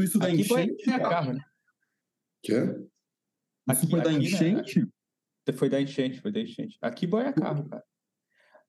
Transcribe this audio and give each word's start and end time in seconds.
Tudo 0.00 0.04
isso 0.04 0.18
da 0.18 0.26
Aqui 0.28 0.44
foi 0.44 0.62
enchente, 0.64 0.84
cara. 0.86 1.08
carro, 1.08 1.32
né? 1.34 1.40
Quê? 2.42 2.54
Isso 3.70 3.90
foi 3.90 4.00
da 4.00 4.10
aqui, 4.10 4.18
né, 4.18 4.24
enchente? 4.24 4.88
Foi 5.54 5.68
da 5.68 5.80
enchente, 5.80 6.20
foi 6.20 6.32
da 6.32 6.40
enchente. 6.40 6.78
Aqui 6.80 7.06
boia 7.06 7.32
carro, 7.32 7.68
cara. 7.68 7.84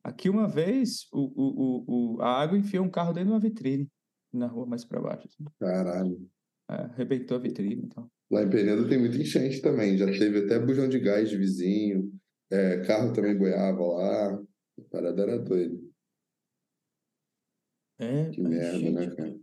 Aqui 0.04 0.30
uma 0.30 0.48
vez 0.48 1.08
o, 1.14 1.20
o, 1.20 1.46
o, 1.46 2.16
o- 2.18 2.22
a 2.22 2.42
água 2.42 2.58
enfiou 2.58 2.84
um 2.84 2.90
carro 2.90 3.14
dentro 3.14 3.28
de 3.30 3.34
uma 3.34 3.40
vitrine 3.40 3.88
na 4.34 4.48
rua 4.48 4.66
mais 4.66 4.84
para 4.84 5.00
baixo. 5.00 5.28
assim. 5.28 5.46
Caralho. 5.60 6.28
É, 6.70 6.74
arrebentou 6.74 7.38
a 7.38 7.40
vitrine 7.40 7.84
então. 7.86 8.10
Lá 8.32 8.44
em 8.44 8.50
Penedo 8.50 8.88
tem 8.90 8.98
muita 8.98 9.18
enchente 9.18 9.62
também. 9.62 9.98
Já 9.98 10.08
teve 10.08 10.40
até 10.46 10.58
bujão 10.60 10.90
de 10.90 11.00
gás 11.00 11.30
de 11.30 11.38
vizinho. 11.38 12.12
É, 12.50 12.82
carro 12.82 13.14
também 13.14 13.38
boiava 13.38 13.82
lá. 13.86 14.34
A 14.34 14.82
parada 14.90 15.22
era 15.22 15.38
doida. 15.38 15.78
É, 18.00 18.30
Que 18.32 18.42
merda, 18.42 18.78
enchente, 18.78 18.92
né, 18.92 19.16
cara? 19.16 19.40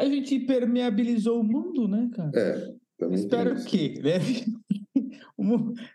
A 0.00 0.04
gente 0.06 0.34
impermeabilizou 0.34 1.40
o 1.40 1.44
mundo, 1.44 1.86
né, 1.86 2.10
cara? 2.14 2.30
É, 2.34 2.74
também 2.98 3.18
Espero 3.18 3.54
isso. 3.54 3.66
que, 3.66 4.00
né? 4.00 4.12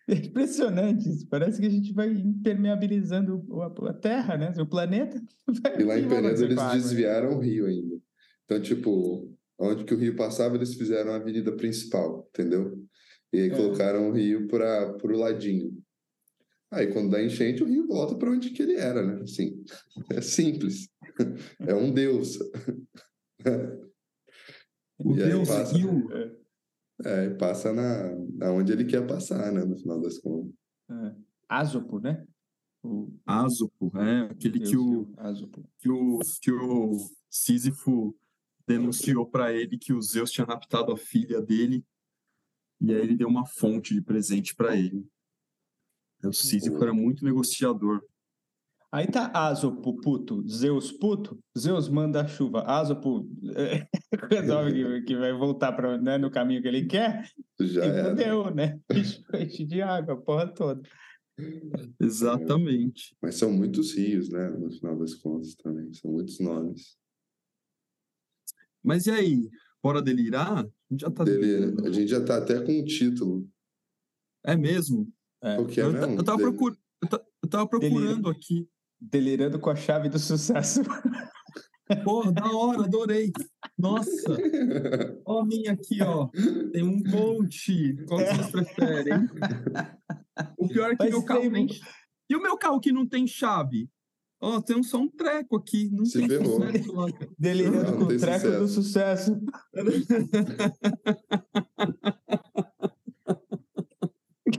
É 0.08 0.16
impressionante 0.16 1.08
isso. 1.08 1.28
Parece 1.28 1.62
que 1.62 1.68
a 1.68 1.70
gente 1.70 1.94
vai 1.94 2.10
impermeabilizando 2.10 3.46
a, 3.62 3.94
Terra, 3.94 4.38
né? 4.38 4.52
O 4.60 4.66
planeta. 4.66 5.22
E 5.80 5.84
lá 5.84 6.00
em 6.00 6.08
Penedo 6.08 6.44
eles 6.44 6.56
né? 6.56 6.72
desviaram 6.74 7.38
o 7.38 7.40
rio 7.40 7.68
ainda. 7.68 7.96
Então, 8.44 8.60
tipo, 8.60 9.32
onde 9.60 9.84
que 9.84 9.94
o 9.94 9.98
rio 9.98 10.16
passava, 10.16 10.56
eles 10.56 10.74
fizeram 10.74 11.12
a 11.12 11.18
avenida 11.18 11.52
principal, 11.52 12.28
entendeu? 12.30 12.76
E 13.32 13.40
aí 13.40 13.50
É. 13.50 13.56
colocaram 13.56 14.10
o 14.10 14.14
rio 14.14 14.48
para 14.48 14.98
o 15.04 15.18
ladinho. 15.18 15.78
Aí, 16.72 16.88
quando 16.88 17.12
dá 17.12 17.24
enchente, 17.24 17.64
o 17.64 17.68
rio 17.68 17.88
volta 17.88 18.16
para 18.16 18.32
onde 18.32 18.50
que 18.50 18.64
ele 18.64 18.76
era, 18.76 19.06
né? 19.06 19.22
Assim, 19.22 19.64
é 20.12 20.22
simples. 20.22 20.90
É 21.60 21.74
um 21.76 21.94
deus. 21.94 22.40
O 24.98 25.14
E 25.14 25.18
Deus 25.18 25.48
passa- 25.48 25.76
Rio. 25.78 26.08
É, 27.04 27.26
e 27.26 27.36
passa 27.38 27.74
na, 27.74 28.16
na 28.34 28.52
onde 28.52 28.72
ele 28.72 28.86
quer 28.86 29.06
passar, 29.06 29.52
né? 29.52 29.66
No 29.66 29.78
final 29.78 30.00
das 30.00 30.18
contas. 30.20 30.54
É. 30.90 31.16
Ásopo, 31.50 32.00
né? 32.00 32.26
O 32.82 33.12
Asopo, 33.26 33.92
é, 33.98 34.22
aquele 34.32 34.60
Deus 34.60 34.70
que 34.70 34.78
o, 34.78 35.14
Ásopo. 35.18 35.68
que 35.80 35.90
o, 35.90 36.20
que 36.42 36.52
o 36.52 36.92
Sísifo 37.30 38.16
denunciou 38.68 39.26
para 39.26 39.52
ele 39.52 39.78
que 39.78 39.92
o 39.92 40.02
Zeus 40.02 40.32
tinha 40.32 40.46
raptado 40.46 40.92
a 40.92 40.98
filha 40.98 41.42
dele 41.42 41.84
e 42.80 42.94
aí 42.94 43.02
ele 43.02 43.16
deu 43.16 43.28
uma 43.28 43.46
fonte 43.46 43.94
de 43.94 44.02
presente 44.02 44.56
para 44.56 44.76
ele. 44.78 45.04
O 46.24 46.32
Sísifo 46.32 46.82
era 46.82 46.94
muito 46.94 47.26
negociador. 47.26 48.04
Aí 48.96 49.08
tá 49.08 49.30
Ásopo, 49.34 50.00
puto. 50.00 50.42
Zeus, 50.48 50.90
puto. 50.90 51.38
Zeus 51.58 51.90
manda 51.90 52.22
a 52.22 52.28
chuva. 52.30 52.62
Ásopo 52.62 53.30
é, 53.54 53.86
resolve 54.34 54.72
que, 54.72 55.02
que 55.02 55.18
vai 55.18 55.34
voltar 55.34 55.74
pra, 55.74 55.98
né, 55.98 56.18
no 56.18 56.32
caminho 56.32 56.62
que 56.62 56.68
ele 56.70 56.86
quer. 56.86 57.30
Já 57.60 57.86
e 57.86 57.90
era. 57.90 58.10
fodeu, 58.12 58.56
né? 58.56 58.80
Enche 59.38 59.66
de 59.66 59.82
água, 59.82 60.14
a 60.14 60.18
porra 60.18 60.48
toda. 60.48 60.82
Exatamente. 62.00 63.18
Mas 63.22 63.36
são 63.36 63.52
muitos 63.52 63.94
rios, 63.94 64.30
né? 64.30 64.50
No 64.52 64.72
final 64.72 64.98
das 64.98 65.14
contas 65.16 65.56
também. 65.56 65.94
São 65.94 66.10
muitos 66.10 66.40
nomes. 66.40 66.98
Mas 68.82 69.08
e 69.08 69.12
aí? 69.12 69.50
Bora 69.84 70.02
delirar? 70.02 70.60
A 70.60 70.70
gente 70.90 71.02
já 71.02 71.12
tá 71.12 71.24
a 71.24 71.92
gente 71.92 72.08
já 72.08 72.24
tá 72.24 72.38
até 72.38 72.64
com 72.64 72.80
um 72.80 72.86
título. 72.86 73.46
É 74.46 74.56
mesmo? 74.56 75.12
É. 75.44 75.60
O 75.60 75.68
que 75.68 75.82
é 75.82 75.84
eu, 75.84 75.92
mesmo? 75.92 76.16
eu 76.16 76.24
tava 76.24 76.38
procur- 76.38 76.78
eu 77.44 77.50
tava 77.50 77.68
procurando 77.68 78.30
aqui. 78.30 78.70
Delirando 79.00 79.60
com 79.60 79.70
a 79.70 79.76
chave 79.76 80.10
do 80.10 80.18
sucesso. 80.20 80.82
Porra, 82.04 82.32
da 82.32 82.52
hora, 82.52 82.84
adorei. 82.86 83.32
Nossa, 83.78 84.36
ó 85.26 85.42
a 85.42 85.46
minha 85.46 85.74
aqui, 85.74 86.02
ó. 86.02 86.28
Tem 86.72 86.84
um 86.84 87.04
coach. 87.04 87.96
Qual 88.08 88.20
que 88.20 88.34
vocês 88.34 88.52
preferem? 88.52 89.28
O 90.58 90.68
pior 90.68 90.92
é 90.92 90.96
que 90.96 91.04
Mas 91.04 91.10
meu 91.12 91.24
carro 91.24 91.42
tem- 91.42 91.52
nem... 91.52 91.68
E 92.28 92.36
o 92.36 92.42
meu 92.42 92.58
carro 92.58 92.80
que 92.80 92.92
não 92.92 93.08
tem 93.08 93.28
chave? 93.28 93.88
Ó, 94.42 94.60
tem 94.62 94.82
só 94.84 94.98
um 95.00 95.10
treco 95.10 95.56
aqui. 95.58 95.90
Não 95.92 96.06
Se 96.06 96.20
tem 96.20 96.28
ferrou. 96.28 96.60
sucesso 96.62 96.92
lá. 96.94 97.06
Delirando 97.38 97.84
Não, 97.84 97.92
não 97.92 97.98
com 98.08 98.14
o 98.14 98.18
treco 98.20 98.50
do 98.50 98.68
sucesso. 98.68 99.40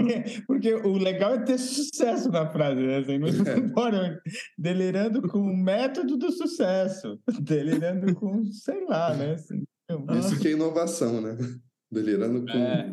Porque 0.47 0.75
o 0.75 0.97
legal 0.99 1.35
é 1.35 1.45
ter 1.45 1.59
sucesso 1.59 2.31
na 2.31 2.49
frase, 2.51 2.81
né? 2.83 2.99
Assim, 2.99 3.19
não 3.19 3.29
não 3.67 3.69
pode- 3.71 4.21
delirando 4.59 5.23
com 5.29 5.39
o 5.41 5.57
método 5.57 6.17
do 6.17 6.31
sucesso. 6.33 7.19
Delirando 7.41 8.15
com, 8.15 8.45
sei 8.53 8.85
lá, 8.87 9.15
né? 9.15 9.33
Assim, 9.35 9.63
Isso 10.19 10.39
que 10.41 10.49
é 10.49 10.53
inovação, 10.53 11.21
né? 11.21 11.37
Delirando 11.91 12.43
com 12.45 12.59
É. 12.59 12.93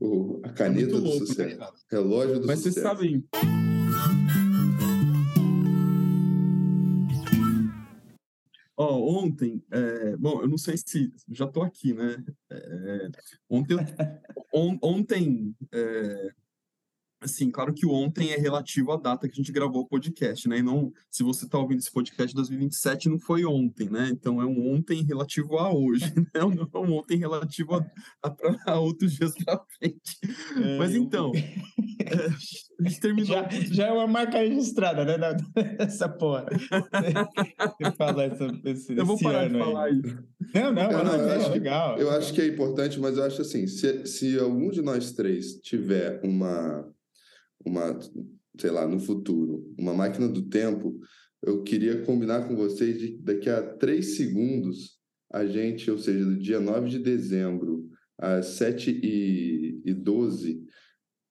o- 0.00 0.40
a 0.44 0.48
caneta 0.50 0.92
do 0.92 1.00
louco, 1.04 1.20
né, 1.20 1.26
sucesso. 1.26 1.58
cara? 1.58 1.72
Relógio 1.90 2.40
do 2.40 2.46
Mas 2.46 2.60
vocês 2.60 2.74
sucesso. 2.74 2.94
sabem. 2.96 3.24
Ó, 8.76 9.18
ontem, 9.22 9.62
é, 9.70 10.16
bom, 10.16 10.40
eu 10.42 10.48
não 10.48 10.56
sei 10.58 10.76
se 10.76 11.12
já 11.28 11.46
tô 11.46 11.62
aqui, 11.62 11.92
né? 11.92 12.16
É, 12.50 13.10
ontem, 13.48 13.76
on- 14.52 14.78
ontem, 14.82 15.54
é, 15.72 16.34
assim, 17.22 17.50
claro 17.50 17.72
que 17.72 17.86
o 17.86 17.92
ontem 17.92 18.30
é 18.32 18.36
relativo 18.36 18.92
à 18.92 18.96
data 18.96 19.28
que 19.28 19.34
a 19.34 19.36
gente 19.42 19.52
gravou 19.52 19.82
o 19.82 19.86
podcast, 19.88 20.48
né? 20.48 20.58
E 20.58 20.62
não, 20.62 20.92
se 21.10 21.22
você 21.22 21.48
tá 21.48 21.58
ouvindo 21.58 21.78
esse 21.78 21.90
podcast 21.92 22.32
em 22.32 22.36
2027, 22.36 23.08
não 23.08 23.18
foi 23.18 23.44
ontem, 23.44 23.88
né? 23.88 24.08
Então 24.12 24.40
é 24.40 24.44
um 24.46 24.72
ontem 24.74 25.02
relativo 25.04 25.58
a 25.58 25.72
hoje, 25.72 26.04
né? 26.16 26.24
Não 26.34 26.68
é 26.72 26.78
um 26.86 26.92
ontem 26.94 27.16
relativo 27.18 27.74
a, 27.74 27.86
a, 28.22 28.30
pra- 28.30 28.56
a 28.66 28.78
outros 28.80 29.12
dias 29.14 29.32
pra 29.44 29.60
frente. 29.78 30.18
É, 30.56 30.78
Mas 30.78 30.94
eu- 30.94 31.02
então, 31.02 31.32
é, 32.00 32.26
a 32.80 32.88
gente 32.88 33.00
terminou. 33.00 33.26
Já, 33.28 33.48
já 33.50 33.86
é 33.86 33.92
uma 33.92 34.06
marca 34.06 34.38
registrada, 34.38 35.04
né? 35.04 35.36
Essa 35.78 36.08
porra. 36.08 36.46
Você 36.50 37.92
fala 37.96 38.24
essa, 38.24 38.46
esse, 38.64 38.96
Eu 38.96 39.06
vou 39.06 39.14
esse 39.14 39.24
parar 39.24 39.48
de 39.48 39.54
ano 39.54 39.64
aí. 39.64 39.72
falar 39.72 39.90
isso. 39.90 40.18
Não, 40.54 40.72
não, 40.72 40.88
Cara, 40.90 41.04
mas 41.04 41.20
eu 41.20 41.28
é 41.28 41.36
acho 41.36 41.46
que- 41.46 41.52
legal. 41.58 41.98
Eu 41.98 42.10
acho 42.10 42.32
que 42.34 42.40
é 42.40 42.46
importante, 42.46 43.00
mas 43.00 43.16
eu 43.16 43.24
acho 43.24 43.40
assim, 43.42 43.66
se, 43.66 44.06
se 44.06 44.38
algum 44.38 44.70
de 44.70 44.82
nós 44.82 45.12
três 45.12 45.54
tiver 45.62 46.20
uma, 46.24 46.86
uma, 47.64 47.98
sei 48.60 48.70
lá, 48.70 48.86
no 48.86 49.00
futuro, 49.00 49.72
uma 49.78 49.94
máquina 49.94 50.28
do 50.28 50.42
tempo, 50.42 50.98
eu 51.42 51.62
queria 51.62 52.02
combinar 52.02 52.46
com 52.46 52.54
vocês 52.56 52.98
de 52.98 53.18
daqui 53.18 53.48
a 53.50 53.62
três 53.62 54.16
segundos, 54.16 54.98
a 55.32 55.46
gente, 55.46 55.90
ou 55.90 55.98
seja, 55.98 56.24
do 56.24 56.38
dia 56.38 56.60
9 56.60 56.90
de 56.90 56.98
dezembro 56.98 57.88
às 58.18 58.46
7 58.46 58.90
e, 59.02 59.80
e 59.84 59.94
12, 59.94 60.62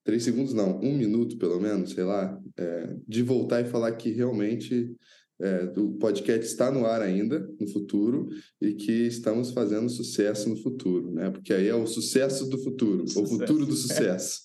três 0.03 0.23
segundos 0.23 0.53
não, 0.53 0.79
um 0.81 0.97
minuto 0.97 1.37
pelo 1.37 1.59
menos, 1.59 1.91
sei 1.91 2.03
lá, 2.03 2.37
é, 2.57 2.95
de 3.07 3.21
voltar 3.21 3.61
e 3.61 3.69
falar 3.69 3.91
que 3.93 4.09
realmente 4.09 4.93
é, 5.39 5.73
o 5.77 5.93
podcast 5.93 6.45
está 6.45 6.71
no 6.71 6.85
ar 6.85 7.01
ainda, 7.01 7.47
no 7.59 7.67
futuro, 7.67 8.27
e 8.61 8.73
que 8.73 8.91
estamos 8.91 9.51
fazendo 9.51 9.89
sucesso 9.89 10.49
no 10.49 10.57
futuro, 10.57 11.11
né? 11.11 11.31
Porque 11.31 11.53
aí 11.53 11.67
é 11.67 11.75
o 11.75 11.87
sucesso 11.87 12.47
do 12.47 12.59
futuro, 12.59 13.03
o 13.03 13.07
Sucesso. 13.07 13.39
futuro 13.39 13.65
do 13.65 13.75
sucesso. 13.75 14.41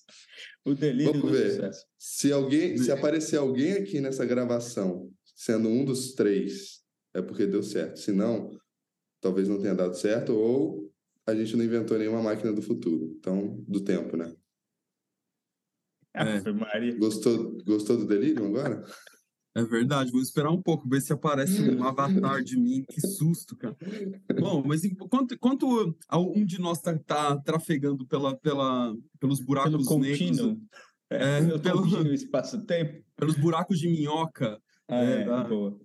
O 0.66 0.74
delírio 0.74 1.12
Vamos 1.12 1.30
do 1.30 1.36
ver. 1.38 1.50
sucesso. 1.52 1.86
Se 1.96 2.32
alguém, 2.32 2.76
se 2.76 2.90
aparecer 2.90 3.36
alguém 3.36 3.74
aqui 3.74 4.00
nessa 4.00 4.24
gravação, 4.26 5.08
sendo 5.36 5.68
um 5.68 5.84
dos 5.84 6.12
três, 6.14 6.82
é 7.14 7.22
porque 7.22 7.46
deu 7.46 7.62
certo. 7.62 8.00
Se 8.00 8.10
não, 8.10 8.50
talvez 9.20 9.48
não 9.48 9.60
tenha 9.60 9.76
dado 9.76 9.94
certo, 9.94 10.34
ou 10.34 10.92
a 11.24 11.32
gente 11.36 11.56
não 11.56 11.64
inventou 11.64 11.96
nenhuma 11.96 12.20
máquina 12.20 12.52
do 12.52 12.60
futuro. 12.60 13.14
Então, 13.16 13.62
do 13.68 13.80
tempo, 13.84 14.16
né? 14.16 14.34
É. 16.12 16.40
Gostou, 16.98 17.58
gostou 17.64 17.96
do 17.96 18.06
delírio 18.06 18.44
agora? 18.44 18.82
É 19.56 19.64
verdade, 19.64 20.12
vou 20.12 20.20
esperar 20.20 20.50
um 20.50 20.60
pouco, 20.60 20.86
ver 20.86 21.00
se 21.00 21.14
aparece 21.14 21.62
um 21.62 21.82
avatar 21.82 22.42
de 22.44 22.58
mim. 22.58 22.84
Que 22.90 23.00
susto, 23.00 23.56
cara. 23.56 23.74
Bom, 24.38 24.62
mas 24.62 24.84
enquanto, 24.84 25.32
enquanto 25.34 25.96
um 26.12 26.44
de 26.44 26.60
nós 26.60 26.78
tá, 26.80 26.98
tá 26.98 27.38
trafegando 27.38 28.06
pela, 28.06 28.36
pela, 28.36 28.94
pelos 29.18 29.38
Pelo 29.38 29.46
buracos 29.46 29.72
negros, 29.72 29.88
contínuo. 29.88 30.60
É, 31.08 31.40
pelo 31.58 31.60
pelo- 31.60 31.86
espaço-tempo. 32.12 33.02
pelos 33.16 33.36
buracos 33.36 33.78
de 33.78 33.88
minhoca, 33.88 34.60
Ah, 34.88 35.02
É, 35.02 35.22
é, 35.22 35.24
dá. 35.24 35.44
boa. 35.44 35.80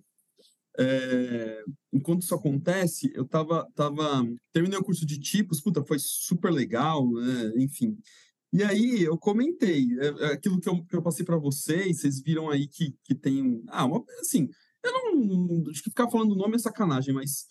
é, 0.78 1.62
enquanto 1.92 2.22
isso 2.22 2.34
acontece, 2.34 3.10
eu 3.14 3.24
tava, 3.26 3.66
tava. 3.74 4.26
Terminei 4.52 4.78
o 4.78 4.84
curso 4.84 5.06
de 5.06 5.18
tipos, 5.18 5.60
puta, 5.62 5.82
foi 5.84 5.96
super 5.98 6.50
legal, 6.50 7.10
né? 7.10 7.52
Enfim. 7.56 7.96
E 8.52 8.62
aí 8.62 9.02
eu 9.02 9.16
comentei, 9.16 9.86
é, 9.98 10.06
é 10.24 10.32
aquilo 10.32 10.60
que 10.60 10.68
eu, 10.68 10.84
que 10.84 10.96
eu 10.96 11.02
passei 11.02 11.24
para 11.24 11.38
vocês, 11.38 12.00
vocês 12.00 12.20
viram 12.20 12.50
aí 12.50 12.66
que, 12.66 12.94
que 13.02 13.14
tem. 13.14 13.62
Ah, 13.68 13.86
uma, 13.86 14.04
assim, 14.20 14.48
eu 14.84 14.92
não. 14.92 15.70
Acho 15.70 15.82
que 15.82 15.90
ficar 15.90 16.10
falando 16.10 16.32
o 16.32 16.36
nome 16.36 16.56
é 16.56 16.58
sacanagem, 16.58 17.14
mas. 17.14 17.46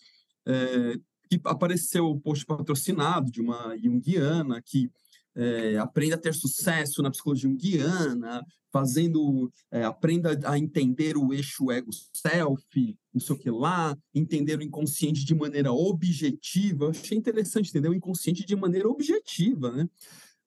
é, 0.46 1.00
que 1.30 1.40
apareceu 1.46 2.08
o 2.08 2.20
post 2.20 2.46
patrocinado 2.46 3.32
de 3.32 3.40
uma 3.40 3.74
Jungiana 3.78 4.62
que 4.62 4.92
é, 5.34 5.78
aprenda 5.78 6.16
a 6.16 6.18
ter 6.18 6.34
sucesso 6.34 7.02
na 7.02 7.10
psicologia 7.10 7.50
junguiana, 7.50 8.46
fazendo, 8.70 9.50
é, 9.72 9.84
aprenda 9.84 10.38
a 10.46 10.58
entender 10.58 11.16
o 11.16 11.34
eixo 11.34 11.72
ego-self, 11.72 12.98
não 13.14 13.22
sei 13.22 13.36
o 13.36 13.40
que 13.40 13.50
lá, 13.50 13.98
entender 14.14 14.60
o 14.60 14.62
inconsciente 14.62 15.24
de 15.24 15.34
maneira 15.34 15.72
objetiva. 15.72 16.86
Eu 16.86 16.90
achei 16.90 17.18
interessante 17.18 17.70
entender 17.70 17.90
o 17.90 17.94
inconsciente 17.94 18.46
de 18.46 18.56
maneira 18.56 18.90
objetiva, 18.90 19.72
né? 19.72 19.90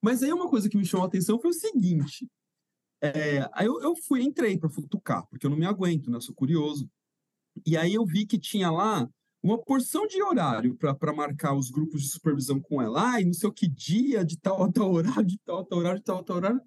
Mas 0.05 0.23
aí 0.23 0.31
uma 0.31 0.51
coisa 0.51 0.69
que 0.69 0.77
me 0.77 0.85
chamou 0.85 1.07
a 1.07 1.09
atenção 1.09 1.41
foi 1.41 1.49
o 1.49 1.55
seguinte, 1.55 2.29
é, 3.03 3.49
aí 3.55 3.65
eu, 3.65 3.81
eu 3.81 3.97
fui, 3.97 4.23
entrei 4.23 4.59
para 4.59 4.69
futucar, 4.69 5.27
porque 5.29 5.47
eu 5.47 5.51
não 5.51 5.57
me 5.57 5.65
aguento, 5.65 6.11
né? 6.11 6.19
Eu 6.19 6.21
sou 6.21 6.35
curioso. 6.35 6.91
E 7.65 7.75
aí 7.75 7.95
eu 7.95 8.05
vi 8.05 8.27
que 8.27 8.39
tinha 8.39 8.71
lá 8.71 9.09
uma 9.43 9.59
porção 9.59 10.07
de 10.07 10.23
horário 10.23 10.77
para 10.77 11.15
marcar 11.15 11.55
os 11.55 11.71
grupos 11.71 12.03
de 12.03 12.11
supervisão 12.11 12.61
com 12.61 12.83
ela, 12.83 13.19
e 13.19 13.25
não 13.25 13.33
sei 13.33 13.49
o 13.49 13.53
que 13.53 13.67
dia, 13.67 14.23
de 14.23 14.39
tal 14.39 14.63
a 14.63 14.71
tal 14.71 14.93
horário, 14.93 15.25
de 15.25 15.39
tal 15.39 15.61
a 15.61 15.65
tal 15.65 15.79
horário, 15.79 15.99
de 16.01 16.05
tal 16.05 16.19
a 16.19 16.23
tal 16.23 16.37
horário. 16.37 16.61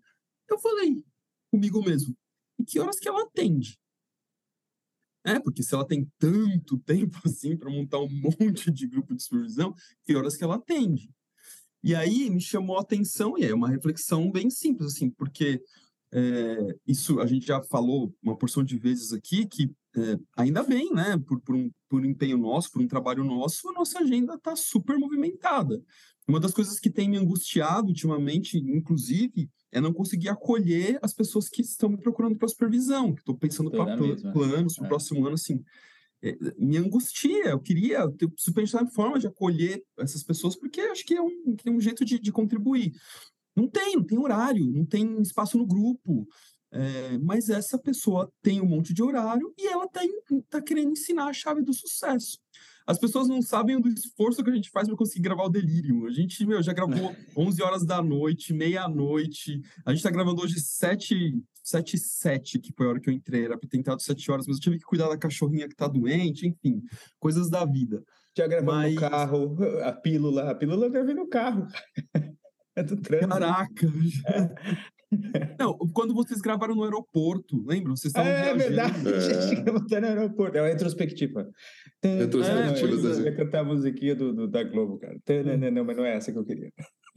Eu 0.49 0.57
falei 0.57 1.05
comigo 1.51 1.83
mesmo, 1.83 2.17
e 2.57 2.65
que 2.65 2.79
horas 2.79 2.97
que 2.97 3.07
ela 3.07 3.21
atende? 3.21 3.77
É, 5.23 5.39
porque 5.39 5.61
se 5.61 5.75
ela 5.75 5.85
tem 5.85 6.11
tanto 6.17 6.75
tempo 6.81 7.19
assim 7.23 7.55
para 7.55 7.69
montar 7.69 7.99
um 7.99 8.09
monte 8.09 8.71
de 8.71 8.87
grupo 8.87 9.13
de 9.13 9.21
supervisão, 9.21 9.75
que 10.03 10.15
horas 10.15 10.35
que 10.35 10.43
ela 10.43 10.55
atende? 10.55 11.07
E 11.87 11.95
aí 11.95 12.29
me 12.29 12.41
chamou 12.41 12.77
a 12.77 12.81
atenção, 12.81 13.37
e 13.37 13.45
é 13.45 13.55
uma 13.55 13.69
reflexão 13.69 14.29
bem 14.29 14.49
simples, 14.49 14.93
assim, 14.93 15.09
porque 15.09 15.61
é, 16.11 16.75
isso 16.85 17.21
a 17.21 17.25
gente 17.25 17.47
já 17.47 17.63
falou 17.63 18.13
uma 18.21 18.37
porção 18.37 18.61
de 18.61 18.77
vezes 18.77 19.13
aqui, 19.13 19.45
que 19.45 19.71
é, 19.95 20.19
ainda 20.35 20.63
bem, 20.63 20.91
né? 20.91 21.17
Por, 21.25 21.39
por, 21.39 21.55
um, 21.55 21.71
por 21.87 22.01
um 22.01 22.05
empenho 22.05 22.37
nosso, 22.37 22.69
por 22.73 22.81
um 22.81 22.87
trabalho 22.89 23.23
nosso, 23.23 23.69
a 23.69 23.71
nossa 23.71 23.99
agenda 23.99 24.33
está 24.33 24.53
super 24.53 24.97
movimentada. 24.97 25.81
Uma 26.27 26.41
das 26.41 26.51
coisas 26.51 26.77
que 26.77 26.89
tem 26.89 27.09
me 27.09 27.15
angustiado 27.15 27.87
ultimamente, 27.87 28.57
inclusive, 28.57 29.49
é 29.71 29.79
não 29.79 29.93
conseguir 29.93 30.27
acolher 30.27 30.99
as 31.01 31.13
pessoas 31.13 31.47
que 31.47 31.61
estão 31.61 31.87
me 31.87 31.97
procurando 31.97 32.35
para 32.35 32.49
supervisão, 32.49 33.13
que 33.13 33.21
estou 33.21 33.37
pensando 33.37 33.71
para 33.71 33.95
planos 33.95 34.75
para 34.75 34.83
o 34.83 34.85
é. 34.85 34.89
próximo 34.89 35.25
ano, 35.25 35.35
assim. 35.35 35.63
É, 36.23 36.35
me 36.57 36.77
angustia, 36.77 37.49
eu 37.49 37.59
queria 37.59 38.09
ter, 38.11 38.27
pensar 38.53 38.83
em 38.83 38.91
forma 38.91 39.19
de 39.19 39.27
acolher 39.27 39.83
essas 39.99 40.23
pessoas, 40.23 40.55
porque 40.55 40.81
acho 40.81 41.05
que 41.05 41.15
é 41.15 41.21
um, 41.21 41.55
que 41.55 41.69
é 41.69 41.71
um 41.71 41.79
jeito 41.79 42.03
de, 42.03 42.19
de 42.19 42.31
contribuir. 42.31 42.91
Não 43.55 43.67
tem, 43.67 43.95
não 43.95 44.03
tem 44.03 44.19
horário, 44.19 44.65
não 44.71 44.85
tem 44.85 45.21
espaço 45.21 45.57
no 45.57 45.65
grupo. 45.65 46.27
É, 46.69 47.17
mas 47.19 47.49
essa 47.49 47.77
pessoa 47.77 48.31
tem 48.41 48.61
um 48.61 48.67
monte 48.67 48.93
de 48.93 49.01
horário 49.01 49.53
e 49.57 49.67
ela 49.67 49.85
está 49.85 50.01
tá 50.49 50.61
querendo 50.61 50.91
ensinar 50.91 51.27
a 51.27 51.33
chave 51.33 51.61
do 51.61 51.73
sucesso. 51.73 52.37
As 52.85 52.97
pessoas 52.97 53.27
não 53.27 53.41
sabem 53.41 53.79
do 53.79 53.89
esforço 53.89 54.43
que 54.43 54.49
a 54.49 54.55
gente 54.55 54.69
faz 54.69 54.87
para 54.87 54.95
conseguir 54.95 55.23
gravar 55.23 55.43
o 55.43 55.49
Delirium. 55.49 56.05
A 56.05 56.11
gente 56.11 56.45
meu, 56.45 56.61
já 56.61 56.71
gravou 56.71 57.13
11 57.35 57.61
horas 57.61 57.85
da 57.85 58.01
noite, 58.01 58.53
meia-noite. 58.53 59.61
A 59.85 59.91
gente 59.91 59.99
está 59.99 60.09
gravando 60.09 60.41
hoje 60.41 60.59
7, 60.59 61.37
7 61.67 61.95
e 61.95 61.99
7, 61.99 62.59
que 62.59 62.71
foi 62.71 62.85
a 62.85 62.89
hora 62.89 62.99
que 62.99 63.09
eu 63.09 63.13
entrei. 63.13 63.43
Era 63.43 63.57
para 63.57 63.67
ter 63.67 63.77
tentado 63.77 64.01
7 64.01 64.31
horas, 64.31 64.47
mas 64.47 64.57
eu 64.57 64.61
tive 64.61 64.77
que 64.77 64.85
cuidar 64.85 65.09
da 65.09 65.17
cachorrinha 65.17 65.67
que 65.67 65.73
está 65.73 65.87
doente, 65.87 66.47
enfim, 66.47 66.81
coisas 67.19 67.49
da 67.49 67.65
vida. 67.65 68.01
Já 68.37 68.47
gravou 68.47 68.73
mas... 68.73 68.93
no 68.93 69.01
carro, 69.01 69.57
a 69.83 69.91
pílula. 69.91 70.51
A 70.51 70.55
pílula 70.55 70.85
eu 70.85 70.91
gravei 70.91 71.15
no 71.15 71.27
carro. 71.27 71.67
É 72.77 72.83
do 72.83 72.95
trânsito. 72.95 73.29
Caraca! 73.29 73.87
É. 74.27 74.96
Não, 75.59 75.77
quando 75.93 76.13
vocês 76.13 76.41
gravaram 76.41 76.75
no 76.75 76.83
aeroporto, 76.83 77.63
lembram? 77.65 77.95
Vocês 77.95 78.11
estavam 78.11 78.31
é, 78.31 78.53
viajando. 78.53 79.03
verdade, 79.03 79.95
é. 79.95 79.99
no 80.01 80.07
aeroporto. 80.07 80.57
É 80.57 80.61
uma 80.61 80.67
retrospectiva. 80.67 81.49
Retrospectiva. 82.03 83.07
É, 83.07 83.11
eu 83.11 83.23
ia 83.23 83.35
cantar 83.35 83.59
a 83.61 83.63
musiquinha 83.63 84.15
do, 84.15 84.33
do, 84.33 84.47
da 84.47 84.63
Globo, 84.63 84.97
cara. 84.99 85.17
Não, 85.71 85.85
mas 85.85 85.97
não 85.97 86.05
é 86.05 86.15
essa 86.15 86.31
que 86.31 86.37
eu 86.37 86.45
queria. 86.45 86.71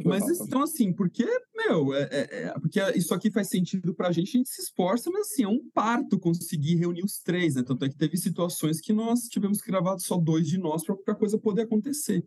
Mas 0.04 0.22
então, 0.40 0.62
assim, 0.62 0.92
porque, 0.92 1.26
meu, 1.54 1.94
é, 1.94 2.08
é, 2.10 2.42
é, 2.44 2.52
porque 2.58 2.80
isso 2.96 3.12
aqui 3.12 3.30
faz 3.30 3.48
sentido 3.48 3.94
pra 3.94 4.12
gente, 4.12 4.28
a 4.28 4.38
gente 4.38 4.48
se 4.48 4.62
esforça, 4.62 5.10
mas 5.10 5.30
assim, 5.30 5.44
é 5.44 5.48
um 5.48 5.60
parto 5.74 6.18
conseguir 6.18 6.76
reunir 6.76 7.04
os 7.04 7.20
três, 7.20 7.54
né? 7.54 7.62
Tanto 7.62 7.84
é 7.84 7.88
que 7.88 7.96
teve 7.96 8.16
situações 8.16 8.80
que 8.80 8.92
nós 8.92 9.28
tivemos 9.28 9.60
que 9.60 9.70
gravar 9.70 9.98
só 9.98 10.16
dois 10.16 10.46
de 10.46 10.58
nós 10.58 10.84
pra, 10.84 10.96
pra 10.96 11.14
coisa 11.14 11.38
poder 11.38 11.62
acontecer. 11.62 12.24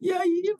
E 0.00 0.10
aí, 0.10 0.56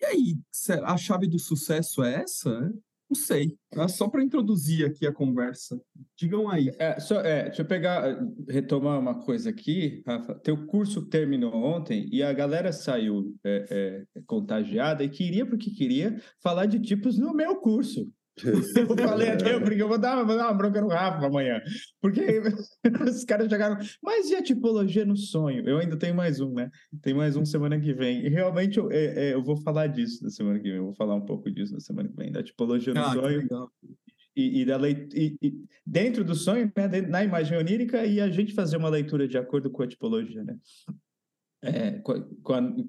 e 0.00 0.04
aí, 0.04 0.38
a 0.84 0.96
chave 0.96 1.26
do 1.26 1.38
sucesso 1.38 2.02
é 2.02 2.22
essa? 2.22 2.72
Não 3.12 3.16
sei. 3.16 3.58
É 3.74 3.88
só 3.88 4.08
para 4.08 4.22
introduzir 4.22 4.86
aqui 4.86 5.06
a 5.06 5.12
conversa. 5.12 5.78
Digam 6.16 6.48
aí. 6.48 6.70
É, 6.78 6.98
só, 6.98 7.20
é, 7.20 7.44
deixa 7.44 7.60
eu 7.60 7.66
pegar, 7.66 8.18
retomar 8.48 8.98
uma 8.98 9.20
coisa 9.22 9.50
aqui, 9.50 10.02
Rafa. 10.06 10.34
Teu 10.36 10.66
curso 10.66 11.06
terminou 11.10 11.54
ontem 11.54 12.08
e 12.10 12.22
a 12.22 12.32
galera 12.32 12.72
saiu 12.72 13.36
é, 13.44 14.04
contagiada 14.26 15.04
e 15.04 15.10
queria, 15.10 15.44
porque 15.44 15.70
queria, 15.70 16.18
falar 16.42 16.64
de 16.64 16.80
tipos 16.80 17.18
no 17.18 17.34
meu 17.34 17.56
curso. 17.56 18.10
eu 18.44 18.96
falei 18.96 19.28
até, 19.28 19.60
porque 19.60 19.82
eu 19.82 19.88
vou 19.88 19.98
dar, 19.98 20.24
vou 20.24 20.36
dar 20.36 20.48
uma 20.48 20.54
bronca 20.54 20.80
no 20.80 20.88
Rafa 20.88 21.26
amanhã. 21.26 21.60
Porque 22.00 22.20
os 23.08 23.24
caras 23.24 23.48
chegaram. 23.50 23.76
Mas 24.02 24.30
e 24.30 24.36
a 24.36 24.42
tipologia 24.42 25.04
no 25.04 25.16
sonho? 25.16 25.68
Eu 25.68 25.78
ainda 25.78 25.96
tenho 25.96 26.14
mais 26.14 26.40
um, 26.40 26.52
né? 26.52 26.70
Tem 27.02 27.12
mais 27.12 27.36
um 27.36 27.44
semana 27.44 27.78
que 27.78 27.92
vem. 27.92 28.24
E 28.24 28.28
realmente 28.28 28.78
eu, 28.78 28.90
é, 28.90 29.28
é, 29.28 29.34
eu 29.34 29.42
vou 29.42 29.56
falar 29.56 29.86
disso 29.88 30.24
na 30.24 30.30
semana 30.30 30.58
que 30.58 30.68
vem. 30.68 30.78
Eu 30.78 30.84
vou 30.84 30.94
falar 30.94 31.14
um 31.14 31.26
pouco 31.26 31.50
disso 31.50 31.74
na 31.74 31.80
semana 31.80 32.08
que 32.08 32.16
vem, 32.16 32.32
da 32.32 32.42
tipologia 32.42 32.94
no 32.94 33.00
ah, 33.00 33.12
sonho. 33.12 33.48
E, 34.34 34.62
e, 34.62 34.64
da 34.64 34.78
leit 34.78 35.14
e, 35.14 35.36
e, 35.42 35.54
dentro 35.86 36.24
do 36.24 36.34
sonho, 36.34 36.72
né, 36.74 37.02
na 37.02 37.22
imagem 37.22 37.58
onírica, 37.58 38.06
e 38.06 38.18
a 38.18 38.30
gente 38.30 38.54
fazer 38.54 38.78
uma 38.78 38.88
leitura 38.88 39.28
de 39.28 39.36
acordo 39.36 39.70
com 39.70 39.82
a 39.82 39.86
tipologia, 39.86 40.42
né? 40.42 40.56
É, 41.64 42.02
quando, 42.42 42.88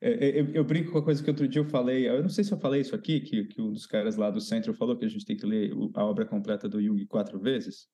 é, 0.00 0.10
é, 0.10 0.40
eu, 0.40 0.46
eu, 0.54 0.64
brinco 0.64 0.90
com 0.90 0.98
a 0.98 1.04
coisa 1.04 1.22
que 1.22 1.30
outro 1.30 1.46
dia 1.46 1.60
eu 1.60 1.66
falei, 1.66 2.08
eu 2.08 2.20
não 2.20 2.28
sei 2.28 2.42
se 2.42 2.52
eu 2.52 2.58
falei 2.58 2.80
isso 2.80 2.96
aqui, 2.96 3.20
que, 3.20 3.44
que 3.44 3.62
um 3.62 3.72
dos 3.72 3.86
caras 3.86 4.16
lá 4.16 4.28
do 4.28 4.40
centro 4.40 4.74
falou 4.74 4.96
que 4.96 5.04
a 5.04 5.08
gente 5.08 5.24
tem 5.24 5.36
que 5.36 5.46
ler 5.46 5.72
a 5.94 6.04
obra 6.04 6.26
completa 6.26 6.68
do 6.68 6.82
Jung 6.82 7.06
quatro 7.06 7.38
vezes. 7.38 7.86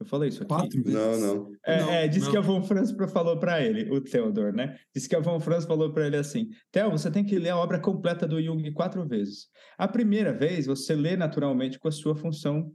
Eu 0.00 0.06
falei 0.06 0.30
isso 0.30 0.42
aqui? 0.42 0.48
Quatro 0.48 0.82
vezes? 0.82 0.94
Não, 0.94 1.20
não. 1.20 1.52
É, 1.66 1.80
não, 1.80 1.90
é 1.90 2.08
disse 2.08 2.24
não. 2.24 2.32
que 2.32 2.38
a 2.38 2.40
Von 2.40 2.62
Franz 2.62 2.90
falou 3.12 3.38
para 3.38 3.62
ele, 3.62 3.90
o 3.90 4.00
Theodor, 4.00 4.54
né? 4.54 4.78
Disse 4.94 5.06
que 5.06 5.14
a 5.14 5.20
Von 5.20 5.38
Franz 5.38 5.66
falou 5.66 5.92
para 5.92 6.06
ele 6.06 6.16
assim: 6.16 6.48
Theo, 6.72 6.90
você 6.90 7.10
tem 7.10 7.22
que 7.22 7.38
ler 7.38 7.50
a 7.50 7.58
obra 7.58 7.78
completa 7.78 8.26
do 8.26 8.42
Jung 8.42 8.72
quatro 8.72 9.06
vezes. 9.06 9.48
A 9.76 9.86
primeira 9.86 10.32
vez 10.32 10.64
você 10.64 10.94
lê 10.94 11.18
naturalmente 11.18 11.78
com 11.78 11.88
a 11.88 11.92
sua 11.92 12.16
função 12.16 12.72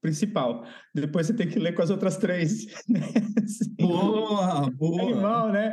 principal. 0.00 0.64
Depois 0.94 1.26
você 1.26 1.34
tem 1.34 1.48
que 1.48 1.58
ler 1.58 1.74
com 1.74 1.82
as 1.82 1.90
outras 1.90 2.16
três. 2.16 2.66
Né? 2.88 3.00
Boa, 3.78 4.70
boa. 4.70 5.02
Animal, 5.02 5.52
né? 5.52 5.72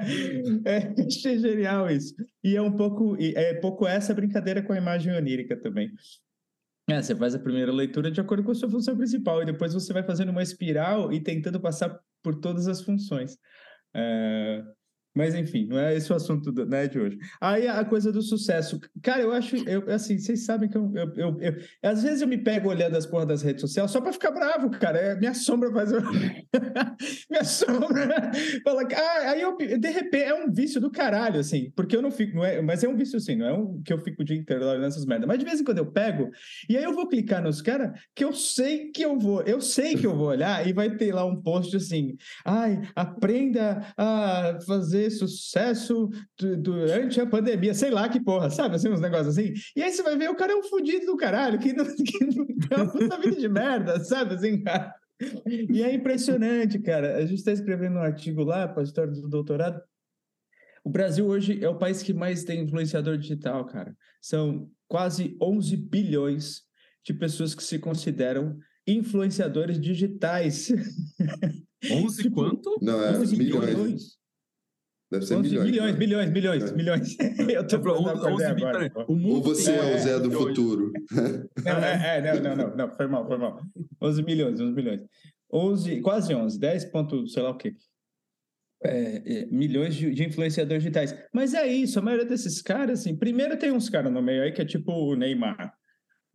É, 0.66 0.94
achei 1.06 1.40
genial 1.40 1.90
isso. 1.90 2.14
E 2.44 2.56
é 2.56 2.62
um 2.62 2.76
pouco, 2.76 3.18
é 3.20 3.54
pouco 3.56 3.88
essa 3.88 4.14
brincadeira 4.14 4.62
com 4.62 4.74
a 4.74 4.78
imagem 4.78 5.14
onírica 5.14 5.60
também. 5.60 5.92
É, 6.90 7.02
você 7.02 7.16
faz 7.16 7.34
a 7.34 7.40
primeira 7.40 7.72
leitura 7.72 8.12
de 8.12 8.22
acordo 8.22 8.44
com 8.44 8.52
a 8.52 8.56
sua 8.56 8.70
função 8.70 8.96
principal 8.96 9.42
e 9.42 9.46
depois 9.46 9.74
você 9.74 9.92
vai 9.92 10.04
fazendo 10.04 10.30
uma 10.30 10.44
espiral 10.44 11.12
e 11.12 11.20
tentando 11.20 11.60
passar 11.60 12.00
por 12.24 12.36
todas 12.36 12.68
as 12.68 12.82
funções. 12.82 13.38
É, 13.96 14.64
mas 15.16 15.34
enfim, 15.34 15.66
não 15.68 15.80
é 15.80 15.96
esse 15.96 16.12
o 16.12 16.16
assunto 16.16 16.52
do, 16.52 16.66
né, 16.66 16.88
de 16.88 17.00
hoje. 17.00 17.18
Aí 17.40 17.68
a 17.68 17.84
coisa 17.86 18.12
do 18.12 18.22
sucesso. 18.22 18.80
Cara, 19.02 19.22
eu 19.22 19.32
acho, 19.32 19.56
eu, 19.68 19.90
assim, 19.92 20.18
vocês 20.18 20.46
sabem 20.46 20.70
que 20.70 20.78
eu, 20.78 20.92
eu, 20.94 21.14
eu, 21.16 21.38
eu 21.40 21.56
Às 21.82 22.04
vezes 22.04 22.22
eu 22.22 22.28
me 22.28 22.38
pego 22.38 22.70
olhando 22.70 22.98
as 22.98 23.06
porras 23.06 23.28
das 23.28 23.42
redes 23.42 23.62
sociais 23.62 23.92
só 23.92 24.02
para 24.02 24.12
ficar 24.12 24.32
bravo, 24.32 24.70
cara. 24.72 24.98
É, 25.00 25.16
minha 25.16 25.34
sombra 25.34 25.72
faz. 25.72 25.92
minha 27.30 27.44
sombra. 27.44 28.32
Fala, 28.64 28.84
ah, 28.94 29.30
aí 29.32 29.42
eu, 29.42 29.56
de 29.58 29.90
repente, 29.90 30.24
é 30.24 30.34
um 30.34 30.52
vício 30.52 30.82
do 30.82 30.92
caralho, 30.92 31.40
assim, 31.40 31.72
porque 31.76 31.96
eu 31.96 32.02
não 32.02 32.12
fico. 32.12 32.36
Não 32.36 32.44
é, 32.44 32.62
mas 32.62 32.84
é 32.84 32.90
um 32.90 32.98
vício, 32.98 33.18
assim, 33.18 33.36
não 33.36 33.46
é 33.46 33.54
um 33.54 33.82
que 33.82 33.94
eu 33.94 34.00
fico 34.00 34.22
o 34.22 34.26
dia 34.26 34.36
inteiro 34.36 34.66
olhando 34.66 34.86
essas 34.86 35.06
merdas. 35.06 35.28
Mas 35.28 35.40
de 35.40 35.46
vez 35.46 35.62
em 35.62 35.64
quando 35.64 35.78
eu 35.78 35.92
pego, 35.92 36.30
e 36.70 36.76
aí 36.76 36.84
eu 36.84 36.94
vou 36.94 37.08
clicar 37.08 37.42
nos 37.42 37.62
caras 37.62 37.98
que 38.14 38.24
eu 38.24 38.34
sei 38.34 38.92
que 38.92 39.04
eu 39.04 39.18
vou, 39.18 39.42
eu 39.44 39.62
sei 39.62 39.96
que 39.96 40.06
eu 40.06 40.16
vou 40.16 40.28
olhar 40.28 40.68
e 40.68 40.74
vai 40.74 40.90
ter 40.96 41.14
lá 41.14 41.26
um 41.26 41.42
post 41.42 41.76
assim, 41.76 42.18
ai, 42.44 42.82
aprenda 42.96 43.94
a 43.98 44.60
fazer 44.66 45.05
sucesso 45.10 46.10
durante 46.60 47.20
a 47.20 47.26
pandemia, 47.26 47.74
sei 47.74 47.90
lá 47.90 48.10
que 48.10 48.20
porra, 48.20 48.50
sabe? 48.50 48.76
Assim, 48.76 48.90
uns 48.90 49.02
negócios 49.02 49.38
assim. 49.38 49.54
E 49.76 49.82
aí 49.82 49.92
você 49.92 50.04
vai 50.04 50.18
ver, 50.18 50.30
o 50.30 50.36
cara 50.36 50.54
é 50.54 50.56
um 50.56 50.64
fudido 50.64 51.06
do 51.06 51.18
caralho, 51.18 51.60
que 51.60 51.74
não, 51.74 51.86
que 51.96 52.26
não 52.26 52.46
tem 52.46 52.78
uma 52.78 52.92
puta 52.92 53.18
vida 53.20 53.36
de 53.36 53.48
merda, 53.48 54.00
sabe? 54.04 54.36
Assim, 54.36 54.62
cara. 54.62 54.94
E 55.48 55.82
é 55.82 55.94
impressionante, 55.94 56.80
cara. 56.80 57.18
A 57.18 57.22
gente 57.26 57.40
está 57.40 57.52
escrevendo 57.52 57.96
um 57.96 58.02
artigo 58.02 58.44
lá 58.44 58.68
para 58.68 58.82
a 58.82 58.84
história 58.84 59.12
do 59.14 59.30
doutorado. 59.30 59.82
O 60.84 60.90
Brasil 60.90 61.26
hoje 61.26 61.64
é 61.64 61.70
o 61.70 61.78
país 61.78 62.04
que 62.04 62.14
mais 62.14 62.44
tem 62.44 62.62
influenciador 62.62 63.18
digital, 63.18 63.66
cara. 63.66 63.96
São 64.22 64.70
quase 64.88 65.36
11 65.42 65.76
bilhões 65.78 66.62
de 67.04 67.14
pessoas 67.14 67.56
que 67.56 67.64
se 67.64 67.80
consideram 67.80 68.58
influenciadores 68.88 69.80
digitais. 69.80 70.72
11 71.90 72.18
tipo, 72.24 72.36
quanto? 72.36 72.78
Não, 72.82 73.02
é 73.04 73.18
11 73.18 73.38
milhões. 73.38 73.66
milhões. 73.70 74.18
Deve 75.12 75.26
ser 75.26 75.38
milhões. 75.40 75.70
Milhões, 75.70 75.94
né? 75.94 76.00
milhões, 76.00 76.32
milhões, 76.32 76.72
é. 76.72 76.76
milhões. 76.76 77.18
Eu 77.50 77.68
tô 77.68 77.80
falando 77.80 78.26
11 78.26 78.46
agora. 78.46 78.92
O 79.08 79.16
mundo 79.16 79.36
Ou 79.36 79.44
você 79.44 79.72
é, 79.72 79.94
é 79.94 79.96
o 79.96 80.00
Zé 80.00 80.20
do 80.20 80.32
futuro. 80.32 80.92
Não, 81.64 81.72
é, 81.72 82.18
é, 82.18 82.22
não, 82.22 82.42
não, 82.42 82.56
não, 82.56 82.76
não, 82.76 82.96
foi 82.96 83.08
mal, 83.08 83.28
foi 83.28 83.38
mal. 83.38 83.62
11 84.02 84.24
milhões, 84.24 84.60
11 84.60 84.74
milhões. 84.74 85.02
11, 85.54 86.02
quase 86.02 86.34
11, 86.34 86.60
10 86.60 86.86
ponto, 86.86 87.28
sei 87.28 87.44
lá 87.44 87.52
o 87.52 87.58
quê. 87.58 87.74
é, 88.84 89.22
é, 89.26 89.46
milhões 89.48 89.96
de, 89.96 90.12
de, 90.12 90.24
influenciadores 90.24 90.84
digitais. 90.84 91.16
Mas 91.34 91.54
é 91.54 91.68
isso, 91.68 92.00
a 92.00 92.02
maioria 92.02 92.26
desses 92.26 92.62
caras, 92.62 93.02
assim, 93.02 93.16
primeiro 93.16 93.58
tem 93.58 93.72
uns 93.72 93.90
caras 93.90 94.12
no 94.12 94.22
meio 94.22 94.44
aí 94.44 94.52
que 94.52 94.62
é 94.62 94.66
tipo 94.66 94.92
o 94.92 95.16
Neymar, 95.16 95.74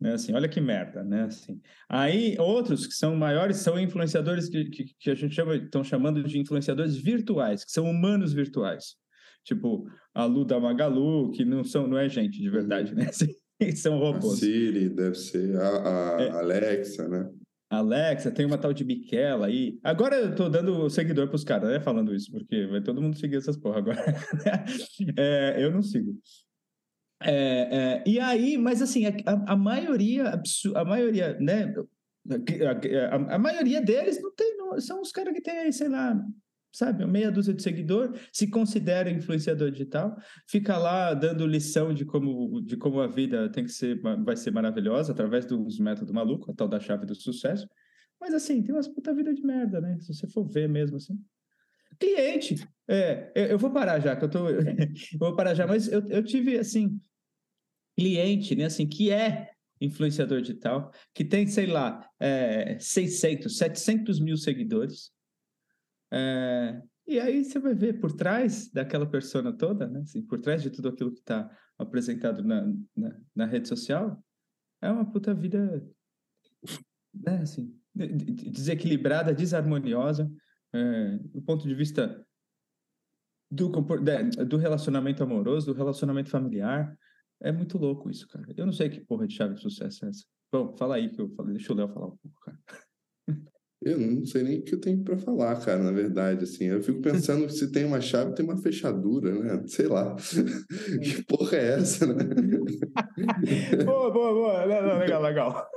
né? 0.01 0.13
Assim, 0.13 0.33
olha 0.33 0.49
que 0.49 0.59
merda, 0.59 1.03
né? 1.03 1.25
Assim, 1.25 1.61
aí 1.87 2.35
outros 2.39 2.87
que 2.87 2.93
são 2.93 3.15
maiores 3.15 3.57
são 3.57 3.79
influenciadores 3.79 4.49
que, 4.49 4.65
que, 4.65 4.85
que 4.99 5.11
a 5.11 5.15
gente 5.15 5.35
chama, 5.35 5.55
estão 5.55 5.83
chamando 5.83 6.23
de 6.23 6.39
influenciadores 6.39 6.97
virtuais, 6.97 7.63
que 7.63 7.71
são 7.71 7.85
humanos 7.85 8.33
virtuais. 8.33 8.95
Tipo, 9.43 9.87
a 10.13 10.25
Lu 10.25 10.43
da 10.43 10.59
Magalu, 10.59 11.31
que 11.31 11.45
não 11.45 11.63
são, 11.63 11.87
não 11.87 11.97
é 11.97 12.09
gente 12.09 12.41
de 12.41 12.49
verdade, 12.49 12.95
né? 12.95 13.09
Assim, 13.09 13.31
são 13.75 13.99
robôs. 13.99 14.33
A 14.33 14.37
Siri, 14.37 14.89
deve 14.89 15.15
ser 15.15 15.55
a, 15.55 16.17
a 16.17 16.21
é. 16.21 16.29
Alexa, 16.31 17.07
né? 17.07 17.29
Alexa, 17.69 18.31
tem 18.31 18.45
uma 18.45 18.57
tal 18.57 18.73
de 18.73 18.83
Miquela 18.83 19.45
aí. 19.45 19.79
Agora 19.81 20.17
eu 20.17 20.35
tô 20.35 20.49
dando 20.49 20.89
seguidor 20.89 21.29
pros 21.29 21.43
caras, 21.43 21.69
né? 21.69 21.79
Falando 21.79 22.13
isso, 22.13 22.29
porque 22.31 22.65
vai 22.65 22.81
todo 22.81 23.01
mundo 23.01 23.17
seguir 23.17 23.37
essas 23.37 23.55
porra 23.55 23.77
agora. 23.77 24.03
é, 25.17 25.63
eu 25.63 25.71
não 25.71 25.81
sigo. 25.81 26.11
É, 27.23 27.33
é, 27.33 28.03
e 28.05 28.19
aí, 28.19 28.57
mas 28.57 28.81
assim, 28.81 29.05
a, 29.05 29.13
a 29.47 29.55
maioria, 29.55 30.41
a 30.75 30.85
maioria, 30.85 31.37
né? 31.39 31.73
A, 32.29 33.15
a, 33.15 33.35
a, 33.35 33.39
maioria 33.39 33.81
deles 33.81 34.21
não 34.21 34.31
tem, 34.33 34.57
não, 34.57 34.79
são 34.79 35.01
os 35.01 35.11
caras 35.11 35.33
que 35.33 35.41
tem, 35.41 35.71
sei 35.71 35.89
lá, 35.89 36.15
sabe, 36.71 37.05
meia 37.05 37.31
dúzia 37.31 37.53
de 37.53 37.61
seguidor, 37.61 38.13
se 38.31 38.47
considera 38.47 39.09
influenciador 39.09 39.71
digital, 39.71 40.15
fica 40.47 40.77
lá 40.77 41.13
dando 41.13 41.45
lição 41.45 41.93
de 41.93 42.05
como, 42.05 42.61
de 42.61 42.77
como 42.77 43.01
a 43.01 43.07
vida 43.07 43.49
tem 43.49 43.65
que 43.65 43.71
ser, 43.71 43.99
vai 44.23 44.35
ser 44.35 44.51
maravilhosa 44.51 45.11
através 45.11 45.45
dos 45.45 45.79
métodos 45.79 46.13
malucos, 46.13 46.49
a 46.49 46.53
tal 46.53 46.67
da 46.67 46.79
chave 46.79 47.05
do 47.05 47.15
sucesso. 47.15 47.67
Mas 48.19 48.33
assim, 48.33 48.61
tem 48.63 48.73
umas 48.73 48.87
puta 48.87 49.13
vida 49.13 49.33
de 49.33 49.43
merda, 49.43 49.81
né? 49.81 49.97
Se 49.99 50.13
você 50.13 50.27
for 50.27 50.47
ver 50.47 50.69
mesmo 50.69 50.97
assim. 50.97 51.19
Cliente, 51.99 52.55
é, 52.87 53.31
eu 53.35 53.57
vou 53.57 53.71
parar 53.71 53.99
já, 53.99 54.15
que 54.15 54.23
eu 54.25 54.29
tô, 54.29 54.47
eu 54.49 55.19
vou 55.19 55.35
parar 55.35 55.53
já, 55.53 55.67
mas 55.67 55.91
eu, 55.91 56.01
eu 56.07 56.23
tive 56.23 56.57
assim, 56.57 56.99
cliente, 57.97 58.55
né, 58.55 58.65
assim, 58.65 58.87
que 58.87 59.11
é 59.11 59.51
influenciador 59.79 60.41
digital, 60.41 60.91
que 61.13 61.25
tem, 61.25 61.47
sei 61.47 61.65
lá, 61.65 62.07
é, 62.19 62.77
600, 62.79 63.57
700 63.57 64.19
mil 64.19 64.37
seguidores, 64.37 65.11
é, 66.11 66.81
e 67.07 67.19
aí 67.19 67.43
você 67.43 67.59
vai 67.59 67.73
ver 67.73 67.99
por 67.99 68.11
trás 68.13 68.69
daquela 68.71 69.05
persona 69.05 69.51
toda, 69.51 69.87
né? 69.87 70.01
Assim, 70.01 70.21
por 70.21 70.39
trás 70.39 70.61
de 70.61 70.69
tudo 70.69 70.89
aquilo 70.89 71.11
que 71.11 71.19
está 71.19 71.49
apresentado 71.77 72.43
na, 72.43 72.71
na, 72.95 73.19
na, 73.35 73.45
rede 73.45 73.67
social, 73.67 74.23
é 74.81 74.91
uma 74.91 75.09
puta 75.09 75.33
vida, 75.33 75.83
né? 77.13 77.39
Assim, 77.39 77.77
desequilibrada, 77.93 79.33
desarmoniosa, 79.33 80.31
é, 80.73 81.17
do 81.17 81.41
ponto 81.41 81.67
de 81.67 81.73
vista 81.73 82.25
do, 83.49 83.69
do 84.47 84.57
relacionamento 84.57 85.23
amoroso, 85.23 85.73
do 85.73 85.77
relacionamento 85.77 86.29
familiar. 86.29 86.97
É 87.43 87.51
muito 87.51 87.77
louco 87.77 88.09
isso, 88.09 88.27
cara. 88.27 88.45
Eu 88.55 88.65
não 88.65 88.73
sei 88.73 88.89
que 88.89 89.01
porra 89.01 89.27
de 89.27 89.35
chave 89.35 89.55
de 89.55 89.61
sucesso 89.61 90.05
é 90.05 90.09
essa. 90.09 90.23
Bom, 90.53 90.75
fala 90.77 90.95
aí 90.95 91.09
que 91.09 91.19
eu 91.19 91.29
falei. 91.29 91.53
Deixa 91.53 91.73
o 91.73 91.75
Léo 91.75 91.87
falar 91.87 92.07
um 92.07 92.17
pouco, 92.17 92.39
cara. 92.41 92.57
Eu 93.83 93.99
não 93.99 94.23
sei 94.27 94.43
nem 94.43 94.59
o 94.59 94.63
que 94.63 94.75
eu 94.75 94.79
tenho 94.79 95.03
para 95.03 95.17
falar, 95.17 95.59
cara, 95.59 95.81
na 95.81 95.91
verdade, 95.91 96.43
assim. 96.43 96.65
Eu 96.65 96.83
fico 96.83 97.01
pensando 97.01 97.47
que 97.47 97.53
se 97.53 97.71
tem 97.71 97.83
uma 97.83 97.99
chave, 97.99 98.35
tem 98.35 98.45
uma 98.45 98.57
fechadura, 98.57 99.33
né? 99.33 99.63
Sei 99.65 99.87
lá. 99.87 100.15
que 101.01 101.23
porra 101.25 101.57
é 101.57 101.79
essa, 101.79 102.05
né? 102.05 102.13
boa, 103.83 104.11
boa, 104.11 104.33
boa. 104.33 104.67
Não, 104.67 104.99
legal, 104.99 105.21
legal. 105.23 105.67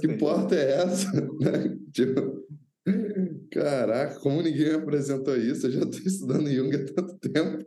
Que 0.00 0.16
porta 0.16 0.54
é 0.54 0.82
essa? 0.82 1.10
tipo, 1.92 2.42
caraca, 3.50 4.18
como 4.20 4.40
ninguém 4.40 4.70
me 4.70 4.74
apresentou 4.76 5.36
isso? 5.36 5.66
Eu 5.66 5.72
já 5.72 5.80
estou 5.80 6.00
estudando 6.00 6.50
Jung 6.50 6.74
há 6.74 6.84
tanto 6.86 7.18
tempo. 7.18 7.66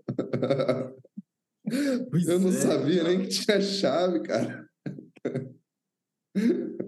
Pois 2.10 2.28
eu 2.28 2.40
não 2.40 2.50
é, 2.50 2.54
sabia 2.54 3.04
cara. 3.04 3.10
nem 3.10 3.22
que 3.24 3.30
tinha 3.30 3.62
chave, 3.62 4.22
cara. 4.22 4.70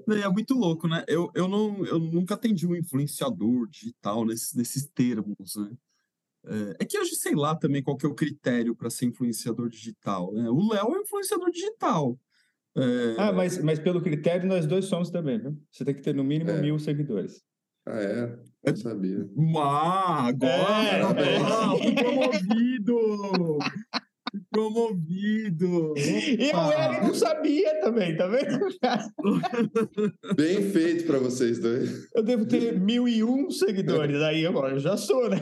É 0.09 0.29
muito 0.29 0.53
louco, 0.53 0.87
né? 0.87 1.03
Eu, 1.07 1.31
eu, 1.33 1.47
não, 1.47 1.85
eu 1.85 1.99
nunca 1.99 2.35
atendi 2.35 2.67
um 2.67 2.75
influenciador 2.75 3.67
digital 3.67 4.25
nesses, 4.25 4.53
nesses 4.53 4.87
termos, 4.93 5.55
né? 5.55 5.71
É, 6.45 6.83
é 6.83 6.85
que 6.85 6.97
hoje 6.97 7.15
sei 7.15 7.35
lá 7.35 7.55
também 7.55 7.83
qual 7.83 7.97
que 7.97 8.05
é 8.05 8.09
o 8.09 8.15
critério 8.15 8.75
para 8.75 8.89
ser 8.89 9.05
influenciador 9.05 9.69
digital. 9.69 10.31
Né? 10.33 10.49
O 10.49 10.71
Léo 10.71 10.95
é 10.95 11.01
influenciador 11.01 11.51
digital. 11.51 12.17
É... 12.75 13.15
Ah, 13.17 13.31
mas, 13.31 13.57
mas 13.61 13.79
pelo 13.79 14.01
critério 14.01 14.47
nós 14.47 14.65
dois 14.65 14.85
somos 14.85 15.09
também, 15.09 15.39
viu? 15.39 15.57
Você 15.71 15.83
tem 15.83 15.95
que 15.95 16.01
ter 16.01 16.13
no 16.13 16.23
mínimo 16.23 16.51
é. 16.51 16.61
mil 16.61 16.77
seguidores. 16.79 17.41
Ah, 17.85 17.99
é? 17.99 18.39
Não 18.65 18.75
sabia. 18.75 19.29
Ah, 19.57 20.27
agora! 20.27 20.51
É, 20.53 21.01
agora 21.01 21.25
é. 21.25 21.93
promovido! 21.95 23.57
Promovido! 24.51 25.93
E 25.97 26.51
o 26.53 26.71
Eric 26.71 27.07
não 27.07 27.13
sabia 27.27 27.81
também, 27.81 28.15
tá 28.15 28.27
vendo? 28.27 28.67
Bem 30.35 30.71
feito 30.71 31.05
para 31.05 31.19
vocês 31.19 31.59
dois. 31.59 32.07
Eu 32.13 32.23
devo 32.23 32.45
ter 32.45 32.79
mil 32.79 33.07
e 33.07 33.23
um 33.23 33.49
seguidores, 33.49 34.21
aí 34.21 34.45
agora 34.45 34.75
eu 34.75 34.79
já 34.79 34.95
sou, 34.95 35.29
né? 35.29 35.37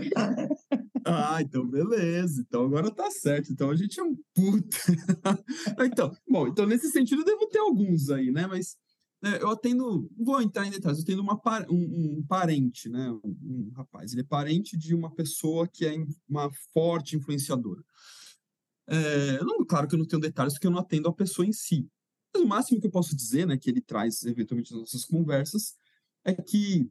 Ah, 1.05 1.39
então 1.39 1.67
beleza. 1.67 2.43
Então 2.47 2.65
agora 2.65 2.89
tá 2.89 3.11
certo. 3.11 3.51
Então 3.51 3.69
a 3.69 3.75
gente 3.75 3.99
é 3.99 4.03
um 4.03 4.15
puta. 4.33 4.77
então, 5.85 6.11
bom, 6.27 6.47
então 6.47 6.65
nesse 6.65 6.89
sentido 6.89 7.21
eu 7.21 7.25
devo 7.25 7.47
ter 7.47 7.59
alguns 7.59 8.09
aí, 8.09 8.31
né? 8.31 8.47
Mas 8.47 8.75
né, 9.21 9.39
eu 9.41 9.49
atendo, 9.49 10.09
vou 10.17 10.41
entrar 10.41 10.67
em 10.67 10.71
detalhes, 10.71 10.99
eu 10.99 11.05
tenho 11.05 11.21
uma, 11.21 11.39
um, 11.69 12.19
um 12.19 12.25
parente, 12.27 12.89
né? 12.89 13.11
Um, 13.23 13.37
um 13.43 13.71
rapaz, 13.75 14.11
ele 14.11 14.21
é 14.21 14.25
parente 14.25 14.77
de 14.77 14.93
uma 14.93 15.13
pessoa 15.13 15.67
que 15.67 15.85
é 15.85 15.95
uma 16.27 16.49
forte 16.73 17.15
influenciadora. 17.15 17.81
É, 18.87 19.43
não, 19.43 19.65
claro 19.65 19.87
que 19.87 19.95
eu 19.95 19.99
não 19.99 20.05
tenho 20.05 20.21
detalhes 20.21 20.53
porque 20.53 20.67
eu 20.67 20.71
não 20.71 20.79
atendo 20.79 21.09
a 21.09 21.13
pessoa 21.13 21.45
em 21.45 21.51
si. 21.51 21.87
Mas 22.33 22.43
o 22.43 22.47
máximo 22.47 22.79
que 22.79 22.87
eu 22.87 22.91
posso 22.91 23.15
dizer, 23.15 23.47
né, 23.47 23.57
que 23.57 23.69
ele 23.69 23.81
traz 23.81 24.23
eventualmente 24.23 24.71
nas 24.71 24.81
nossas 24.81 25.05
conversas, 25.05 25.75
é 26.23 26.33
que 26.33 26.89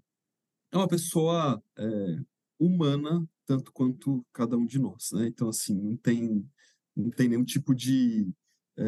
é 0.73 0.77
uma 0.77 0.89
pessoa 0.89 1.63
é, 1.79 2.19
humana 2.59 3.27
tanto 3.47 3.73
quanto 3.73 4.25
cada 4.33 4.57
um 4.57 4.67
de 4.67 4.79
nós, 4.79 5.11
né? 5.13 5.27
Então 5.27 5.49
assim 5.49 5.75
não 5.75 5.97
tem 5.97 6.49
não 6.97 7.11
tem 7.11 7.29
nenhum 7.29 7.45
tipo 7.45 7.75
de 7.75 8.29
é, 8.77 8.85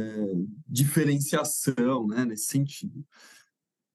diferenciação, 0.67 2.07
né, 2.07 2.25
nesse 2.25 2.47
sentido 2.47 3.05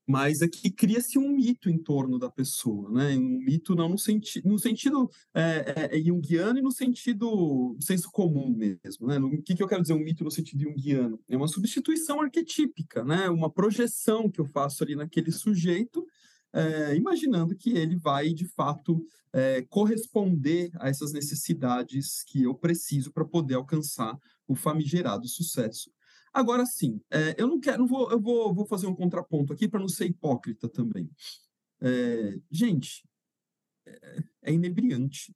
mas 0.08 0.42
é 0.42 0.48
que 0.48 0.70
cria-se 0.70 1.18
um 1.18 1.30
mito 1.30 1.70
em 1.70 1.78
torno 1.78 2.18
da 2.18 2.30
pessoa, 2.30 2.90
né? 2.92 3.16
Um 3.16 3.40
mito 3.40 3.76
não 3.76 3.90
no, 3.90 3.98
senti 3.98 4.46
no 4.46 4.58
sentido 4.58 5.10
é, 5.34 5.90
é, 5.92 5.98
é 5.98 6.02
junguiano 6.02 6.60
e 6.60 6.62
no 6.62 6.72
sentido 6.72 7.78
senso 7.80 8.12
comum 8.12 8.50
mesmo, 8.50 9.08
né? 9.08 9.20
O 9.20 9.42
que, 9.42 9.56
que 9.56 9.64
eu 9.64 9.68
quero 9.68 9.82
dizer 9.82 9.94
um 9.94 10.04
mito 10.04 10.24
no 10.24 10.32
sentido 10.32 10.64
junguiano? 10.64 11.20
É 11.30 11.38
uma 11.38 11.48
substituição 11.48 12.22
arquetípica, 12.22 13.04
né? 13.04 13.30
Uma 13.30 13.50
projeção 13.50 14.30
que 14.30 14.42
eu 14.42 14.46
faço 14.46 14.84
ali 14.84 14.96
naquele 14.96 15.32
sujeito, 15.32 16.06
é, 16.54 16.96
imaginando 16.96 17.56
que 17.56 17.72
ele 17.78 17.96
vai, 17.96 18.34
de 18.34 18.46
fato, 18.46 19.06
é, 19.34 19.62
corresponder 19.70 20.72
a 20.80 20.90
essas 20.90 21.14
necessidades 21.14 22.24
que 22.24 22.44
eu 22.44 22.54
preciso 22.54 23.12
para 23.12 23.24
poder 23.24 23.56
alcançar 23.56 24.18
o 24.48 24.56
famigerado 24.56 25.28
sucesso. 25.28 25.90
Agora 26.34 26.66
sim, 26.66 27.02
é, 27.12 27.36
eu 27.38 27.48
não 27.48 27.60
quero, 27.60 27.80
não 27.80 27.88
vou, 27.88 28.10
eu 28.12 28.20
vou, 28.20 28.54
vou 28.54 28.66
fazer 28.66 28.88
um 28.88 28.96
contraponto 28.96 29.52
aqui 29.52 29.68
para 29.68 29.80
não 29.80 29.88
ser 29.88 30.06
hipócrita 30.06 30.70
também. 30.70 31.10
É, 31.82 32.40
gente, 32.50 33.04
é, 33.86 34.24
é, 34.44 34.54
inebriante. 34.54 35.36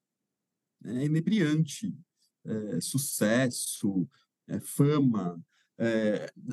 É 0.83 1.05
inebriante. 1.05 1.93
É, 2.45 2.79
sucesso, 2.79 4.07
fama. 4.61 5.43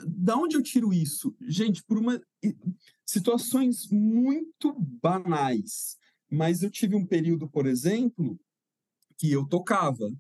Da 0.09 0.37
onde 0.37 0.57
eu 0.57 0.63
tiro 0.63 0.91
isso? 0.93 1.37
Gente, 1.43 1.85
por 1.85 1.99
uma 1.99 2.19
situações 3.05 3.89
muito 3.91 4.73
banais. 5.03 5.99
Mas 6.31 6.63
eu 6.63 6.71
tive 6.71 6.97
um 6.97 7.07
período, 7.07 7.47
por 7.47 7.67
exemplo, 7.67 8.41
que 9.19 9.31
eu 9.31 9.47
tocava 9.47 10.11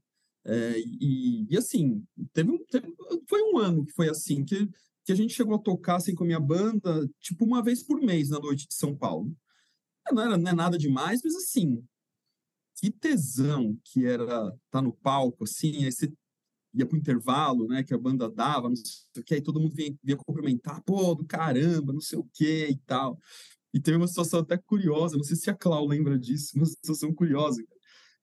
é, 0.44 0.78
e, 0.78 1.46
e, 1.50 1.56
assim, 1.56 2.04
teve 2.32 2.50
um, 2.50 2.58
teve, 2.66 2.92
foi 3.28 3.42
um 3.42 3.58
ano 3.58 3.84
que 3.84 3.92
foi 3.92 4.08
assim, 4.08 4.44
que, 4.44 4.68
que 5.04 5.12
a 5.12 5.14
gente 5.14 5.34
chegou 5.34 5.54
a 5.54 5.58
tocar 5.58 5.96
assim, 5.96 6.14
com 6.14 6.24
a 6.24 6.26
minha 6.26 6.40
banda, 6.40 7.08
tipo, 7.20 7.44
uma 7.44 7.62
vez 7.62 7.82
por 7.82 8.00
mês 8.00 8.30
na 8.30 8.40
noite 8.40 8.66
de 8.66 8.74
São 8.74 8.96
Paulo. 8.96 9.34
Não, 10.10 10.22
era, 10.22 10.36
não 10.36 10.50
é 10.50 10.54
nada 10.54 10.76
demais, 10.76 11.20
mas 11.22 11.34
assim, 11.36 11.84
que 12.76 12.90
tesão 12.90 13.78
que 13.84 14.04
era 14.04 14.24
estar 14.24 14.56
tá 14.70 14.82
no 14.82 14.92
palco, 14.92 15.44
assim, 15.44 15.84
aí 15.84 15.92
você 15.92 16.12
ia 16.74 16.86
pro 16.86 16.98
intervalo, 16.98 17.68
né, 17.68 17.82
que 17.82 17.94
a 17.94 17.98
banda 17.98 18.28
dava, 18.30 18.68
não 18.68 18.76
sei 18.76 19.22
o 19.22 19.24
que, 19.24 19.34
aí 19.34 19.42
todo 19.42 19.60
mundo 19.60 19.74
vinha, 19.74 19.94
vinha 20.02 20.16
cumprimentar, 20.16 20.82
pô, 20.82 21.14
do 21.14 21.24
caramba, 21.24 21.92
não 21.92 22.00
sei 22.00 22.18
o 22.18 22.28
que 22.32 22.68
e 22.68 22.76
tal. 22.78 23.18
E 23.72 23.80
teve 23.80 23.96
uma 23.96 24.08
situação 24.08 24.40
até 24.40 24.56
curiosa, 24.58 25.16
não 25.16 25.24
sei 25.24 25.36
se 25.36 25.50
a 25.50 25.54
Clau 25.54 25.86
lembra 25.86 26.18
disso, 26.18 26.56
uma 26.56 26.66
situação 26.66 27.12
curiosa, 27.14 27.62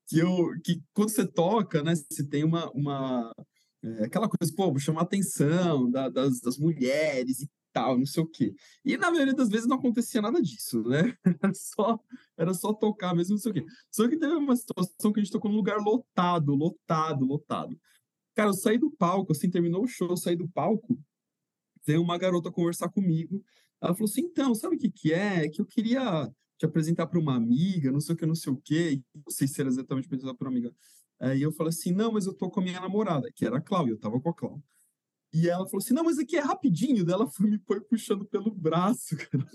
que 0.09 0.19
eu 0.19 0.59
que 0.63 0.81
quando 0.93 1.09
você 1.09 1.25
toca, 1.25 1.83
né, 1.83 1.93
você 1.95 2.25
tem 2.27 2.43
uma, 2.43 2.69
uma 2.71 3.31
é, 3.83 4.05
aquela 4.05 4.27
coisa, 4.27 4.53
pô, 4.55 4.69
vou 4.71 4.79
chamar 4.79 5.01
a 5.01 5.03
atenção 5.03 5.89
da, 5.89 6.09
das, 6.09 6.39
das 6.41 6.57
mulheres 6.57 7.41
e 7.41 7.49
tal, 7.71 7.97
não 7.97 8.05
sei 8.05 8.23
o 8.23 8.27
quê. 8.27 8.53
E 8.83 8.97
na 8.97 9.11
maioria 9.11 9.33
das 9.33 9.49
vezes 9.49 9.67
não 9.67 9.77
acontecia 9.77 10.21
nada 10.21 10.41
disso, 10.41 10.81
né? 10.83 11.15
Era 11.43 11.53
só, 11.53 11.99
era 12.37 12.53
só 12.53 12.73
tocar 12.73 13.15
mesmo, 13.15 13.33
não 13.33 13.37
sei 13.39 13.51
o 13.51 13.53
quê. 13.53 13.65
Só 13.91 14.07
que 14.07 14.17
teve 14.17 14.33
uma 14.33 14.55
situação 14.55 15.13
que 15.13 15.19
a 15.19 15.23
gente 15.23 15.31
tocou 15.31 15.51
num 15.51 15.57
lugar 15.57 15.77
lotado, 15.77 16.55
lotado, 16.55 17.25
lotado. 17.25 17.79
Cara, 18.35 18.49
eu 18.49 18.53
saí 18.53 18.77
do 18.77 18.91
palco, 18.91 19.31
assim, 19.31 19.49
terminou 19.49 19.83
o 19.83 19.87
show, 19.87 20.09
eu 20.09 20.17
saí 20.17 20.35
do 20.35 20.49
palco, 20.49 20.99
veio 21.85 22.01
uma 22.01 22.17
garota 22.17 22.51
conversar 22.51 22.89
comigo. 22.89 23.43
Ela 23.81 23.93
falou 23.93 24.09
assim: 24.09 24.21
então, 24.21 24.55
sabe 24.55 24.75
o 24.75 24.79
que, 24.79 24.89
que 24.89 25.13
é? 25.13 25.45
É 25.45 25.49
que 25.49 25.61
eu 25.61 25.65
queria 25.65 26.29
te 26.59 26.65
apresentar 26.65 27.07
para 27.07 27.17
uma 27.17 27.35
amiga, 27.35 27.91
não 27.91 28.01
sei 28.01 28.13
o 28.13 28.17
que, 28.17 28.25
não 28.25 28.35
sei 28.35 28.51
o 28.51 28.57
quê. 28.57 29.01
Não 29.15 29.31
sei 29.31 29.47
se 29.47 29.59
era 29.61 29.69
exatamente 29.69 30.05
apresentar 30.05 30.33
para 30.35 30.47
uma 30.47 30.51
amiga. 30.51 30.75
Aí 31.19 31.41
eu 31.41 31.51
falei 31.53 31.69
assim: 31.69 31.93
não, 31.93 32.11
mas 32.11 32.25
eu 32.25 32.33
tô 32.33 32.49
com 32.49 32.59
a 32.59 32.63
minha 32.63 32.79
namorada, 32.79 33.31
que 33.33 33.45
era 33.45 33.57
a 33.57 33.61
Cláudia, 33.61 33.93
eu 33.93 33.99
tava 33.99 34.19
com 34.19 34.29
a 34.29 34.33
Cláudia. 34.33 34.63
E 35.33 35.49
ela 35.49 35.65
falou 35.65 35.79
assim: 35.79 35.93
não, 35.93 36.03
mas 36.03 36.19
aqui 36.19 36.35
é 36.35 36.41
rapidinho. 36.41 37.05
Daí 37.05 37.15
ela 37.15 37.27
foi, 37.27 37.49
me 37.49 37.59
foi 37.59 37.79
puxando 37.81 38.25
pelo 38.25 38.51
braço, 38.51 39.15
cara. 39.31 39.45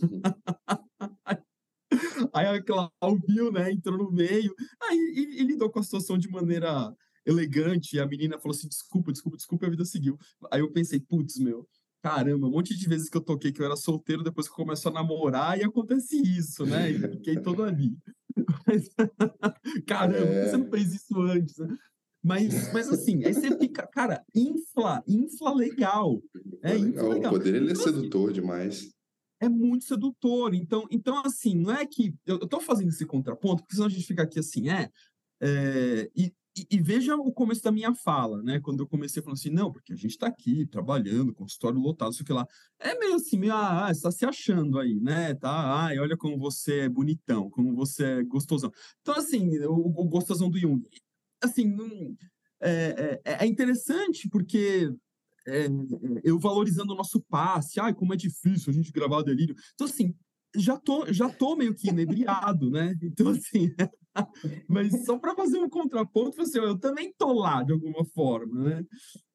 Aí 2.33 2.47
a 2.47 2.63
Cláudia 2.63 3.21
viu, 3.29 3.53
né? 3.53 3.71
Entrou 3.71 3.99
no 3.99 4.11
meio. 4.11 4.55
Aí 4.83 4.97
e, 4.97 5.43
e 5.43 5.45
lidou 5.45 5.71
com 5.71 5.81
a 5.81 5.83
situação 5.83 6.17
de 6.17 6.29
maneira 6.31 6.95
elegante. 7.27 7.97
E 7.97 8.01
a 8.01 8.07
menina 8.07 8.39
falou 8.39 8.57
assim: 8.57 8.69
desculpa, 8.69 9.13
desculpa, 9.13 9.37
desculpa, 9.37 9.67
e 9.67 9.69
a 9.69 9.71
vida 9.71 9.85
seguiu. 9.85 10.19
Aí 10.51 10.61
eu 10.61 10.73
pensei: 10.73 11.01
putz, 11.01 11.39
meu, 11.39 11.69
caramba, 12.05 12.47
um 12.47 12.51
monte 12.51 12.77
de 12.77 12.87
vezes 12.87 13.09
que 13.09 13.17
eu 13.17 13.21
toquei 13.23 13.51
que 13.51 13.63
eu 13.63 13.65
era 13.65 13.77
solteiro, 13.77 14.23
depois 14.23 14.47
que 14.47 14.55
começou 14.55 14.91
a 14.91 14.95
namorar, 14.95 15.59
e 15.59 15.65
acontece 15.65 16.21
isso, 16.21 16.67
né? 16.67 16.91
E 16.91 16.99
fiquei 16.99 17.41
todo 17.41 17.63
ali. 17.63 17.97
Mas, 18.67 18.91
caramba, 19.89 20.19
é... 20.19 20.51
você 20.51 20.57
não 20.59 20.69
fez 20.69 20.95
isso 20.95 21.19
antes, 21.23 21.57
né? 21.57 21.75
Mas, 22.23 22.73
mas 22.75 22.91
assim, 22.91 23.25
aí 23.25 23.33
você 23.33 23.57
fica, 23.57 23.87
cara, 23.87 24.23
infla, 24.35 25.03
infla 25.09 25.55
legal. 25.55 26.23
É, 26.63 26.77
infla 26.77 27.15
legal. 27.15 27.33
O 27.33 27.39
poder 27.39 27.55
ele 27.55 27.69
é 27.69 27.73
então, 27.73 27.83
assim, 27.83 27.95
sedutor 27.95 28.33
demais. 28.35 28.91
É 29.41 29.49
muito 29.49 29.87
sedutor. 29.87 30.55
Então, 30.55 30.87
então 30.91 31.23
assim, 31.25 31.55
não 31.55 31.75
é 31.75 31.87
que. 31.87 32.15
Eu, 32.27 32.39
eu 32.39 32.47
tô 32.47 32.61
fazendo 32.61 32.89
esse 32.91 33.07
contraponto, 33.07 33.63
porque 33.63 33.77
senão 33.77 33.87
a 33.87 33.91
gente 33.91 34.07
fica 34.07 34.25
aqui 34.25 34.39
assim, 34.39 34.69
é. 34.69 34.91
é 35.41 36.11
e, 36.15 36.35
e, 36.57 36.67
e, 36.71 36.81
veja 36.81 37.17
o 37.17 37.33
começo 37.33 37.63
da 37.63 37.73
minha 37.73 37.95
fala, 37.95 38.43
né? 38.43 38.61
Quando 38.61 38.81
eu 38.81 38.87
comecei 38.87 39.23
falando 39.23 39.39
assim, 39.39 39.51
não, 39.51 39.73
porque 39.73 39.93
a 39.93 39.97
gente 39.97 40.13
está 40.13 40.29
aqui 40.29 40.67
trabalhando, 40.67 41.35
consultório 41.35 41.79
lotado, 41.79 42.13
isso 42.13 42.25
que 42.25 42.33
lá. 42.33 42.47
É 42.79 42.99
meio 42.99 43.15
assim, 43.15 43.37
meio, 43.39 43.55
ah, 43.55 43.89
está 43.91 44.11
se 44.13 44.25
achando 44.25 44.79
aí, 44.79 45.01
né? 45.01 45.35
Tá, 45.35 45.51
ai, 45.85 45.99
olha 45.99 46.17
como 46.17 46.39
você 46.39 46.81
é 46.81 46.89
bonitão, 46.89 47.51
como 47.51 47.75
você 47.75 48.05
é 48.05 48.23
gostosão. 48.25 48.71
Então, 49.01 49.15
assim, 49.15 49.59
o, 49.67 50.01
o 50.01 50.09
gostosão 50.09 50.49
do 50.51 50.59
Jung 50.59 50.83
assim, 51.45 51.65
não, 51.65 52.17
é, 52.61 53.21
é, 53.25 53.45
é, 53.45 53.47
interessante 53.47 54.29
porque 54.29 54.91
é, 55.47 55.67
eu 56.23 56.39
valorizando 56.39 56.93
o 56.93 56.97
nosso 56.97 57.21
passe, 57.29 57.79
ai, 57.79 57.95
como 57.95 58.15
é 58.15 58.17
difícil 58.17 58.71
a 58.71 58.75
gente 58.75 58.93
gravar 58.93 59.23
delírio. 59.23 59.55
Então, 59.75 59.87
assim, 59.87 60.15
já 60.57 60.79
tô, 60.79 61.13
já 61.13 61.29
tô 61.29 61.57
meio 61.57 61.75
que 61.75 61.89
inebriado, 61.89 62.71
né? 62.71 62.95
Então, 63.03 63.29
assim, 63.29 63.71
mas 64.69 65.05
só 65.05 65.19
para 65.19 65.35
fazer 65.35 65.59
um 65.59 65.69
contraponto, 65.69 66.41
assim, 66.41 66.59
eu 66.59 66.79
também 66.79 67.13
tô 67.17 67.33
lá 67.33 67.63
de 67.63 67.73
alguma 67.73 68.05
forma, 68.15 68.65
né? 68.65 68.85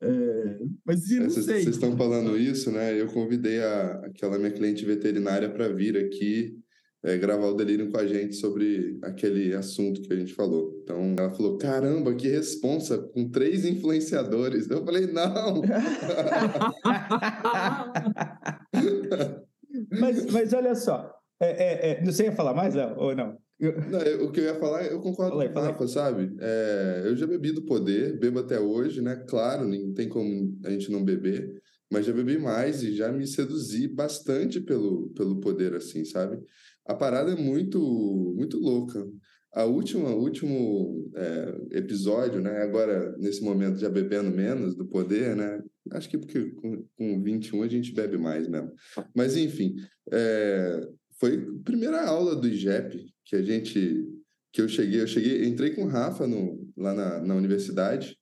É, 0.02 0.58
mas 0.86 1.10
eu 1.12 1.24
não 1.24 1.30
sei. 1.30 1.44
Vocês 1.44 1.68
estão 1.68 1.96
falando 1.98 2.38
isso, 2.38 2.72
né? 2.72 3.00
Eu 3.00 3.08
convidei 3.08 3.62
a, 3.62 3.92
aquela 4.06 4.38
minha 4.38 4.52
cliente 4.52 4.86
veterinária 4.86 5.50
para 5.50 5.70
vir 5.70 5.98
aqui 5.98 6.58
é, 7.04 7.18
gravar 7.18 7.48
o 7.48 7.56
Delírio 7.56 7.92
com 7.92 7.98
a 7.98 8.06
gente 8.06 8.36
sobre 8.36 9.00
aquele 9.02 9.56
assunto 9.56 10.02
que 10.02 10.12
a 10.12 10.16
gente 10.16 10.34
falou. 10.34 10.78
Então, 10.84 11.16
ela 11.18 11.30
falou: 11.30 11.58
caramba, 11.58 12.14
que 12.14 12.28
responsa 12.28 12.98
com 12.98 13.30
três 13.30 13.64
influenciadores. 13.66 14.70
Eu 14.70 14.84
falei: 14.84 15.08
não. 15.08 15.62
mas, 19.92 20.26
mas 20.26 20.52
olha 20.54 20.76
só, 20.76 21.10
é, 21.40 21.48
é, 21.48 21.92
é, 21.92 22.04
você 22.04 22.26
ia 22.26 22.34
falar 22.34 22.54
mais, 22.54 22.76
Léo, 22.76 22.96
ou 22.98 23.16
não? 23.16 23.38
Eu... 23.60 23.74
não? 23.90 24.28
O 24.28 24.32
que 24.32 24.40
eu 24.40 24.46
ia 24.46 24.56
falar, 24.56 24.86
eu 24.86 25.00
concordo 25.02 25.34
falei, 25.34 25.50
com 25.50 25.60
o 25.60 25.64
Rafa, 25.64 25.88
sabe? 25.88 26.36
É, 26.40 27.04
eu 27.06 27.16
já 27.16 27.28
bebi 27.28 27.52
do 27.52 27.66
poder, 27.66 28.18
bebo 28.18 28.40
até 28.40 28.60
hoje, 28.60 29.02
né? 29.02 29.16
Claro, 29.28 29.68
não 29.68 29.94
tem 29.94 30.08
como 30.08 30.58
a 30.64 30.70
gente 30.70 30.92
não 30.92 31.04
beber, 31.04 31.62
mas 31.92 32.06
já 32.06 32.14
bebi 32.14 32.38
mais 32.38 32.84
e 32.84 32.96
já 32.96 33.12
me 33.12 33.28
seduzi 33.28 33.88
bastante 33.88 34.60
pelo, 34.60 35.10
pelo 35.10 35.40
poder, 35.40 35.76
assim, 35.76 36.06
sabe? 36.06 36.40
a 36.90 36.96
parada 36.96 37.32
é 37.32 37.36
muito, 37.36 37.80
muito 38.36 38.58
louca. 38.58 39.08
A 39.54 39.64
última, 39.64 40.10
último 40.10 41.12
é, 41.16 41.78
episódio, 41.78 42.42
né? 42.42 42.64
Agora, 42.64 43.16
nesse 43.20 43.44
momento, 43.44 43.80
já 43.80 43.88
bebendo 43.88 44.32
menos 44.32 44.76
do 44.76 44.88
poder, 44.88 45.36
né? 45.36 45.62
Acho 45.92 46.10
que 46.10 46.18
porque 46.18 46.50
com, 46.52 46.84
com 46.98 47.22
21 47.22 47.62
a 47.62 47.68
gente 47.68 47.94
bebe 47.94 48.18
mais 48.18 48.48
mesmo. 48.48 48.72
Mas, 49.16 49.38
enfim, 49.38 49.76
é, 50.12 50.82
foi 51.20 51.36
a 51.36 51.64
primeira 51.64 52.06
aula 52.06 52.36
do 52.36 52.48
IGEP 52.48 53.06
que 53.26 53.36
a 53.36 53.42
gente... 53.42 54.08
Que 54.52 54.62
eu 54.62 54.68
cheguei, 54.68 55.00
eu 55.00 55.06
cheguei, 55.06 55.46
entrei 55.46 55.76
com 55.76 55.84
o 55.84 55.88
Rafa 55.88 56.26
no, 56.26 56.68
lá 56.76 56.92
na, 56.92 57.20
na 57.20 57.36
universidade, 57.36 58.18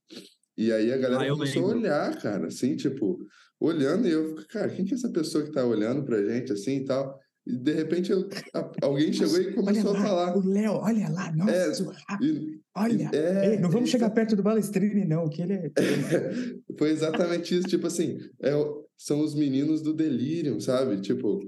e 0.57 0.73
aí 0.73 0.91
a 0.91 0.97
galera 0.97 1.23
ah, 1.23 1.29
começou 1.29 1.67
lembro. 1.67 1.77
a 1.77 1.79
olhar, 1.79 2.21
cara, 2.21 2.47
assim, 2.47 2.75
tipo, 2.75 3.17
olhando, 3.59 4.07
e 4.07 4.11
eu, 4.11 4.35
cara, 4.49 4.69
quem 4.69 4.83
que 4.83 4.93
é 4.93 4.95
essa 4.95 5.09
pessoa 5.09 5.43
que 5.43 5.51
tá 5.51 5.63
olhando 5.63 6.03
pra 6.03 6.23
gente, 6.23 6.51
assim, 6.51 6.77
e 6.77 6.85
tal? 6.85 7.19
E 7.45 7.55
de 7.55 7.71
repente 7.71 8.11
eu, 8.11 8.27
a, 8.53 8.71
alguém 8.81 9.13
chegou 9.13 9.39
e 9.39 9.53
começou 9.53 9.93
lá, 9.93 9.99
a 9.99 10.03
falar. 10.03 10.37
O 10.37 10.45
Léo, 10.45 10.73
olha 10.73 11.09
lá, 11.09 11.31
nossa, 11.31 11.51
é, 11.51 12.25
e, 12.25 12.59
olha. 12.75 13.09
É, 13.13 13.53
Ei, 13.53 13.59
não 13.59 13.69
vamos 13.69 13.89
chegar 13.89 14.09
perto 14.09 14.35
do 14.35 14.43
Balestrini, 14.43 15.05
não, 15.05 15.29
que 15.29 15.41
ele 15.43 15.53
é. 15.53 15.71
foi 16.77 16.89
exatamente 16.89 17.55
isso, 17.55 17.67
tipo 17.67 17.87
assim, 17.87 18.17
é, 18.41 18.51
são 18.97 19.21
os 19.21 19.33
meninos 19.33 19.81
do 19.81 19.93
delírio, 19.93 20.59
sabe? 20.59 20.99
Tipo. 20.99 21.39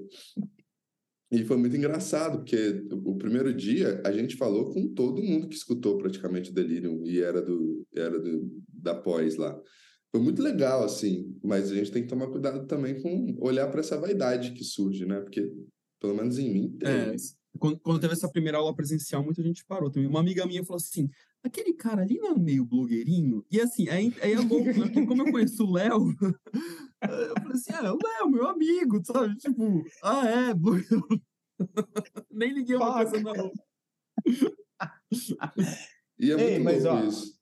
E 1.32 1.44
foi 1.44 1.58
muito 1.58 1.78
engraçado, 1.78 2.40
porque 2.40 2.88
o 2.92 3.16
primeiro 3.16 3.54
dia 3.54 4.02
a 4.04 4.12
gente 4.12 4.36
falou 4.36 4.74
com 4.74 4.92
todo 4.94 5.22
mundo 5.22 5.48
que 5.48 5.56
escutou 5.56 5.98
praticamente 5.98 6.50
o 6.50 6.54
Delirium 6.54 7.06
e 7.06 7.20
era 7.22 7.40
do 7.42 7.86
era 7.96 8.20
do, 8.20 8.50
da 8.68 8.96
pós 8.96 9.36
lá. 9.36 9.60
Foi 10.12 10.20
muito 10.20 10.42
legal, 10.42 10.84
assim, 10.84 11.38
mas 11.44 11.72
a 11.72 11.76
gente 11.76 11.92
tem 11.92 12.02
que 12.02 12.10
tomar 12.10 12.28
cuidado 12.28 12.66
também 12.66 13.00
com 13.00 13.38
olhar 13.40 13.68
para 13.68 13.82
essa 13.82 14.00
vaidade 14.00 14.54
que 14.54 14.64
surge, 14.64 15.06
né? 15.06 15.22
Porque 15.22 15.54
pelo 16.00 16.16
menos 16.16 16.40
em 16.40 16.52
mim. 16.52 16.78
É, 16.82 17.16
quando, 17.60 17.80
quando 17.80 18.00
teve 18.00 18.14
essa 18.14 18.30
primeira 18.30 18.58
aula 18.58 18.76
presencial, 18.76 19.24
muita 19.24 19.44
gente 19.44 19.64
parou 19.66 19.92
também. 19.92 20.10
Uma 20.10 20.22
amiga 20.22 20.48
minha 20.48 20.66
falou 20.66 20.78
assim: 20.78 21.10
aquele 21.44 21.74
cara 21.74 22.02
ali 22.02 22.18
não 22.18 22.32
é 22.32 22.38
meio 22.38 22.66
blogueirinho? 22.66 23.46
E 23.52 23.60
assim, 23.60 23.90
aí, 23.90 24.14
aí 24.22 24.34
é 24.34 24.40
louco, 24.40 24.66
né? 24.66 24.86
Porque 24.86 25.06
como 25.06 25.28
eu 25.28 25.32
conheço 25.32 25.64
o 25.64 25.72
Léo, 25.72 26.16
eu 27.02 27.34
falei 27.42 27.54
assim: 27.54 27.74
é, 27.74 27.92
o 27.92 27.98
Léo, 27.98 28.30
meu 28.30 28.48
amigo, 28.48 29.04
sabe? 29.06 29.36
Tipo, 29.38 29.84
ah, 30.04 30.28
é, 30.28 30.54
blogueiro. 30.54 31.08
Nem 32.32 32.54
liguei 32.54 32.76
uma 32.76 32.94
coisa 32.94 33.22
na 33.22 33.32
outra. 33.32 33.64
E 36.18 36.32
é 36.32 36.36
muito 36.36 36.50
Ei, 36.50 36.60
mas, 36.60 36.84
louco 36.84 37.00
ó, 37.00 37.08
isso. 37.08 37.40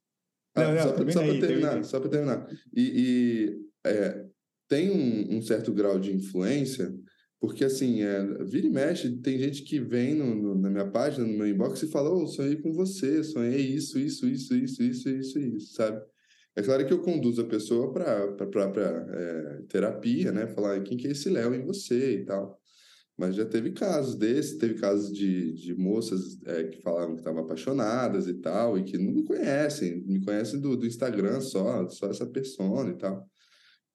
Ah, 0.55 0.63
não, 0.63 0.73
não, 0.73 0.83
só 1.11 1.21
para 1.23 1.39
terminar, 1.39 1.83
só 1.83 1.99
para 1.99 2.09
terminar. 2.09 2.49
E, 2.75 2.81
e 2.81 3.67
é, 3.85 4.25
tem 4.67 4.89
um, 4.91 5.37
um 5.37 5.41
certo 5.41 5.71
grau 5.71 5.99
de 5.99 6.15
influência 6.15 6.93
porque, 7.39 7.63
assim, 7.63 8.01
é, 8.01 8.43
vira 8.45 8.65
e 8.65 8.69
mexe, 8.69 9.17
tem 9.17 9.37
gente 9.37 9.63
que 9.63 9.79
vem 9.79 10.15
no, 10.15 10.33
no, 10.33 10.55
na 10.55 10.69
minha 10.69 10.89
página, 10.89 11.25
no 11.25 11.37
meu 11.37 11.47
inbox, 11.47 11.83
e 11.83 11.87
fala: 11.87 12.11
oh, 12.11 12.25
sonhei 12.27 12.55
com 12.55 12.73
você, 12.73 13.23
sonhei 13.23 13.61
isso, 13.61 13.99
isso, 13.99 14.27
isso, 14.27 14.55
isso, 14.55 14.83
isso, 14.83 15.09
isso, 15.09 15.39
isso, 15.39 15.73
sabe? 15.73 16.01
É 16.55 16.63
claro 16.63 16.87
que 16.87 16.91
eu 16.91 17.01
conduzo 17.01 17.41
a 17.41 17.47
pessoa 17.47 17.93
para 17.93 18.23
a 18.23 18.47
própria 18.47 18.85
é, 18.85 19.61
terapia, 19.69 20.31
né? 20.31 20.47
Falar 20.47 20.81
quem 20.81 20.97
que 20.97 21.07
é 21.07 21.11
esse 21.11 21.29
Léo 21.29 21.53
em 21.53 21.63
você 21.63 22.21
e 22.21 22.25
tal. 22.25 22.59
Mas 23.15 23.35
já 23.35 23.45
teve 23.45 23.71
casos 23.71 24.15
desses, 24.15 24.57
teve 24.57 24.75
casos 24.75 25.11
de, 25.13 25.53
de 25.53 25.75
moças 25.75 26.39
é, 26.45 26.63
que 26.65 26.81
falavam 26.81 27.13
que 27.13 27.21
estavam 27.21 27.43
apaixonadas 27.43 28.27
e 28.27 28.33
tal, 28.35 28.77
e 28.77 28.83
que 28.83 28.97
não 28.97 29.11
me 29.11 29.23
conhecem, 29.23 30.03
me 30.05 30.23
conhecem 30.23 30.59
do, 30.59 30.75
do 30.75 30.87
Instagram 30.87 31.41
só, 31.41 31.87
só 31.89 32.09
essa 32.09 32.25
persona 32.25 32.91
e 32.91 32.97
tal. 32.97 33.27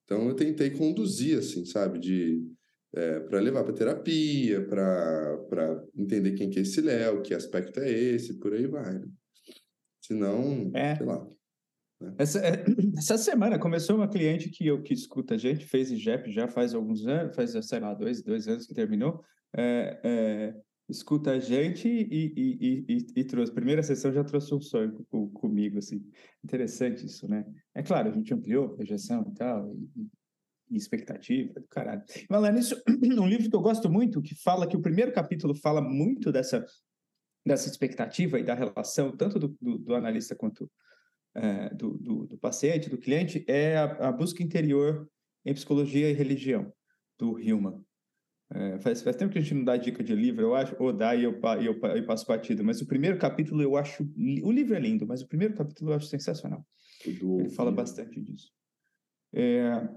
Então 0.04 0.28
eu 0.28 0.34
tentei 0.34 0.70
conduzir, 0.70 1.38
assim, 1.38 1.64
sabe? 1.64 1.98
De 1.98 2.40
é, 2.94 3.20
para 3.20 3.40
levar 3.40 3.64
para 3.64 3.72
terapia, 3.72 4.66
para 4.66 5.82
entender 5.96 6.32
quem 6.32 6.50
que 6.50 6.58
é 6.58 6.62
esse 6.62 6.80
Léo, 6.80 7.22
que 7.22 7.34
aspecto 7.34 7.80
é 7.80 7.90
esse, 7.90 8.38
por 8.38 8.52
aí 8.52 8.66
vai. 8.66 8.98
Né? 8.98 9.06
Senão, 10.00 10.70
é. 10.74 10.96
sei 10.96 11.06
lá. 11.06 11.26
Né? 12.00 12.14
Essa, 12.18 12.40
é, 12.40 12.64
essa 12.98 13.16
semana 13.16 13.58
começou 13.58 13.96
uma 13.96 14.08
cliente 14.08 14.50
que 14.50 14.66
eu 14.66 14.82
que 14.82 14.92
escuta 14.92 15.34
a 15.34 15.38
gente, 15.38 15.64
fez 15.64 15.90
IGEP 15.90 16.30
já 16.30 16.46
faz 16.48 16.74
alguns 16.74 17.06
anos, 17.06 17.34
faz, 17.34 17.52
sei 17.66 17.80
lá, 17.80 17.94
dois, 17.94 18.22
dois 18.22 18.46
anos 18.46 18.66
que 18.66 18.74
terminou, 18.74 19.22
é, 19.56 20.00
é, 20.04 20.54
escuta 20.88 21.32
a 21.32 21.38
gente 21.38 21.88
e, 21.88 22.32
e, 22.36 22.86
e, 22.88 23.06
e, 23.16 23.24
trouxe. 23.24 23.52
Primeira 23.52 23.82
sessão 23.82 24.12
já 24.12 24.22
trouxe 24.22 24.54
um 24.54 24.60
sonho 24.60 25.06
com, 25.10 25.30
comigo, 25.30 25.78
assim. 25.78 26.04
Interessante 26.44 27.06
isso, 27.06 27.26
né? 27.28 27.46
É 27.74 27.82
claro, 27.82 28.10
a 28.10 28.12
gente 28.12 28.34
ampliou 28.34 28.66
a 28.66 28.74
projeção 28.74 29.24
e 29.30 29.34
tal, 29.34 29.74
e 29.96 30.06
expectativa 30.76 31.60
do 31.60 31.68
caralho. 31.68 32.02
Falando 32.28 32.54
nisso, 32.54 32.80
um 32.88 33.26
livro 33.26 33.48
que 33.48 33.56
eu 33.56 33.60
gosto 33.60 33.90
muito, 33.90 34.22
que 34.22 34.34
fala 34.34 34.66
que 34.66 34.76
o 34.76 34.82
primeiro 34.82 35.12
capítulo 35.12 35.54
fala 35.54 35.80
muito 35.80 36.30
dessa, 36.32 36.64
dessa 37.46 37.68
expectativa 37.68 38.38
e 38.38 38.44
da 38.44 38.54
relação, 38.54 39.16
tanto 39.16 39.38
do, 39.38 39.56
do, 39.60 39.78
do 39.78 39.94
analista 39.94 40.34
quanto 40.34 40.70
é, 41.34 41.74
do, 41.74 41.96
do, 41.98 42.26
do, 42.26 42.38
paciente, 42.38 42.90
do 42.90 42.98
cliente, 42.98 43.44
é 43.48 43.76
a, 43.76 44.08
a, 44.08 44.12
busca 44.12 44.42
interior 44.42 45.08
em 45.44 45.54
psicologia 45.54 46.10
e 46.10 46.12
religião. 46.12 46.72
do 47.18 47.38
Hillman. 47.38 47.82
É, 48.54 48.78
faz, 48.80 49.00
faz 49.00 49.16
tempo 49.16 49.32
que 49.32 49.38
a 49.38 49.40
gente 49.40 49.54
não 49.54 49.64
dá 49.64 49.78
dica 49.78 50.04
de 50.04 50.14
livro, 50.14 50.42
eu 50.42 50.54
acho, 50.54 50.76
ou 50.78 50.92
dá 50.92 51.14
e 51.14 51.24
eu, 51.24 51.40
eu, 51.62 51.80
eu 51.80 52.06
passo 52.06 52.26
partido, 52.26 52.62
mas 52.62 52.82
o 52.82 52.86
primeiro 52.86 53.16
capítulo 53.16 53.62
eu 53.62 53.76
acho. 53.76 54.02
O 54.42 54.52
livro 54.52 54.74
é 54.74 54.78
lindo, 54.78 55.06
mas 55.06 55.22
o 55.22 55.28
primeiro 55.28 55.54
capítulo 55.54 55.90
eu 55.90 55.96
acho 55.96 56.06
sensacional. 56.06 56.66
Ele 57.04 57.48
fala 57.50 57.72
bastante 57.72 58.20
disso. 58.20 58.52
É, 59.32 59.88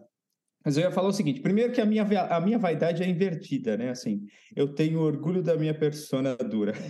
mas 0.65 0.75
eu 0.75 0.83
ia 0.83 0.91
falar 0.91 1.09
o 1.09 1.13
seguinte: 1.13 1.41
primeiro, 1.41 1.71
que 1.71 1.79
a 1.79 1.85
minha, 1.85 2.03
a 2.03 2.41
minha 2.41 2.57
vaidade 2.57 3.03
é 3.03 3.07
invertida, 3.07 3.77
né? 3.77 3.91
Assim, 3.91 4.25
eu 4.55 4.73
tenho 4.73 4.99
orgulho 4.99 5.43
da 5.43 5.55
minha 5.55 5.73
persona 5.77 6.35
dura. 6.35 6.73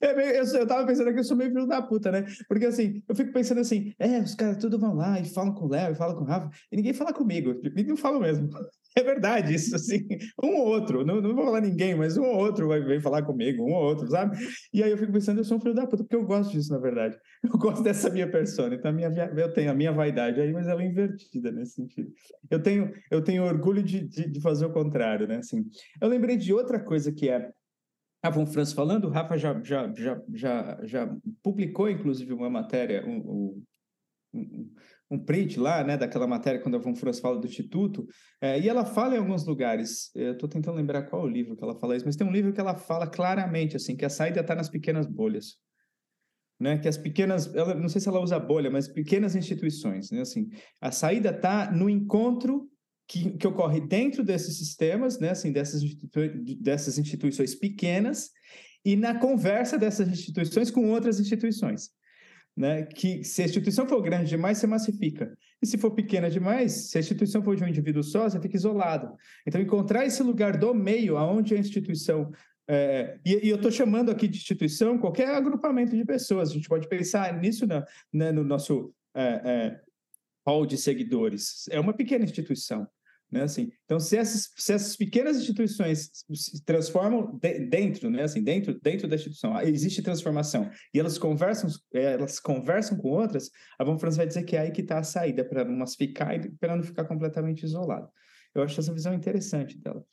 É 0.00 0.38
eu, 0.38 0.44
eu 0.44 0.66
tava 0.66 0.86
pensando 0.86 1.12
que 1.12 1.18
eu 1.18 1.24
sou 1.24 1.36
meio 1.36 1.50
filho 1.50 1.66
da 1.66 1.82
puta, 1.82 2.12
né? 2.12 2.24
Porque 2.46 2.66
assim, 2.66 3.02
eu 3.08 3.14
fico 3.14 3.32
pensando 3.32 3.60
assim: 3.60 3.92
é, 3.98 4.18
os 4.20 4.34
caras 4.34 4.58
tudo 4.58 4.78
vão 4.78 4.94
lá 4.94 5.18
e 5.18 5.24
falam 5.24 5.52
com 5.52 5.66
o 5.66 5.68
Léo, 5.68 5.92
e 5.92 5.96
falam 5.96 6.16
com 6.16 6.22
o 6.22 6.26
Rafa, 6.26 6.48
e 6.70 6.76
ninguém 6.76 6.92
fala 6.92 7.12
comigo. 7.12 7.54
Ninguém 7.62 7.86
não 7.86 7.96
fala 7.96 8.20
mesmo. 8.20 8.48
É 8.96 9.02
verdade, 9.02 9.54
isso 9.54 9.74
assim, 9.74 10.06
um 10.42 10.54
ou 10.56 10.66
outro, 10.66 11.04
não, 11.04 11.20
não 11.20 11.34
vou 11.34 11.44
falar 11.44 11.60
ninguém, 11.60 11.94
mas 11.94 12.16
um 12.16 12.24
ou 12.24 12.36
outro 12.36 12.68
vai 12.68 12.80
vir 12.80 13.00
falar 13.00 13.22
comigo, 13.22 13.62
um 13.62 13.72
ou 13.72 13.82
outro, 13.82 14.06
sabe? 14.08 14.36
E 14.72 14.82
aí 14.82 14.90
eu 14.90 14.98
fico 14.98 15.12
pensando, 15.12 15.38
eu 15.38 15.44
sou 15.44 15.56
um 15.56 15.60
filho 15.60 15.74
da 15.74 15.86
puta, 15.86 16.04
porque 16.04 16.16
eu 16.16 16.26
gosto 16.26 16.52
disso, 16.52 16.72
na 16.72 16.78
verdade. 16.78 17.18
Eu 17.42 17.58
gosto 17.58 17.82
dessa 17.82 18.08
minha 18.08 18.30
persona, 18.30 18.74
então 18.74 18.90
a 18.90 18.94
minha, 18.94 19.08
eu 19.08 19.52
tenho 19.52 19.70
a 19.70 19.74
minha 19.74 19.92
vaidade 19.92 20.40
aí, 20.40 20.52
mas 20.52 20.68
ela 20.68 20.82
é 20.82 20.86
invertida 20.86 21.50
nesse 21.50 21.74
sentido. 21.74 22.10
Eu 22.48 22.62
tenho, 22.62 22.92
eu 23.10 23.22
tenho 23.22 23.44
orgulho 23.44 23.82
de, 23.82 24.06
de, 24.06 24.30
de 24.30 24.40
fazer 24.40 24.66
o 24.66 24.72
contrário, 24.72 25.26
né? 25.26 25.38
Assim, 25.38 25.64
eu 26.00 26.08
lembrei 26.08 26.36
de 26.36 26.52
outra 26.52 26.78
coisa 26.78 27.10
que 27.10 27.28
é 27.28 27.50
a 28.22 28.30
Von 28.30 28.46
Franz 28.46 28.72
falando, 28.72 29.06
o 29.06 29.10
Rafa 29.10 29.36
já, 29.36 29.60
já, 29.64 29.92
já, 29.94 30.22
já, 30.32 30.78
já 30.84 31.16
publicou, 31.42 31.90
inclusive, 31.90 32.32
uma 32.32 32.48
matéria, 32.48 33.04
um, 33.04 33.62
um, 34.32 34.70
um 35.12 35.18
print 35.18 35.60
lá, 35.60 35.84
né, 35.84 35.96
daquela 35.96 36.26
matéria 36.26 36.58
quando 36.58 36.76
a 36.76 36.78
Von 36.78 36.96
Franz 36.96 37.20
fala 37.20 37.38
do 37.38 37.46
Instituto, 37.46 38.06
é, 38.40 38.58
e 38.58 38.66
ela 38.66 38.84
fala 38.84 39.14
em 39.14 39.18
alguns 39.18 39.44
lugares, 39.44 40.10
eu 40.14 40.32
estou 40.32 40.48
tentando 40.48 40.76
lembrar 40.76 41.02
qual 41.02 41.22
é 41.22 41.24
o 41.26 41.28
livro 41.28 41.54
que 41.54 41.62
ela 41.62 41.78
fala 41.78 41.94
isso, 41.94 42.06
mas 42.06 42.16
tem 42.16 42.26
um 42.26 42.32
livro 42.32 42.52
que 42.52 42.60
ela 42.60 42.74
fala 42.74 43.06
claramente, 43.06 43.76
assim, 43.76 43.94
que 43.94 44.06
a 44.06 44.10
saída 44.10 44.40
está 44.40 44.54
nas 44.54 44.70
pequenas 44.70 45.06
bolhas, 45.06 45.56
né, 46.58 46.78
que 46.78 46.88
as 46.88 46.96
pequenas, 46.96 47.54
ela, 47.54 47.74
não 47.74 47.90
sei 47.90 48.00
se 48.00 48.08
ela 48.08 48.20
usa 48.20 48.38
bolha, 48.38 48.70
mas 48.70 48.88
pequenas 48.88 49.36
instituições, 49.36 50.10
né, 50.10 50.22
assim, 50.22 50.48
a 50.80 50.90
saída 50.90 51.28
está 51.28 51.70
no 51.70 51.90
encontro 51.90 52.70
que, 53.06 53.36
que 53.36 53.46
ocorre 53.46 53.80
dentro 53.86 54.24
desses 54.24 54.56
sistemas, 54.56 55.18
né, 55.20 55.30
assim, 55.30 55.52
dessas, 55.52 55.82
institui 55.82 56.56
dessas 56.58 56.96
instituições 56.96 57.54
pequenas, 57.54 58.30
e 58.82 58.96
na 58.96 59.14
conversa 59.14 59.78
dessas 59.78 60.08
instituições 60.08 60.70
com 60.70 60.90
outras 60.90 61.20
instituições 61.20 61.90
né? 62.56 62.84
Que 62.84 63.24
se 63.24 63.42
a 63.42 63.44
instituição 63.44 63.86
for 63.86 64.00
grande 64.02 64.28
demais, 64.28 64.58
você 64.58 64.66
massifica. 64.66 65.36
E 65.60 65.66
se 65.66 65.78
for 65.78 65.90
pequena 65.92 66.30
demais, 66.30 66.90
se 66.90 66.98
a 66.98 67.00
instituição 67.00 67.42
for 67.42 67.56
de 67.56 67.64
um 67.64 67.68
indivíduo 67.68 68.02
só, 68.02 68.28
você 68.28 68.40
fica 68.40 68.56
isolado. 68.56 69.14
Então, 69.46 69.60
encontrar 69.60 70.04
esse 70.04 70.22
lugar 70.22 70.56
do 70.56 70.74
meio, 70.74 71.16
aonde 71.16 71.54
a 71.54 71.58
instituição 71.58 72.30
é, 72.68 73.18
e, 73.24 73.46
e, 73.46 73.48
eu 73.50 73.56
estou 73.56 73.70
chamando 73.70 74.10
aqui 74.10 74.28
de 74.28 74.38
instituição 74.38 74.96
qualquer 74.96 75.28
agrupamento 75.28 75.96
de 75.96 76.04
pessoas. 76.04 76.50
A 76.50 76.54
gente 76.54 76.68
pode 76.68 76.88
pensar 76.88 77.38
nisso 77.38 77.66
na, 77.66 77.84
né, 78.12 78.30
no 78.30 78.44
nosso 78.44 78.94
é, 79.14 79.22
é, 79.22 79.80
hall 80.46 80.64
de 80.64 80.76
seguidores. 80.76 81.68
É 81.70 81.80
uma 81.80 81.92
pequena 81.92 82.24
instituição. 82.24 82.86
Né, 83.32 83.44
assim, 83.44 83.72
então, 83.86 83.98
se 83.98 84.14
essas, 84.14 84.52
se 84.54 84.74
essas 84.74 84.94
pequenas 84.94 85.38
instituições 85.38 86.10
se 86.34 86.62
transformam 86.66 87.38
de, 87.40 87.60
dentro, 87.60 88.10
né, 88.10 88.24
assim, 88.24 88.42
dentro, 88.42 88.78
dentro 88.78 89.08
da 89.08 89.16
instituição, 89.16 89.58
existe 89.62 90.02
transformação 90.02 90.70
e 90.92 91.00
elas 91.00 91.16
conversam, 91.16 91.70
é, 91.94 92.12
elas 92.12 92.38
conversam 92.38 92.98
com 92.98 93.08
outras, 93.08 93.50
a 93.78 93.84
Von 93.84 93.98
Franz 93.98 94.18
vai 94.18 94.26
dizer 94.26 94.42
que 94.42 94.54
é 94.54 94.60
aí 94.60 94.70
que 94.70 94.82
está 94.82 94.98
a 94.98 95.02
saída 95.02 95.42
para 95.46 95.64
não 95.64 95.78
massificar 95.78 96.34
e 96.34 96.50
para 96.56 96.76
não 96.76 96.82
ficar 96.82 97.04
completamente 97.06 97.62
isolado. 97.62 98.06
Eu 98.54 98.62
acho 98.62 98.78
essa 98.78 98.92
visão 98.92 99.14
interessante 99.14 99.78
dela. 99.78 100.04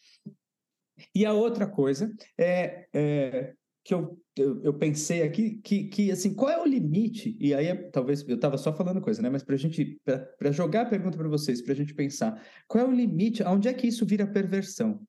E 1.14 1.26
a 1.26 1.34
outra 1.34 1.68
coisa 1.68 2.10
é, 2.38 2.88
é 2.94 3.54
que 3.84 3.94
eu, 3.94 4.22
eu, 4.36 4.62
eu, 4.64 4.74
pensei 4.74 5.24
aqui 5.24 5.60
que, 5.64 5.86
que, 5.86 6.12
assim, 6.12 6.34
qual 6.34 6.50
é 6.50 6.62
o 6.62 6.66
limite? 6.66 7.36
E 7.40 7.54
aí, 7.54 7.76
talvez, 7.92 8.28
eu 8.28 8.36
estava 8.36 8.58
só 8.58 8.74
falando 8.74 9.02
coisa, 9.02 9.22
né? 9.22 9.30
Mas 9.30 9.44
para 9.44 9.56
a 9.56 9.58
gente, 9.58 10.00
para 10.38 10.52
jogar 10.52 10.82
a 10.82 10.90
pergunta 10.90 11.18
para 11.18 11.28
vocês, 11.28 11.62
para 11.62 11.74
a 11.74 11.76
gente 11.76 11.94
pensar, 11.94 12.44
qual 12.68 12.86
é 12.86 12.88
o 12.88 12.92
limite? 12.92 13.44
Aonde 13.44 13.68
é 13.68 13.74
que 13.74 13.88
isso 13.88 14.06
vira 14.06 14.28
perversão? 14.28 15.02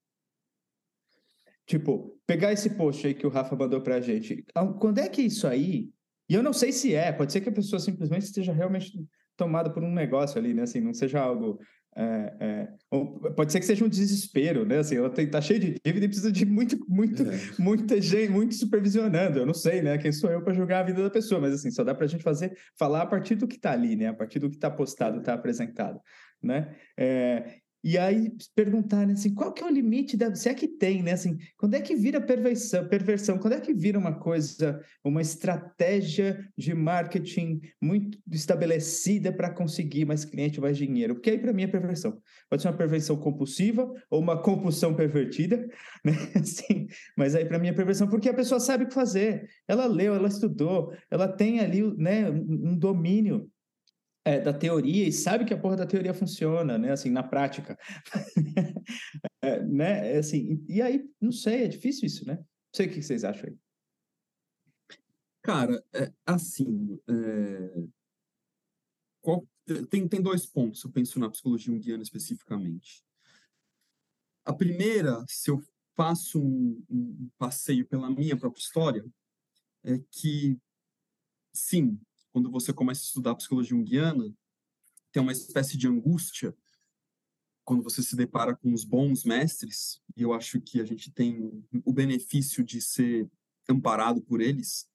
Tipo, 1.66 2.18
pegar 2.26 2.52
esse 2.52 2.70
post 2.70 3.06
aí 3.06 3.14
que 3.14 3.26
o 3.26 3.30
Rafa 3.30 3.54
mandou 3.54 3.80
para 3.80 3.96
a 3.96 4.00
gente, 4.00 4.44
quando 4.80 4.98
é 4.98 5.09
que 5.09 5.22
isso 5.22 5.46
aí, 5.46 5.88
e 6.28 6.35
eu 6.35 6.42
não 6.42 6.52
sei 6.52 6.72
se 6.72 6.94
é, 6.94 7.12
pode 7.12 7.33
ser 7.33 7.40
que 7.40 7.48
a 7.48 7.52
pessoa 7.52 7.78
simplesmente 7.78 8.22
esteja 8.22 8.52
realmente 8.52 8.92
tomada 9.37 9.70
por 9.72 9.83
um 9.83 9.92
negócio 9.92 10.38
ali, 10.38 10.52
né? 10.52 10.62
Assim, 10.62 10.80
não 10.80 10.92
seja 10.92 11.20
algo 11.20 11.59
é, 11.96 12.35
é, 12.40 12.68
pode 13.35 13.50
ser 13.50 13.59
que 13.59 13.66
seja 13.66 13.85
um 13.85 13.88
desespero, 13.88 14.64
né? 14.64 14.79
Assim, 14.79 14.96
ela 14.96 15.11
tá 15.11 15.40
cheia 15.40 15.59
de 15.59 15.74
dívida 15.85 16.07
e 16.07 16.09
precisa 16.09 16.31
de 16.31 16.46
muito, 16.46 16.79
muito, 16.88 17.22
é. 17.22 17.38
muita 17.59 18.00
gente, 18.00 18.31
muito 18.31 18.55
supervisionando. 18.55 19.40
Eu 19.40 19.46
não 19.46 19.55
sei, 19.55 19.83
né? 19.83 19.98
Quem 19.98 20.12
sou 20.12 20.31
eu 20.31 20.42
para 20.42 20.55
julgar 20.55 20.81
a 20.81 20.87
vida 20.87 21.03
da 21.03 21.11
pessoa, 21.11 21.40
mas 21.40 21.53
assim, 21.53 21.70
só 21.70 21.83
dá 21.83 21.94
para 21.94 22.05
a 22.05 22.09
gente 22.09 22.22
fazer, 22.22 22.57
falar 22.79 23.03
a 23.03 23.07
partir 23.07 23.35
do 23.35 23.48
que 23.48 23.57
está 23.57 23.72
ali, 23.72 23.96
né? 23.96 24.07
A 24.07 24.14
partir 24.14 24.38
do 24.38 24.48
que 24.48 24.57
está 24.57 24.70
postado, 24.70 25.18
está 25.18 25.35
apresentado, 25.35 26.00
né? 26.42 26.74
E 27.83 27.97
aí 27.97 28.31
perguntar, 28.55 29.07
né, 29.07 29.14
assim, 29.14 29.35
qual 29.35 29.53
que 29.53 29.62
é 29.62 29.66
o 29.66 29.71
limite 29.71 30.16
da, 30.16 30.35
se 30.35 30.49
é 30.49 30.55
que 30.55 30.69
tem, 30.69 31.03
né, 31.03 31.12
assim, 31.12 31.38
quando 31.57 31.75
é 31.75 31.81
que 31.81 31.97
vira 31.97 32.21
perversão, 32.21 32.87
perversão, 32.87 33.38
quando 33.38 33.55
é 33.55 33.61
que 33.61 33.73
vira 33.73 33.99
uma 33.99 34.12
coisa, 34.12 34.81
uma 35.03 35.23
estratégia 35.23 36.47
de 36.57 36.75
marketing 36.75 37.61
muito 37.81 38.19
estabelecida 38.31 39.33
para 39.33 39.51
conseguir 39.51 40.05
mais 40.05 40.27
cliente, 40.27 40.61
mais 40.61 40.77
dinheiro? 40.77 41.14
Porque 41.14 41.31
aí 41.31 41.38
para 41.38 41.55
mim 41.55 41.62
é 41.62 41.66
perversão. 41.66 42.21
Pode 42.51 42.61
ser 42.61 42.69
uma 42.69 42.77
perversão 42.77 43.16
compulsiva 43.16 43.90
ou 44.11 44.21
uma 44.21 44.43
compulsão 44.43 44.95
pervertida, 44.95 45.66
né, 46.05 46.12
assim, 46.35 46.87
mas 47.16 47.35
aí 47.35 47.47
para 47.47 47.59
mim 47.59 47.69
é 47.69 47.73
perversão 47.73 48.09
porque 48.09 48.29
a 48.29 48.35
pessoa 48.35 48.61
sabe 48.61 48.85
o 48.85 48.88
que 48.88 48.95
fazer. 48.95 49.49
Ela 49.66 49.87
leu, 49.87 50.14
ela 50.14 50.29
estudou, 50.29 50.93
ela 51.11 51.27
tem 51.27 51.61
ali, 51.61 51.83
né, 51.97 52.31
um 52.31 52.77
domínio 52.77 53.51
é, 54.24 54.40
da 54.40 54.52
teoria 54.52 55.09
e 55.09 55.12
sabe 55.12 55.44
que 55.44 55.54
a 55.54 55.59
porra 55.59 55.76
da 55.76 55.87
teoria 55.87 56.12
funciona, 56.12 56.76
né? 56.76 56.92
Assim, 56.92 57.11
na 57.11 57.22
prática. 57.22 57.78
é, 59.42 59.62
né? 59.62 60.14
É 60.14 60.18
assim, 60.18 60.64
e 60.68 60.83
aí, 60.83 61.09
não 61.20 61.33
sei, 61.33 61.64
é 61.64 61.68
difícil 61.68 62.06
isso, 62.06 62.26
né? 62.26 62.37
Não 62.37 62.44
sei 62.74 62.87
o 62.87 62.90
que 62.90 63.02
vocês 63.02 63.24
acham 63.24 63.48
aí. 63.48 63.59
Cara, 65.42 65.83
é, 65.94 66.12
assim, 66.26 67.00
é... 67.09 67.85
Qual... 69.22 69.46
tem, 69.88 70.06
tem 70.06 70.22
dois 70.22 70.46
pontos, 70.46 70.85
eu 70.85 70.90
penso 70.90 71.18
na 71.18 71.30
psicologia 71.30 71.72
junguiana 71.72 72.02
especificamente. 72.02 73.02
A 74.44 74.52
primeira, 74.52 75.24
se 75.26 75.50
eu 75.50 75.62
faço 75.96 76.42
um, 76.42 76.83
um 76.90 77.30
passeio 77.38 77.87
pela 77.87 78.11
minha 78.11 78.37
própria 78.37 78.61
história, 78.61 79.04
é 79.83 79.98
que, 80.11 80.59
sim, 81.52 81.98
quando 82.33 82.51
você 82.51 82.73
começa 82.73 83.03
a 83.03 83.05
estudar 83.05 83.35
psicologia 83.35 83.71
junguiana, 83.77 84.35
tem 85.12 85.23
uma 85.23 85.33
espécie 85.33 85.77
de 85.77 85.88
angústia 85.88 86.57
quando 87.64 87.83
você 87.83 88.03
se 88.03 88.16
depara 88.16 88.57
com 88.57 88.73
os 88.73 88.85
bons 88.85 89.23
mestres, 89.23 90.01
e 90.16 90.23
eu 90.23 90.33
acho 90.33 90.61
que 90.61 90.81
a 90.81 90.85
gente 90.85 91.12
tem 91.12 91.64
o 91.85 91.93
benefício 91.93 92.64
de 92.64 92.81
ser 92.81 93.31
amparado 93.69 94.21
por 94.23 94.40
eles, 94.40 94.88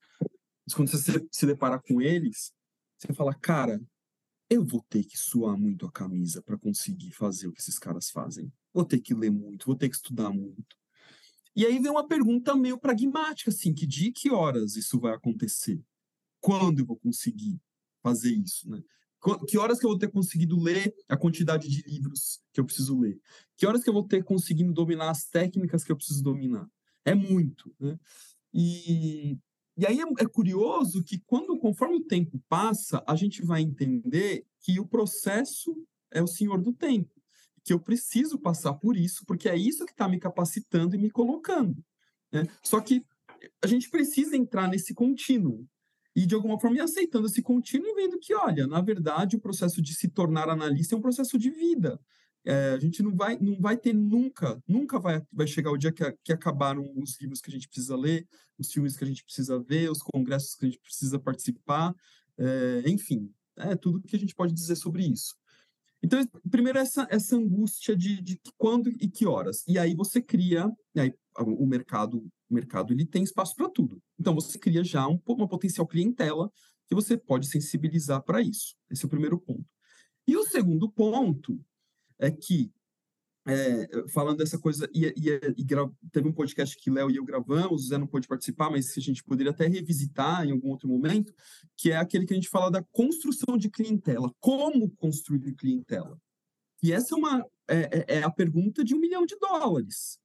mas 0.65 0.74
quando 0.74 0.89
você 0.89 1.26
se 1.32 1.45
depara 1.45 1.80
com 1.80 2.02
eles, 2.02 2.54
você 2.98 3.13
fala, 3.13 3.34
cara, 3.34 3.82
eu 4.50 4.63
vou 4.63 4.84
ter 4.89 5.04
que 5.04 5.17
suar 5.17 5.58
muito 5.58 5.86
a 5.86 5.91
camisa 5.91 6.41
para 6.41 6.58
conseguir 6.58 7.12
fazer 7.12 7.48
o 7.48 7.52
que 7.52 7.62
esses 7.62 7.80
caras 7.80 8.10
fazem. 8.10 8.52
Vou 8.74 8.86
ter 8.86 9.00
que 9.00 9.13
ler 9.13 9.32
muito, 9.32 9.65
vou 9.65 9.76
ter 9.76 9.89
que 9.89 9.95
estudar 9.95 10.30
muito. 10.32 10.76
E 11.56 11.65
aí 11.65 11.80
vem 11.80 11.91
uma 11.91 12.08
pergunta 12.08 12.54
meio 12.56 12.78
pragmática, 12.78 13.50
assim, 13.50 13.74
que 13.74 13.88
de 13.88 14.12
que 14.12 14.30
horas 14.30 14.76
isso 14.76 15.00
vai 15.00 15.13
acontecer? 15.13 15.82
Quando 16.45 16.77
eu 16.77 16.86
vou 16.86 16.97
conseguir 16.97 17.60
fazer 18.03 18.31
isso, 18.31 18.69
né? 18.69 18.79
Que 19.47 19.58
horas 19.58 19.79
que 19.79 19.86
eu 19.88 19.89
vou 19.89 19.97
ter 19.97 20.12
conseguido 20.12 20.62
ler 20.62 20.93
a 21.10 21.17
quantidade 21.17 21.67
de 21.67 21.81
livros 21.89 22.39
que 22.53 22.60
eu 22.60 22.65
preciso 22.65 22.99
ler? 22.99 23.19
Que 23.58 23.65
horas 23.65 23.84
que 23.84 23.89
eu 23.89 23.93
vou 23.93 24.08
ter 24.08 24.23
conseguido 24.23 24.71
dominar 24.71 25.10
as 25.10 25.25
técnicas 25.25 25.84
que 25.84 25.91
eu 25.91 25.95
preciso 25.95 26.21
dominar? 26.21 26.69
É 27.03 27.15
muito, 27.15 27.75
né? 27.79 27.97
E, 28.53 29.39
e 29.75 29.88
aí 29.88 29.99
é, 29.99 30.03
é 30.19 30.27
curioso 30.27 31.03
que 31.03 31.17
quando, 31.25 31.58
conforme 31.58 31.95
o 31.95 32.05
tempo 32.05 32.39
passa, 32.47 33.03
a 33.08 33.15
gente 33.15 33.43
vai 33.43 33.63
entender 33.63 34.45
que 34.60 34.79
o 34.79 34.86
processo 34.86 35.75
é 36.12 36.21
o 36.21 36.27
senhor 36.27 36.62
do 36.62 36.71
tempo, 36.71 37.12
que 37.63 37.73
eu 37.73 37.79
preciso 37.79 38.38
passar 38.38 38.75
por 38.75 38.95
isso, 38.95 39.25
porque 39.25 39.49
é 39.49 39.58
isso 39.58 39.84
que 39.84 39.93
está 39.93 40.08
me 40.08 40.19
capacitando 40.19 40.95
e 40.95 40.99
me 40.99 41.10
colocando. 41.10 41.84
Né? 42.31 42.47
Só 42.62 42.79
que 42.79 43.03
a 43.63 43.65
gente 43.65 43.89
precisa 43.89 44.38
entrar 44.38 44.67
nesse 44.67 44.93
contínuo, 44.93 45.67
e 46.15 46.25
de 46.25 46.34
alguma 46.34 46.60
forma 46.60 46.78
ir 46.78 46.82
aceitando 46.82 47.28
esse 47.28 47.41
contínuo 47.41 47.88
e 47.88 47.93
vendo 47.95 48.17
que, 48.19 48.34
olha, 48.34 48.65
na 48.65 48.82
verdade, 48.82 49.36
o 49.36 49.39
processo 49.39 49.82
de 49.82 49.93
se 49.93 50.08
tornar 50.08 50.49
analista 50.49 50.95
é 50.95 50.97
um 50.97 51.01
processo 51.01 51.38
de 51.38 51.49
vida. 51.49 51.99
É, 52.45 52.71
a 52.71 52.80
gente 52.80 53.01
não 53.01 53.13
vai, 53.15 53.38
não 53.39 53.60
vai 53.60 53.75
ter 53.75 53.91
nunca, 53.91 54.62
nunca 54.67 54.99
vai, 54.99 55.21
vai 55.34 55.47
chegar 55.47 55.71
o 55.71 55.78
dia 55.78 55.91
que, 55.91 56.04
que 56.23 56.32
acabaram 56.32 56.88
os 56.95 57.19
livros 57.19 57.41
que 57.41 57.49
a 57.49 57.54
gente 57.54 57.67
precisa 57.67 57.97
ler, 57.97 58.28
os 58.58 58.71
filmes 58.71 58.95
que 58.95 59.04
a 59.04 59.08
gente 59.08 59.23
precisa 59.23 59.60
ver, 59.60 59.89
os 59.89 59.99
congressos 59.99 60.56
que 60.56 60.65
a 60.65 60.69
gente 60.69 60.80
precisa 60.80 61.19
participar, 61.19 61.93
é, 62.38 62.84
enfim, 62.86 63.32
é 63.58 63.75
tudo 63.75 64.01
que 64.01 64.15
a 64.15 64.19
gente 64.19 64.36
pode 64.36 64.54
dizer 64.54 64.75
sobre 64.75 65.06
isso. 65.06 65.36
Então, 66.05 66.23
primeiro, 66.51 66.77
essa, 66.77 67.07
essa 67.09 67.35
angústia 67.35 67.97
de, 67.97 68.21
de 68.21 68.39
quando 68.59 68.91
e 68.91 69.09
que 69.09 69.25
horas. 69.25 69.63
E 69.67 69.79
aí 69.79 69.95
você 69.95 70.21
cria, 70.21 70.71
aí, 70.95 71.11
o 71.39 71.65
mercado, 71.65 72.19
o 72.47 72.53
mercado 72.53 72.93
ele 72.93 73.07
tem 73.07 73.23
espaço 73.23 73.55
para 73.55 73.67
tudo. 73.67 73.99
Então, 74.19 74.35
você 74.35 74.59
cria 74.59 74.83
já 74.83 75.07
um, 75.07 75.19
uma 75.27 75.47
potencial 75.47 75.87
clientela 75.87 76.51
que 76.87 76.93
você 76.93 77.17
pode 77.17 77.47
sensibilizar 77.47 78.21
para 78.21 78.39
isso. 78.39 78.75
Esse 78.91 79.03
é 79.03 79.07
o 79.07 79.09
primeiro 79.09 79.39
ponto. 79.39 79.65
E 80.27 80.37
o 80.37 80.45
segundo 80.45 80.87
ponto 80.91 81.59
é 82.19 82.29
que 82.29 82.71
é, 83.47 84.08
falando 84.10 84.38
dessa 84.38 84.58
coisa, 84.58 84.89
e, 84.93 85.05
e, 85.05 85.29
e 85.58 85.65
teve 86.12 86.27
um 86.27 86.34
podcast 86.34 86.75
que 86.77 86.89
Léo 86.89 87.12
e 87.12 87.17
eu 87.17 87.23
gravamos, 87.23 87.86
o 87.86 87.88
Zé 87.88 87.97
não 87.97 88.08
pôde 88.08 88.27
participar, 88.27 88.71
mas 88.71 88.97
a 88.97 89.01
gente 89.01 89.23
poderia 89.23 89.51
até 89.51 89.67
revisitar 89.67 90.45
em 90.45 90.51
algum 90.51 90.69
outro 90.69 90.89
momento, 90.89 91.31
que 91.77 91.91
é 91.91 91.97
aquele 91.97 92.25
que 92.25 92.34
a 92.34 92.38
gente 92.38 92.49
fala 92.49 92.71
da 92.71 92.84
construção 92.91 93.55
de 93.55 93.69
clientela. 93.69 94.31
Como 94.39 94.89
construir 94.95 95.53
clientela? 95.53 96.19
E 96.81 96.91
essa 96.91 97.13
é, 97.13 97.17
uma, 97.17 97.45
é, 97.67 97.75
é, 97.77 98.17
é 98.19 98.23
a 98.23 98.31
pergunta 98.31 98.84
de 98.84 98.95
um 98.95 98.99
milhão 98.99 99.25
de 99.25 99.38
dólares. 99.38 100.19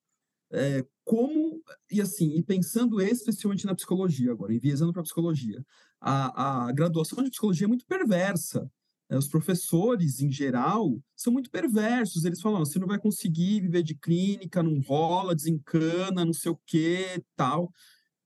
É, 0.52 0.84
como, 1.04 1.62
e 1.90 2.00
assim, 2.00 2.34
e 2.36 2.42
pensando 2.42 3.00
especialmente 3.00 3.66
na 3.66 3.74
psicologia 3.74 4.32
agora, 4.32 4.52
enviesando 4.52 4.92
para 4.92 5.00
a 5.00 5.04
psicologia, 5.04 5.64
a 6.00 6.72
graduação 6.72 7.22
de 7.22 7.30
psicologia 7.30 7.66
é 7.66 7.68
muito 7.68 7.84
perversa, 7.86 8.68
é, 8.68 8.70
os 9.16 9.28
professores, 9.28 10.20
em 10.20 10.30
geral, 10.30 11.00
são 11.16 11.32
muito 11.32 11.50
perversos. 11.50 12.24
Eles 12.24 12.40
falam: 12.40 12.60
você 12.60 12.78
não 12.78 12.86
vai 12.86 12.98
conseguir 12.98 13.60
viver 13.60 13.82
de 13.82 13.94
clínica, 13.94 14.62
não 14.62 14.80
rola, 14.80 15.34
desencana, 15.34 16.24
não 16.24 16.32
sei 16.32 16.52
o 16.52 16.60
quê, 16.66 17.22
tal. 17.36 17.72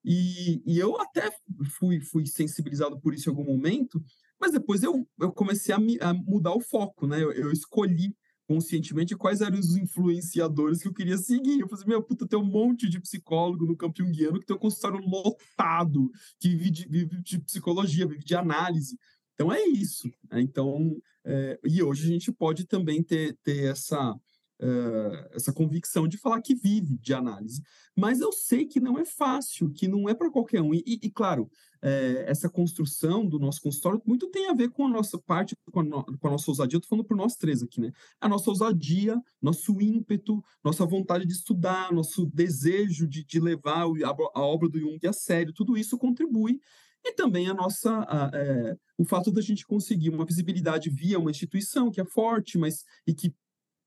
E, 0.05 0.63
e 0.67 0.79
eu 0.79 1.01
até 1.01 1.31
fui, 1.79 1.99
fui 2.01 2.27
sensibilizado 2.27 3.01
por 3.01 3.15
isso 3.15 3.29
em 3.29 3.33
algum 3.33 3.45
momento, 3.45 4.05
mas 4.39 4.53
depois 4.53 4.83
eu, 4.83 5.09
eu 5.19 5.33
comecei 5.33 5.75
a, 5.75 5.79
me, 5.79 5.99
a 6.01 6.13
mudar 6.13 6.53
o 6.53 6.61
foco, 6.61 7.07
né? 7.07 7.23
Eu, 7.23 7.33
eu, 7.33 7.51
escolhi 7.51 8.15
conscientemente 8.47 9.17
quais 9.17 9.41
eram 9.41 9.59
os 9.59 9.75
influenciadores 9.75 10.83
que 10.83 10.89
eu 10.89 10.93
queria 10.93 11.17
seguir. 11.17 11.61
Eu 11.61 11.69
falei 11.69 11.83
assim, 11.83 11.89
meu, 11.89 12.03
puta, 12.03 12.29
tem 12.29 12.39
um 12.39 12.45
monte 12.45 12.91
de 12.91 13.01
psicólogo 13.01 13.65
no 13.65 13.75
campo 13.75 13.95
que 13.95 14.47
tem 14.47 14.57
um 14.57 14.59
consultório 14.59 15.01
lotado, 15.09 16.11
que 16.39 16.51
vive 16.51 16.71
de, 16.71 16.87
vive 16.87 17.23
de 17.23 17.39
psicologia, 17.39 18.07
vive 18.07 18.23
de 18.23 18.35
análise. 18.35 18.99
Então 19.35 19.53
é 19.53 19.63
isso. 19.65 20.09
Né? 20.31 20.41
Então, 20.41 20.97
é, 21.25 21.59
e 21.65 21.83
hoje 21.83 22.05
a 22.05 22.13
gente 22.13 22.33
pode 22.33 22.67
também 22.67 23.03
ter, 23.03 23.37
ter 23.43 23.65
essa, 23.65 24.13
uh, 24.13 25.29
essa 25.33 25.53
convicção 25.53 26.07
de 26.07 26.19
falar 26.19 26.41
que 26.41 26.55
vive 26.55 26.99
de 26.99 27.13
análise. 27.13 27.63
Mas 27.97 28.21
eu 28.21 28.33
sei 28.33 28.67
que 28.67 28.81
não 28.81 28.99
é 28.99 29.05
fácil, 29.05 29.71
que 29.71 29.89
não 29.89 30.09
é 30.09 30.15
para 30.15 30.31
qualquer 30.31 30.61
um. 30.61 30.75
E, 30.75 30.83
e, 30.87 31.11
claro, 31.11 31.49
é, 31.81 32.25
essa 32.27 32.49
construção 32.49 33.27
do 33.27 33.39
nosso 33.39 33.61
consultório 33.61 34.03
muito 34.07 34.29
tem 34.31 34.49
a 34.49 34.55
ver 34.55 34.71
com 34.71 34.87
a 34.87 34.91
nossa 34.91 35.19
parte, 35.19 35.55
com 35.71 35.81
a, 35.81 35.83
no, 35.83 36.05
com 36.05 36.29
a 36.29 36.31
nossa 36.31 36.51
ousadia. 36.51 36.79
Estou 36.79 36.89
falando 36.89 37.07
por 37.07 37.17
nós 37.17 37.37
três 37.37 37.63
aqui, 37.63 37.81
né? 37.81 37.93
A 38.21 38.29
nossa 38.29 38.51
ousadia, 38.51 39.21
nosso 39.41 39.81
ímpeto, 39.81 40.43
nossa 40.63 40.85
vontade 40.85 41.27
de 41.27 41.33
estudar, 41.33 41.93
nosso 41.93 42.27
desejo 42.27 43.07
de, 43.07 43.25
de 43.25 43.41
levar 43.41 43.85
a, 43.85 44.17
a 44.35 44.43
obra 44.43 44.69
do 44.69 44.79
Jung 44.79 45.07
a 45.07 45.13
sério, 45.13 45.53
tudo 45.53 45.77
isso 45.77 45.97
contribui 45.99 46.61
e 47.05 47.13
também 47.13 47.49
a 47.49 47.55
nossa, 47.55 47.91
a, 48.09 48.31
é, 48.33 48.77
o 48.97 49.05
fato 49.05 49.31
da 49.31 49.43
gente 49.43 49.67
conseguir 49.67 50.09
uma 50.09 50.25
visibilidade 50.25 50.89
via 50.89 51.19
uma 51.19 51.31
instituição 51.31 51.91
que 51.91 52.01
é 52.01 52.05
forte, 52.05 52.57
mas 52.57 52.85
e 53.07 53.13
que 53.13 53.35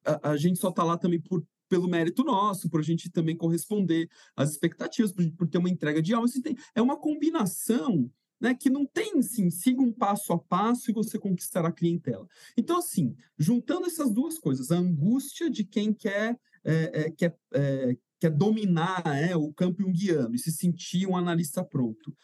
a, 0.05 0.31
a 0.31 0.37
gente 0.37 0.59
só 0.59 0.69
está 0.69 0.83
lá 0.83 0.97
também 0.97 1.19
por, 1.19 1.43
pelo 1.67 1.87
mérito 1.87 2.23
nosso, 2.23 2.69
por 2.69 2.79
a 2.79 2.83
gente 2.83 3.09
também 3.09 3.35
corresponder 3.35 4.09
às 4.35 4.51
expectativas, 4.51 5.11
por, 5.11 5.29
por 5.31 5.47
ter 5.47 5.57
uma 5.57 5.69
entrega 5.69 6.01
de 6.01 6.13
alma. 6.13 6.27
Tem, 6.43 6.55
é 6.75 6.81
uma 6.81 6.97
combinação 6.97 8.09
né, 8.39 8.53
que 8.53 8.69
não 8.69 8.85
tem, 8.85 9.17
assim, 9.17 9.49
siga 9.49 9.81
um 9.81 9.91
passo 9.91 10.31
a 10.31 10.37
passo 10.37 10.91
e 10.91 10.93
você 10.93 11.17
conquistará 11.17 11.69
a 11.69 11.73
clientela. 11.73 12.27
Então, 12.55 12.77
assim, 12.77 13.15
juntando 13.37 13.87
essas 13.87 14.11
duas 14.11 14.37
coisas, 14.37 14.71
a 14.71 14.77
angústia 14.77 15.49
de 15.49 15.63
quem 15.63 15.93
quer, 15.93 16.39
é, 16.63 17.01
é, 17.01 17.11
quer, 17.11 17.35
é, 17.53 17.97
quer 18.19 18.29
dominar 18.29 19.03
é, 19.05 19.35
o 19.35 19.51
campo 19.53 19.81
junguiano 19.81 20.35
e 20.35 20.39
se 20.39 20.51
sentir 20.51 21.07
um 21.07 21.17
analista 21.17 21.63
pronto, 21.63 22.15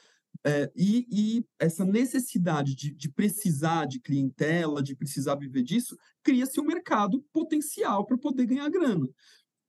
é, 0.46 0.72
e, 0.76 1.08
e, 1.10 1.46
essa 1.58 1.86
necessidade 1.86 2.76
de, 2.76 2.94
de, 2.94 3.10
precisar 3.10 3.86
de 3.86 4.00
clientela, 4.00 4.84
de 4.84 4.96
precisar 4.96 5.36
viver 5.36 5.64
disso, 5.64 5.98
cria-se 6.22 6.60
um 6.60 6.66
mercado 6.66 7.24
potencial 7.32 8.06
para 8.06 8.18
poder 8.18 8.46
ganhar 8.46 8.70
grana. 8.70 9.08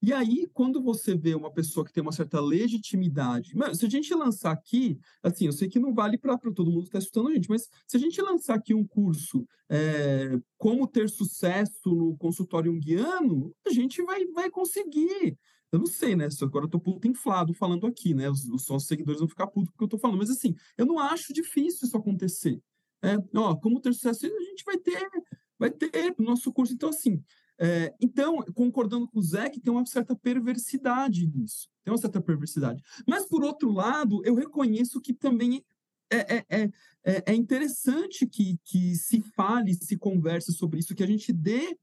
E 0.01 0.13
aí, 0.13 0.47
quando 0.53 0.83
você 0.83 1.15
vê 1.15 1.33
uma 1.33 1.51
pessoa 1.51 1.83
que 1.85 1.91
tem 1.91 2.03
uma 2.03 2.11
certa 2.11 2.39
legitimidade, 2.39 3.53
se 3.73 3.85
a 3.85 3.89
gente 3.89 4.13
lançar 4.13 4.51
aqui, 4.51 4.99
assim, 5.23 5.47
eu 5.47 5.51
sei 5.51 5.67
que 5.67 5.79
não 5.79 5.93
vale 5.93 6.17
para 6.17 6.37
todo 6.37 6.69
mundo 6.69 6.83
que 6.83 6.89
está 6.89 6.99
escutando 6.99 7.29
a 7.29 7.33
gente, 7.33 7.49
mas 7.49 7.67
se 7.87 7.97
a 7.97 7.99
gente 7.99 8.21
lançar 8.21 8.55
aqui 8.55 8.73
um 8.73 8.85
curso 8.85 9.47
é, 9.67 10.37
como 10.57 10.85
ter 10.85 11.09
sucesso 11.09 11.89
no 11.89 12.15
consultório 12.17 12.71
junguiano, 12.71 13.51
a 13.65 13.71
gente 13.71 14.03
vai, 14.03 14.25
vai 14.27 14.51
conseguir. 14.51 15.39
Eu 15.71 15.79
não 15.79 15.85
sei, 15.85 16.15
né? 16.15 16.27
Agora 16.41 16.65
eu 16.65 16.69
tô 16.69 16.79
puto 16.79 17.07
inflado 17.07 17.53
falando 17.53 17.85
aqui, 17.85 18.13
né? 18.13 18.29
Os, 18.29 18.45
os 18.45 18.67
nossos 18.67 18.87
seguidores 18.87 19.19
vão 19.19 19.27
ficar 19.27 19.47
putos 19.47 19.71
porque 19.71 19.83
eu 19.83 19.89
tô 19.89 19.97
falando. 19.97 20.19
Mas 20.19 20.29
assim, 20.29 20.55
eu 20.77 20.85
não 20.85 20.99
acho 20.99 21.33
difícil 21.33 21.87
isso 21.87 21.97
acontecer. 21.97 22.61
É, 23.03 23.17
ó, 23.35 23.55
como 23.55 23.79
ter 23.79 23.93
sucesso, 23.93 24.25
a 24.25 24.29
gente 24.29 24.63
vai 24.65 24.77
ter, 24.77 25.07
vai 25.59 25.69
ter 25.69 26.15
no 26.17 26.25
nosso 26.25 26.51
curso. 26.51 26.73
Então, 26.73 26.89
assim, 26.89 27.21
é, 27.59 27.93
então, 28.01 28.43
concordando 28.53 29.07
com 29.07 29.19
o 29.19 29.23
Zé, 29.23 29.49
que 29.49 29.59
tem 29.59 29.71
uma 29.71 29.85
certa 29.85 30.15
perversidade 30.15 31.27
nisso. 31.27 31.69
Tem 31.83 31.91
uma 31.91 31.99
certa 31.99 32.21
perversidade. 32.21 32.81
Mas, 33.07 33.25
por 33.25 33.43
outro 33.43 33.71
lado, 33.71 34.21
eu 34.25 34.35
reconheço 34.35 34.99
que 34.99 35.13
também 35.13 35.63
é, 36.11 36.37
é, 36.37 36.45
é, 36.49 36.69
é, 37.03 37.23
é 37.27 37.33
interessante 37.33 38.27
que, 38.27 38.57
que 38.63 38.95
se 38.95 39.21
fale, 39.21 39.73
se 39.73 39.97
converse 39.97 40.53
sobre 40.53 40.79
isso, 40.79 40.95
que 40.95 41.03
a 41.03 41.07
gente 41.07 41.31
dê, 41.31 41.77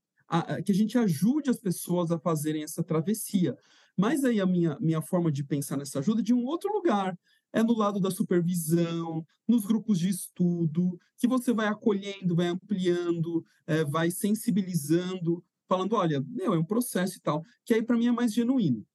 que 0.64 0.72
a 0.72 0.74
gente 0.74 0.96
ajude 0.96 1.50
as 1.50 1.58
pessoas 1.58 2.10
a 2.10 2.18
fazerem 2.18 2.62
essa 2.62 2.82
travessia. 2.82 3.56
Mas 3.96 4.24
aí 4.24 4.40
a 4.40 4.46
minha, 4.46 4.78
minha 4.80 5.02
forma 5.02 5.30
de 5.30 5.44
pensar 5.44 5.76
nessa 5.76 5.98
ajuda 5.98 6.20
é 6.20 6.24
de 6.24 6.32
um 6.32 6.44
outro 6.44 6.72
lugar. 6.72 7.18
É 7.52 7.62
no 7.62 7.76
lado 7.76 8.00
da 8.00 8.10
supervisão, 8.10 9.24
nos 9.46 9.66
grupos 9.66 9.98
de 9.98 10.08
estudo, 10.08 10.98
que 11.18 11.28
você 11.28 11.52
vai 11.52 11.68
acolhendo, 11.68 12.34
vai 12.34 12.46
ampliando, 12.46 13.44
é, 13.66 13.84
vai 13.84 14.10
sensibilizando, 14.10 15.44
falando, 15.68 15.94
olha, 15.94 16.24
meu, 16.26 16.54
é 16.54 16.58
um 16.58 16.64
processo 16.64 17.18
e 17.18 17.20
tal, 17.20 17.42
que 17.64 17.74
aí 17.74 17.82
para 17.82 17.96
mim 17.96 18.06
é 18.06 18.12
mais 18.12 18.32
genuíno. 18.32 18.86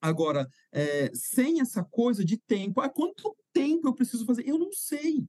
Agora, 0.00 0.48
é, 0.72 1.12
sem 1.14 1.60
essa 1.60 1.84
coisa 1.84 2.24
de 2.24 2.36
tempo, 2.36 2.80
ah, 2.80 2.88
quanto 2.88 3.36
tempo 3.52 3.86
eu 3.86 3.94
preciso 3.94 4.26
fazer? 4.26 4.48
Eu 4.48 4.58
não 4.58 4.72
sei. 4.72 5.24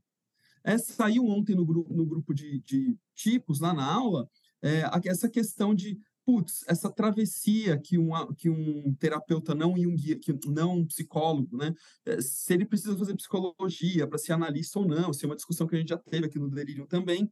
É, 0.63 0.77
saiu 0.79 1.25
ontem 1.25 1.55
no 1.55 1.65
grupo, 1.65 1.93
no 1.93 2.05
grupo 2.05 2.33
de, 2.33 2.59
de 2.61 2.97
tipos, 3.13 3.59
lá 3.59 3.73
na 3.73 3.85
aula, 3.85 4.27
é, 4.63 4.89
essa 5.05 5.29
questão 5.29 5.75
de 5.75 5.99
putz, 6.25 6.63
essa 6.67 6.89
travessia 6.89 7.77
que 7.77 7.97
um, 7.97 8.11
que 8.33 8.49
um 8.49 8.95
terapeuta 8.95 9.53
não 9.53 9.73
guia 9.73 10.17
que 10.17 10.33
não 10.47 10.77
um 10.77 10.85
psicólogo, 10.85 11.57
né, 11.57 11.73
eh, 12.05 12.21
se 12.21 12.53
ele 12.53 12.65
precisa 12.65 12.97
fazer 12.97 13.13
psicologia 13.15 14.07
para 14.07 14.17
ser 14.17 14.31
analista 14.31 14.79
ou 14.79 14.87
não, 14.87 15.11
se 15.11 15.25
é 15.25 15.27
uma 15.27 15.35
discussão 15.35 15.67
que 15.67 15.75
a 15.75 15.79
gente 15.79 15.89
já 15.89 15.97
teve 15.97 16.27
aqui 16.27 16.39
no 16.39 16.49
Delírio 16.49 16.87
também. 16.87 17.29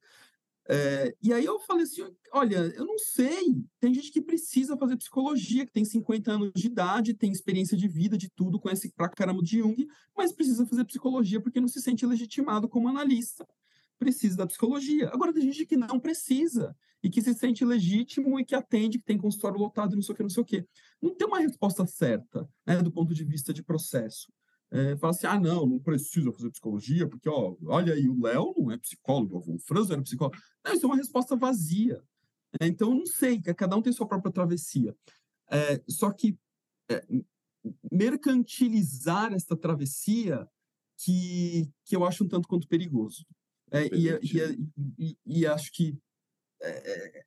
É, 0.69 1.13
e 1.21 1.33
aí 1.33 1.43
eu 1.43 1.59
falei 1.59 1.83
assim, 1.83 2.03
olha, 2.31 2.57
eu 2.75 2.85
não 2.85 2.97
sei, 2.97 3.55
tem 3.79 3.93
gente 3.93 4.11
que 4.11 4.21
precisa 4.21 4.77
fazer 4.77 4.95
psicologia, 4.95 5.65
que 5.65 5.71
tem 5.71 5.83
50 5.83 6.31
anos 6.31 6.51
de 6.55 6.67
idade, 6.67 7.13
tem 7.13 7.31
experiência 7.31 7.75
de 7.75 7.87
vida, 7.87 8.17
de 8.17 8.29
tudo, 8.29 8.59
conhece 8.59 8.91
pra 8.95 9.09
caramba 9.09 9.41
de 9.41 9.57
Jung, 9.59 9.87
mas 10.15 10.31
precisa 10.31 10.65
fazer 10.65 10.85
psicologia 10.85 11.41
porque 11.41 11.59
não 11.59 11.67
se 11.67 11.81
sente 11.81 12.05
legitimado 12.05 12.69
como 12.69 12.87
analista. 12.87 13.45
Precisa 14.01 14.35
da 14.35 14.47
psicologia. 14.47 15.09
Agora, 15.09 15.31
tem 15.31 15.43
gente 15.43 15.63
que 15.63 15.77
não 15.77 15.99
precisa 15.99 16.75
e 17.03 17.09
que 17.09 17.21
se 17.21 17.35
sente 17.35 17.63
legítimo 17.63 18.39
e 18.39 18.43
que 18.43 18.55
atende, 18.55 18.97
que 18.97 19.05
tem 19.05 19.15
consultório 19.15 19.59
lotado, 19.59 19.95
não 19.95 20.01
sei 20.01 20.13
o 20.13 20.15
que, 20.15 20.23
não 20.23 20.29
sei 20.31 20.41
o 20.41 20.45
que. 20.45 20.65
Não 20.99 21.13
tem 21.13 21.27
uma 21.27 21.37
resposta 21.37 21.85
certa, 21.85 22.49
né, 22.65 22.81
do 22.81 22.91
ponto 22.91 23.13
de 23.13 23.23
vista 23.23 23.53
de 23.53 23.61
processo. 23.61 24.33
É, 24.71 24.97
fala 24.97 25.11
assim, 25.11 25.27
ah, 25.27 25.39
não, 25.39 25.67
não 25.67 25.77
precisa 25.77 26.31
fazer 26.31 26.49
psicologia, 26.49 27.07
porque, 27.07 27.29
ó, 27.29 27.55
olha 27.67 27.93
aí, 27.93 28.09
o 28.09 28.19
Léo 28.19 28.55
não 28.57 28.71
é 28.71 28.77
psicólogo, 28.79 29.43
o 29.47 29.59
Franz 29.59 29.91
era 29.91 30.01
psicólogo. 30.01 30.35
Não, 30.65 30.73
isso 30.73 30.83
é 30.83 30.89
uma 30.89 30.95
resposta 30.95 31.35
vazia. 31.35 32.01
É, 32.59 32.65
então, 32.65 32.89
eu 32.89 32.95
não 32.95 33.05
sei, 33.05 33.39
cada 33.39 33.77
um 33.77 33.83
tem 33.83 33.93
sua 33.93 34.07
própria 34.07 34.31
travessia. 34.31 34.95
É, 35.51 35.79
só 35.87 36.11
que 36.11 36.35
é, 36.89 37.05
mercantilizar 37.91 39.31
esta 39.31 39.55
travessia 39.55 40.47
que, 40.97 41.69
que 41.85 41.95
eu 41.95 42.03
acho 42.03 42.23
um 42.23 42.27
tanto 42.27 42.47
quanto 42.47 42.67
perigoso. 42.67 43.27
É, 43.71 43.87
e, 43.87 44.09
e, 44.09 44.69
e, 44.99 45.17
e, 45.25 45.47
acho 45.47 45.71
que 45.71 45.97
é, 46.61 47.23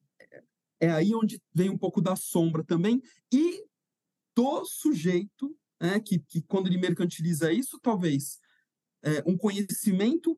é, 0.80 0.90
aí 0.90 1.14
onde 1.14 1.40
vem 1.54 1.70
um 1.70 1.78
pouco 1.78 2.00
da 2.00 2.14
sombra 2.14 2.62
também. 2.62 3.02
E 3.32 3.64
do 4.36 4.64
sujeito, 4.64 5.56
né, 5.80 6.00
que, 6.00 6.18
que 6.18 6.42
quando 6.42 6.66
ele 6.66 6.78
mercantiliza 6.78 7.52
isso, 7.52 7.78
talvez 7.80 8.38
é, 9.02 9.22
um 9.26 9.36
conhecimento 9.36 10.36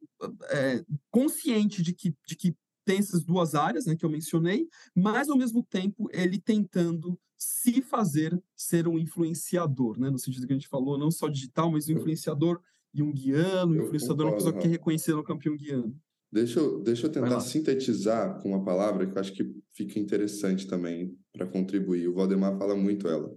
é, 0.50 0.84
consciente 1.10 1.82
de 1.82 1.94
que, 1.94 2.14
de 2.26 2.36
que 2.36 2.56
tem 2.84 2.98
essas 2.98 3.24
duas 3.24 3.54
áreas 3.54 3.86
né, 3.86 3.96
que 3.96 4.04
eu 4.04 4.10
mencionei, 4.10 4.68
mas 4.94 5.28
ao 5.28 5.36
mesmo 5.36 5.64
tempo 5.64 6.08
ele 6.12 6.40
tentando 6.40 7.18
se 7.38 7.82
fazer 7.82 8.40
ser 8.54 8.88
um 8.88 8.98
influenciador, 8.98 9.98
né, 9.98 10.08
no 10.10 10.18
sentido 10.18 10.46
que 10.46 10.52
a 10.52 10.56
gente 10.56 10.68
falou, 10.68 10.98
não 10.98 11.10
só 11.10 11.28
digital, 11.28 11.70
mas 11.70 11.88
um 11.88 11.92
influenciador 11.92 12.60
junguiano, 12.96 13.76
influenciador, 13.76 14.26
uma 14.26 14.34
pessoa 14.34 14.52
que 14.52 14.60
quer 14.60 14.68
reconhecer 14.68 15.12
no 15.12 15.24
campo 15.24 15.42
junguiano. 15.42 15.94
Deixa 16.32 16.58
eu, 16.58 16.80
deixa 16.80 17.06
eu 17.06 17.10
tentar 17.10 17.40
sintetizar 17.40 18.40
com 18.40 18.50
uma 18.50 18.64
palavra 18.64 19.06
que 19.06 19.16
eu 19.16 19.20
acho 19.20 19.32
que 19.32 19.54
fica 19.72 19.98
interessante 19.98 20.66
também 20.66 21.16
para 21.32 21.46
contribuir. 21.46 22.08
O 22.08 22.14
Valdemar 22.14 22.58
fala 22.58 22.74
muito 22.74 23.06
ela. 23.08 23.32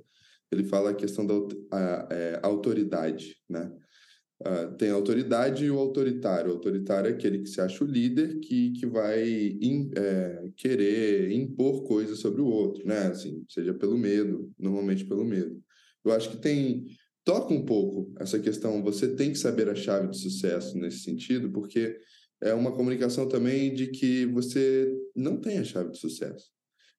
Ele 0.52 0.64
fala 0.64 0.90
a 0.90 0.96
questão 0.96 1.26
da 1.26 1.34
a, 1.72 2.08
é, 2.12 2.40
autoridade, 2.42 3.38
né? 3.48 3.72
Uh, 4.42 4.74
tem 4.78 4.90
a 4.90 4.94
autoridade 4.94 5.66
e 5.66 5.72
o 5.72 5.78
autoritário. 5.78 6.50
O 6.50 6.54
autoritário 6.54 7.10
é 7.10 7.14
aquele 7.14 7.40
que 7.40 7.50
se 7.50 7.60
acha 7.60 7.84
o 7.84 7.88
líder 7.88 8.40
que, 8.40 8.72
que 8.72 8.86
vai 8.86 9.22
in, 9.28 9.92
é, 9.98 10.50
querer 10.56 11.30
impor 11.32 11.84
coisas 11.84 12.20
sobre 12.20 12.42
o 12.42 12.48
outro, 12.48 12.88
né? 12.88 13.08
Assim, 13.08 13.44
seja 13.50 13.74
pelo 13.74 13.98
medo, 13.98 14.50
normalmente 14.58 15.06
pelo 15.06 15.26
medo. 15.26 15.62
Eu 16.06 16.14
acho 16.14 16.32
que 16.32 16.38
tem 16.38 16.86
toca 17.24 17.54
um 17.54 17.66
pouco 17.66 18.12
essa 18.20 18.40
questão. 18.40 18.84
Você 18.84 19.16
tem 19.16 19.32
que 19.32 19.38
saber 19.38 19.70
a 19.70 19.76
chave 19.76 20.10
de 20.10 20.20
sucesso 20.20 20.78
nesse 20.78 21.00
sentido, 21.00 21.52
porque 21.52 21.98
é 22.42 22.54
uma 22.54 22.72
comunicação 22.72 23.28
também 23.28 23.74
de 23.74 23.88
que 23.88 24.26
você 24.28 24.92
não 25.16 25.40
tem 25.40 25.60
a 25.60 25.64
chave 25.64 25.92
de 25.92 26.00
sucesso. 26.00 26.52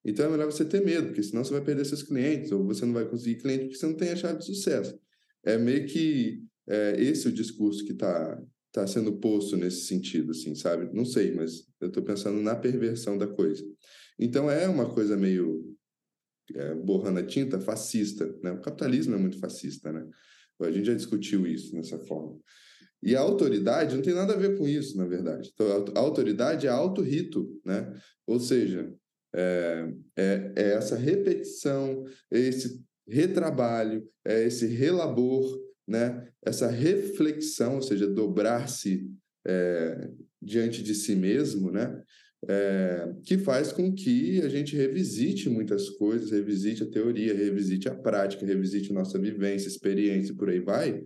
Então 0.04 0.26
é 0.26 0.30
melhor 0.30 0.50
você 0.50 0.64
ter 0.64 0.85
medo, 0.85 1.09
porque 1.09 1.22
senão 1.22 1.44
você 1.44 1.52
vai 1.52 1.62
perder 1.62 1.85
seus 1.85 2.02
clientes, 2.02 2.52
ou 2.52 2.64
você 2.64 2.87
não 2.87 2.94
vai 2.94 3.09
conseguir 3.09 3.40
cliente 3.40 3.64
porque 3.64 3.76
você 3.76 3.87
não 3.87 3.96
tem 3.96 4.11
a 4.11 4.16
chave 4.16 4.38
de 4.38 4.46
sucesso. 4.46 4.98
É 5.44 5.59
meio 5.59 5.87
que 5.87 6.42
é, 6.68 7.00
esse 7.00 7.28
o 7.28 7.33
discurso 7.33 7.85
que 7.85 7.92
está 7.92 8.42
tá 8.72 8.87
sendo 8.87 9.18
posto 9.18 9.56
nesse 9.56 9.87
sentido, 9.87 10.30
assim, 10.30 10.54
sabe? 10.54 10.88
Não 10.94 11.04
sei, 11.04 11.35
mas 11.35 11.66
eu 11.80 11.88
estou 11.88 12.02
pensando 12.02 12.40
na 12.40 12.54
perversão 12.54 13.18
da 13.18 13.26
coisa. 13.26 13.64
Então 14.18 14.50
é 14.50 14.68
uma 14.68 14.92
coisa 14.92 15.16
meio 15.16 15.69
é, 16.54 16.74
borrando 16.74 17.20
a 17.20 17.26
tinta 17.26 17.60
fascista, 17.60 18.26
né? 18.42 18.52
O 18.52 18.60
capitalismo 18.60 19.14
é 19.14 19.18
muito 19.18 19.38
fascista, 19.38 19.92
né? 19.92 20.06
A 20.60 20.70
gente 20.70 20.86
já 20.86 20.94
discutiu 20.94 21.46
isso 21.46 21.74
nessa 21.74 21.98
forma. 22.00 22.38
E 23.02 23.16
a 23.16 23.20
autoridade 23.20 23.96
não 23.96 24.02
tem 24.02 24.12
nada 24.12 24.34
a 24.34 24.36
ver 24.36 24.58
com 24.58 24.68
isso, 24.68 24.96
na 24.98 25.06
verdade. 25.06 25.50
Então, 25.54 25.66
a 25.94 25.98
autoridade 26.00 26.66
é 26.66 26.70
auto-rito, 26.70 27.48
né? 27.64 27.90
Ou 28.26 28.38
seja, 28.38 28.92
é, 29.34 29.92
é, 30.16 30.52
é 30.56 30.72
essa 30.72 30.96
repetição, 30.96 32.04
é 32.30 32.38
esse 32.38 32.82
retrabalho, 33.08 34.06
é 34.24 34.44
esse 34.44 34.66
relabor 34.66 35.58
né? 35.90 36.28
essa 36.40 36.68
reflexão, 36.68 37.74
ou 37.74 37.82
seja, 37.82 38.06
dobrar-se 38.06 39.10
é, 39.44 40.08
diante 40.40 40.84
de 40.84 40.94
si 40.94 41.16
mesmo, 41.16 41.72
né? 41.72 42.00
É, 42.48 43.12
que 43.24 43.37
faz 43.37 43.70
com 43.70 43.92
que 43.92 44.40
a 44.40 44.48
gente 44.48 44.74
revisite 44.74 45.50
muitas 45.50 45.90
coisas, 45.90 46.31
revisite 46.31 46.83
a 46.83 46.90
teoria, 46.90 47.35
revisite 47.35 47.87
a 47.87 47.94
prática, 47.94 48.46
revisite 48.46 48.92
nossa 48.92 49.18
vivência, 49.18 49.68
experiência, 49.68 50.35
por 50.35 50.48
aí 50.48 50.59
vai. 50.59 51.03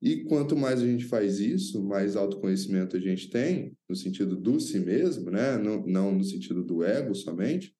E 0.00 0.24
quanto 0.24 0.56
mais 0.56 0.80
a 0.80 0.86
gente 0.86 1.04
faz 1.04 1.40
isso, 1.40 1.82
mais 1.84 2.16
autoconhecimento 2.16 2.96
a 2.96 3.00
gente 3.00 3.28
tem, 3.28 3.76
no 3.88 3.96
sentido 3.96 4.36
do 4.36 4.58
si 4.60 4.78
mesmo, 4.78 5.30
né? 5.30 5.58
não, 5.58 5.84
não 5.86 6.12
no 6.12 6.24
sentido 6.24 6.62
do 6.62 6.84
ego 6.84 7.14
somente, 7.14 7.74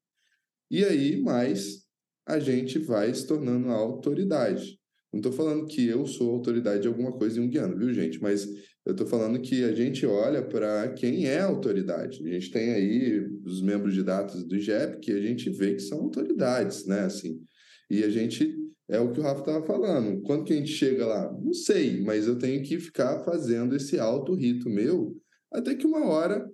e 0.70 0.84
aí 0.84 1.20
mais 1.20 1.86
a 2.26 2.38
gente 2.38 2.78
vai 2.78 3.14
se 3.14 3.26
tornando 3.26 3.70
a 3.70 3.74
autoridade. 3.74 4.78
Não 5.12 5.20
estou 5.20 5.32
falando 5.32 5.66
que 5.66 5.86
eu 5.86 6.06
sou 6.06 6.30
autoridade 6.30 6.82
de 6.82 6.88
alguma 6.88 7.12
coisa 7.12 7.40
em 7.40 7.48
Guiana, 7.48 7.74
viu, 7.74 7.92
gente? 7.94 8.20
Mas 8.20 8.46
eu 8.88 8.92
estou 8.92 9.06
falando 9.06 9.38
que 9.38 9.62
a 9.64 9.74
gente 9.74 10.06
olha 10.06 10.42
para 10.42 10.88
quem 10.94 11.26
é 11.26 11.40
autoridade. 11.40 12.26
A 12.26 12.32
gente 12.32 12.50
tem 12.50 12.72
aí 12.72 13.20
os 13.44 13.60
membros 13.60 13.92
de 13.92 14.02
dados 14.02 14.42
do 14.42 14.56
IGEP 14.56 15.00
que 15.00 15.12
a 15.12 15.20
gente 15.20 15.50
vê 15.50 15.74
que 15.74 15.82
são 15.82 16.00
autoridades, 16.00 16.86
né? 16.86 17.00
Assim, 17.00 17.38
e 17.90 18.02
a 18.02 18.08
gente 18.08 18.56
é 18.88 18.98
o 18.98 19.12
que 19.12 19.20
o 19.20 19.22
Rafa 19.22 19.40
estava 19.40 19.66
falando. 19.66 20.22
Quando 20.22 20.44
que 20.44 20.54
a 20.54 20.56
gente 20.56 20.70
chega 20.70 21.04
lá? 21.04 21.30
Não 21.30 21.52
sei, 21.52 22.00
mas 22.00 22.26
eu 22.26 22.38
tenho 22.38 22.62
que 22.62 22.80
ficar 22.80 23.22
fazendo 23.24 23.76
esse 23.76 23.98
alto 23.98 24.34
rito 24.34 24.70
meu 24.70 25.14
até 25.52 25.74
que 25.74 25.86
uma 25.86 26.06
hora 26.06 26.50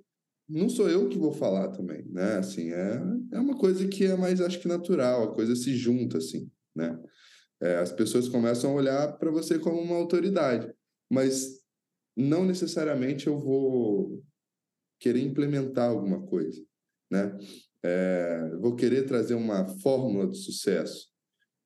não 0.49 0.68
sou 0.68 0.90
eu 0.90 1.09
que 1.09 1.16
vou 1.16 1.33
falar 1.33 1.68
também, 1.68 2.05
né? 2.11 2.38
Assim, 2.38 2.73
é, 2.73 3.01
é 3.33 3.38
uma 3.38 3.57
coisa 3.57 3.87
que 3.87 4.07
é 4.07 4.16
mais, 4.16 4.40
acho 4.40 4.59
que 4.59 4.66
natural, 4.66 5.23
a 5.23 5.35
coisa 5.35 5.55
se 5.55 5.77
junta, 5.77 6.18
assim, 6.18 6.51
né? 6.75 6.99
É, 7.62 7.77
as 7.77 7.92
pessoas 7.92 8.29
começam 8.29 8.73
a 8.73 8.75
olhar 8.75 9.12
para 9.18 9.31
você 9.31 9.57
como 9.57 9.81
uma 9.81 9.94
autoridade, 9.94 10.68
mas 11.09 11.62
não 12.16 12.44
necessariamente 12.44 13.27
eu 13.27 13.38
vou 13.38 14.22
querer 15.00 15.20
implementar 15.20 15.90
alguma 15.90 16.22
coisa, 16.22 16.62
né? 17.11 17.37
É, 17.83 18.57
vou 18.61 18.74
querer 18.74 19.07
trazer 19.07 19.35
uma 19.35 19.66
fórmula 19.81 20.27
de 20.27 20.38
sucesso, 20.38 21.09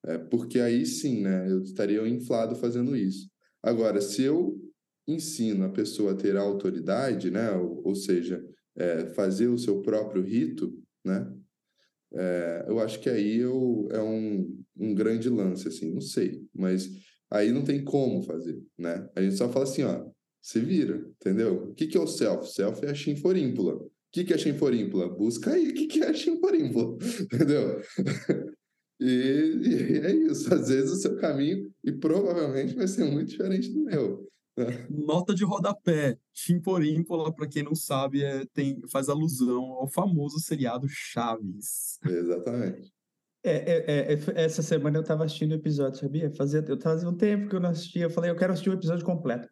é, 0.05 0.19
porque 0.19 0.59
aí 0.59 0.85
sim, 0.85 1.23
né? 1.23 1.51
Eu 1.51 1.63
estaria 1.63 2.07
inflado 2.09 2.57
fazendo 2.57 2.97
isso. 2.97 3.31
Agora, 3.63 4.01
se 4.01 4.23
eu 4.23 4.59
ensino 5.07 5.65
a 5.65 5.71
pessoa 5.71 6.13
a 6.13 6.17
ter 6.17 6.37
autoridade, 6.37 7.31
né? 7.31 7.51
Ou, 7.53 7.83
ou 7.85 7.95
seja, 7.95 8.45
é, 8.77 9.07
fazer 9.15 9.49
o 9.49 9.59
seu 9.59 9.81
próprio 9.81 10.23
rito, 10.23 10.73
né? 11.05 11.33
É, 12.13 12.65
eu 12.69 12.79
acho 12.81 13.01
que 13.01 13.11
aí 13.11 13.37
eu, 13.37 13.89
é 13.91 14.01
um, 14.01 14.63
um 14.77 14.95
grande 14.95 15.29
lance, 15.29 15.69
assim, 15.69 15.93
não 15.93 16.01
sei, 16.01 16.43
mas 16.55 16.89
aí 17.31 17.53
não 17.53 17.63
tem 17.63 17.85
como 17.85 18.23
fazer, 18.23 18.63
né? 18.79 19.09
A 19.15 19.21
gente 19.23 19.37
só 19.37 19.51
fala 19.51 19.65
assim, 19.65 19.83
ó, 19.83 20.09
se 20.41 20.61
vira, 20.61 20.97
entendeu? 21.21 21.71
O 21.71 21.75
que, 21.75 21.87
que 21.87 21.97
é 21.97 22.01
o 22.01 22.07
self? 22.07 22.51
Self 22.51 22.85
é 22.85 22.91
a 22.91 22.95
chinforímpula. 22.95 23.75
O 23.75 23.91
que, 24.13 24.25
que 24.25 24.33
é 24.33 24.39
chinforímpula? 24.39 25.09
Busca 25.09 25.53
aí 25.53 25.69
o 25.69 25.75
que, 25.75 25.87
que 25.87 26.03
é 26.03 26.09
a 26.09 26.15
chinforímpula, 26.15 26.97
entendeu? 27.21 27.81
E, 29.01 29.07
e, 29.07 29.99
é 30.01 30.13
isso, 30.13 30.53
às 30.53 30.69
vezes 30.69 30.91
o 30.91 30.97
seu 30.97 31.17
caminho, 31.19 31.73
e 31.85 31.93
provavelmente 31.93 32.75
vai 32.75 32.89
ser 32.89 33.05
muito 33.05 33.29
diferente 33.29 33.73
do 33.73 33.85
meu. 33.85 34.29
Nota 34.91 35.35
de 35.35 35.45
rodapé. 35.45 36.19
Chimporímpola, 36.33 37.33
para 37.33 37.47
quem 37.47 37.63
não 37.63 37.75
sabe, 37.75 38.25
é, 38.25 38.45
tem, 38.53 38.81
faz 38.91 39.09
alusão 39.09 39.63
ao 39.75 39.89
famoso 39.89 40.41
seriado 40.41 40.89
Chaves. 40.89 42.01
Exatamente. 42.05 42.93
É, 43.45 43.51
é, 43.51 43.87
é, 43.87 44.13
é 44.13 44.45
essa 44.45 44.63
semana 44.63 44.99
eu 44.99 45.03
estava 45.03 45.25
assistindo 45.25 45.53
o 45.53 45.55
episódio, 45.55 46.01
sabia? 46.01 46.31
Fazia, 46.35 46.65
eu 46.67 46.81
fazia 46.81 47.09
um 47.09 47.17
tempo 47.17 47.49
que 47.49 47.57
eu 47.57 47.61
não 47.61 47.71
assistia. 47.71 48.05
Eu 48.05 48.11
falei, 48.11 48.31
eu 48.31 48.37
quero 48.37 48.53
assistir 48.53 48.71
o 48.71 48.75
episódio 48.75 49.05
completo. 49.05 49.49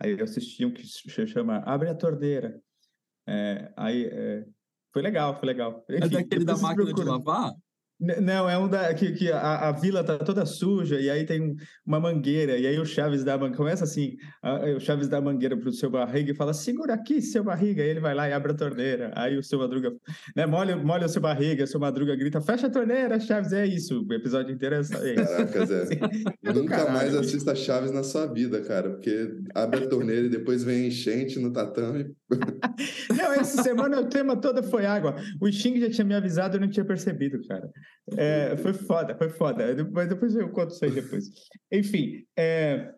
Aí 0.00 0.12
eu 0.12 0.24
assisti 0.24 0.64
um 0.64 0.72
que 0.72 0.86
se 0.86 1.26
chama 1.26 1.58
Abre 1.58 1.88
a 1.88 1.94
Torneira. 1.94 2.60
É, 3.28 3.72
aí 3.76 4.10
foi 4.92 5.02
legal, 5.02 5.38
foi 5.38 5.46
legal. 5.46 5.84
Enfim, 5.90 6.04
é 6.04 6.08
daquele 6.08 6.44
da 6.44 6.56
máquina 6.56 6.92
de 6.92 7.04
lavar? 7.04 7.52
Não, 7.98 8.48
é 8.48 8.58
um 8.58 8.68
da 8.68 8.92
que, 8.92 9.12
que 9.12 9.32
a, 9.32 9.68
a, 9.68 9.72
vila 9.72 10.04
tá 10.04 10.18
toda 10.18 10.44
suja 10.44 11.00
e 11.00 11.08
aí 11.08 11.24
tem 11.24 11.56
uma 11.84 11.98
mangueira 11.98 12.58
e 12.58 12.66
aí 12.66 12.78
o 12.78 12.84
Chaves 12.84 13.24
dá 13.24 13.38
mangueira, 13.38 13.56
começa 13.56 13.84
assim, 13.84 14.16
a, 14.42 14.66
o 14.76 14.80
Chaves 14.80 15.08
dá 15.08 15.16
a 15.16 15.20
mangueira 15.22 15.56
pro 15.56 15.72
seu 15.72 15.88
barriga 15.88 16.30
e 16.30 16.34
fala, 16.34 16.52
segura 16.52 16.92
aqui, 16.92 17.22
seu 17.22 17.42
barriga, 17.42 17.82
e 17.82 17.88
ele 17.88 18.00
vai 18.00 18.14
lá 18.14 18.28
e 18.28 18.34
abre 18.34 18.52
a 18.52 18.54
torneira, 18.54 19.12
aí 19.14 19.38
o 19.38 19.42
seu 19.42 19.58
Madruga, 19.58 19.92
né, 20.36 20.44
molha, 20.44 20.76
molha 20.76 21.06
o 21.06 21.08
seu 21.08 21.22
barriga, 21.22 21.64
o 21.64 21.66
seu 21.66 21.80
Madruga 21.80 22.14
grita, 22.14 22.38
fecha 22.38 22.66
a 22.66 22.70
torneira, 22.70 23.18
Chaves, 23.18 23.54
é 23.54 23.66
isso, 23.66 24.06
o 24.06 24.12
episódio 24.12 24.54
inteiro 24.54 24.74
é 24.74 24.80
isso. 24.80 24.92
Caraca, 24.92 25.64
Zé, 25.64 25.82
assim, 25.84 25.98
nunca 26.54 26.76
caralho, 26.76 26.92
mais 26.92 27.14
assista 27.14 27.54
Chaves 27.54 27.92
na 27.92 28.02
sua 28.02 28.26
vida, 28.26 28.60
cara, 28.60 28.90
porque 28.90 29.36
abre 29.54 29.84
a 29.84 29.88
torneira 29.88 30.26
e 30.26 30.30
depois 30.30 30.62
vem 30.62 30.88
enchente 30.88 31.38
no 31.38 31.50
tatame. 31.50 32.14
não, 33.16 33.32
essa 33.32 33.62
semana 33.62 34.00
o 34.00 34.08
tema 34.08 34.36
todo 34.40 34.62
foi 34.62 34.84
água, 34.84 35.14
o 35.40 35.50
Xing 35.50 35.80
já 35.80 35.90
tinha 35.90 36.04
me 36.04 36.14
avisado, 36.14 36.56
eu 36.56 36.60
não 36.60 36.68
tinha 36.68 36.84
percebido, 36.84 37.40
cara. 37.46 37.70
É, 38.16 38.56
foi 38.56 38.72
foda, 38.72 39.16
foi 39.16 39.28
foda. 39.28 39.64
Mas 39.92 40.08
depois 40.08 40.34
eu 40.34 40.50
conto 40.50 40.70
isso 40.70 40.84
aí 40.84 40.90
depois. 40.90 41.24
Enfim, 41.72 42.24
é, 42.36 42.92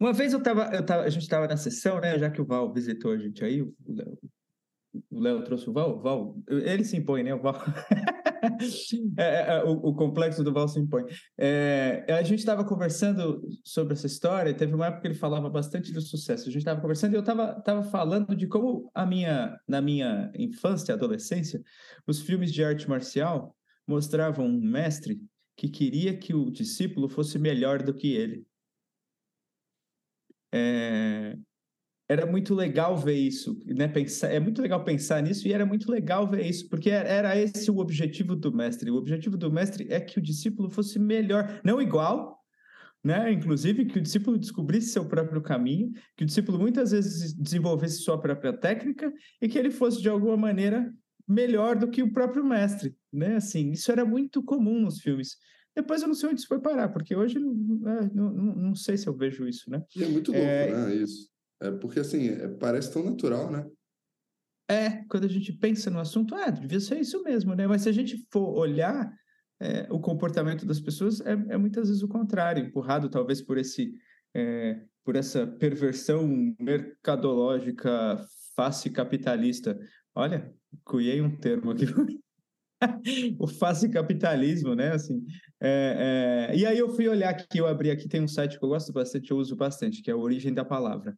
uma 0.00 0.12
vez 0.12 0.32
eu 0.32 0.42
tava, 0.42 0.70
eu 0.74 0.84
tava, 0.84 1.02
a 1.04 1.08
gente 1.08 1.22
estava 1.22 1.46
na 1.46 1.56
sessão, 1.56 2.00
né? 2.00 2.18
Já 2.18 2.30
que 2.30 2.40
o 2.40 2.46
Val 2.46 2.72
visitou 2.72 3.12
a 3.12 3.18
gente 3.18 3.44
aí, 3.44 3.62
o 3.62 5.20
Léo 5.20 5.42
trouxe 5.44 5.68
o 5.68 5.72
Val, 5.72 6.00
Val, 6.00 6.36
ele 6.48 6.84
se 6.84 6.96
impõe, 6.96 7.22
né? 7.22 7.34
O 7.34 7.40
Val. 7.40 7.54
É, 9.18 9.22
é, 9.22 9.58
é, 9.58 9.64
o, 9.64 9.72
o, 9.72 9.94
complexo 9.94 10.42
do 10.44 10.52
Val 10.52 10.68
se 10.68 10.78
impõe. 10.78 11.04
É, 11.38 12.04
a 12.08 12.22
gente 12.22 12.38
estava 12.40 12.64
conversando 12.64 13.40
sobre 13.64 13.94
essa 13.94 14.06
história, 14.06 14.54
teve 14.54 14.74
uma 14.74 14.86
época 14.86 15.02
que 15.02 15.08
ele 15.08 15.14
falava 15.14 15.48
bastante 15.48 15.92
do 15.92 16.00
sucesso. 16.00 16.48
A 16.48 16.52
gente 16.52 16.58
estava 16.58 16.80
conversando 16.80 17.12
e 17.12 17.16
eu 17.16 17.20
estava 17.20 17.60
tava 17.62 17.82
falando 17.82 18.34
de 18.36 18.46
como 18.46 18.90
a 18.94 19.06
minha, 19.06 19.58
na 19.66 19.80
minha 19.80 20.30
infância 20.36 20.92
e 20.92 20.94
adolescência, 20.94 21.62
os 22.06 22.20
filmes 22.20 22.52
de 22.52 22.62
arte 22.62 22.88
marcial 22.88 23.56
mostravam 23.86 24.46
um 24.46 24.60
mestre 24.60 25.20
que 25.56 25.68
queria 25.68 26.16
que 26.16 26.34
o 26.34 26.50
discípulo 26.50 27.08
fosse 27.08 27.38
melhor 27.38 27.82
do 27.82 27.94
que 27.94 28.12
ele. 28.14 28.46
É, 30.52 31.36
era 32.08 32.24
muito 32.24 32.54
legal 32.54 32.96
ver 32.96 33.14
isso, 33.14 33.60
né? 33.66 33.88
Pensar, 33.88 34.32
é 34.32 34.38
muito 34.38 34.62
legal 34.62 34.84
pensar 34.84 35.22
nisso 35.22 35.48
e 35.48 35.52
era 35.52 35.66
muito 35.66 35.90
legal 35.90 36.28
ver 36.28 36.46
isso, 36.46 36.68
porque 36.68 36.88
era 36.90 37.36
esse 37.36 37.70
o 37.70 37.78
objetivo 37.78 38.36
do 38.36 38.54
mestre. 38.54 38.90
O 38.90 38.96
objetivo 38.96 39.36
do 39.36 39.50
mestre 39.50 39.86
é 39.90 40.00
que 40.00 40.18
o 40.18 40.22
discípulo 40.22 40.70
fosse 40.70 40.98
melhor, 40.98 41.60
não 41.64 41.82
igual, 41.82 42.38
né? 43.02 43.32
Inclusive 43.32 43.86
que 43.86 43.98
o 43.98 44.02
discípulo 44.02 44.38
descobrisse 44.38 44.90
seu 44.90 45.04
próprio 45.04 45.42
caminho, 45.42 45.92
que 46.16 46.22
o 46.22 46.26
discípulo 46.26 46.58
muitas 46.58 46.92
vezes 46.92 47.32
desenvolvesse 47.32 47.98
sua 47.98 48.20
própria 48.20 48.52
técnica 48.52 49.12
e 49.42 49.48
que 49.48 49.58
ele 49.58 49.70
fosse 49.70 50.00
de 50.00 50.08
alguma 50.08 50.36
maneira 50.36 50.92
melhor 51.26 51.76
do 51.76 51.88
que 51.88 52.04
o 52.04 52.12
próprio 52.12 52.44
mestre, 52.44 52.96
né? 53.12 53.34
Assim, 53.34 53.72
isso 53.72 53.90
era 53.90 54.04
muito 54.04 54.42
comum 54.44 54.80
nos 54.80 55.00
filmes. 55.00 55.36
Depois 55.74 56.02
eu 56.02 56.08
não 56.08 56.14
sei 56.14 56.30
onde 56.30 56.38
isso 56.38 56.48
foi 56.48 56.60
parar, 56.60 56.88
porque 56.88 57.16
hoje 57.16 57.36
é, 57.36 57.40
não, 58.14 58.32
não, 58.32 58.54
não 58.54 58.74
sei 58.74 58.96
se 58.96 59.08
eu 59.08 59.14
vejo 59.14 59.46
isso, 59.46 59.68
né? 59.68 59.82
E 59.94 60.04
é 60.04 60.08
muito 60.08 60.30
louco, 60.30 60.46
é... 60.46 60.70
né? 60.72 60.94
Isso. 60.94 61.35
É 61.60 61.70
porque, 61.70 62.00
assim, 62.00 62.28
é, 62.28 62.48
parece 62.48 62.92
tão 62.92 63.04
natural, 63.04 63.50
né? 63.50 63.66
é, 64.68 65.04
quando 65.08 65.24
a 65.24 65.28
gente 65.28 65.52
pensa 65.52 65.90
no 65.90 66.00
assunto, 66.00 66.34
é, 66.34 66.50
devia 66.50 66.80
ser 66.80 66.98
isso 66.98 67.22
mesmo, 67.22 67.54
né? 67.54 67.66
Mas 67.66 67.82
se 67.82 67.88
a 67.88 67.92
gente 67.92 68.26
for 68.30 68.58
olhar 68.58 69.12
é, 69.60 69.86
o 69.90 70.00
comportamento 70.00 70.66
das 70.66 70.80
pessoas, 70.80 71.20
é, 71.20 71.32
é, 71.32 71.56
muitas 71.56 71.88
vezes 71.88 72.02
o 72.02 72.08
contrário, 72.08 72.64
empurrado 72.64 73.08
talvez 73.08 73.40
por 73.40 73.58
esse 73.58 73.94
é, 74.34 74.80
por 75.04 75.14
essa 75.14 75.46
perversão 75.46 76.26
mercadológica 76.58 78.20
face 78.56 78.90
capitalista. 78.90 79.78
Olha, 80.14 80.52
cunhei 80.84 81.20
um 81.20 81.36
termo 81.36 81.70
aqui. 81.70 81.86
o 83.38 83.46
face 83.46 83.88
capitalismo, 83.88 84.74
né? 84.74 84.92
Assim, 84.92 85.24
é, 85.60 86.48
é... 86.50 86.56
E 86.56 86.66
aí 86.66 86.76
eu 86.76 86.88
fui 86.90 87.06
olhar 87.06 87.30
aqui, 87.30 87.58
eu 87.58 87.68
abri 87.68 87.90
aqui, 87.90 88.08
tem 88.08 88.20
um 88.20 88.28
site 88.28 88.58
que 88.58 88.64
eu 88.64 88.68
gosto 88.68 88.92
bastante, 88.92 89.30
eu 89.30 89.36
uso 89.36 89.54
bastante, 89.54 90.02
que 90.02 90.10
é 90.10 90.14
a 90.14 90.16
Origem 90.16 90.52
da 90.52 90.64
Palavra 90.64 91.16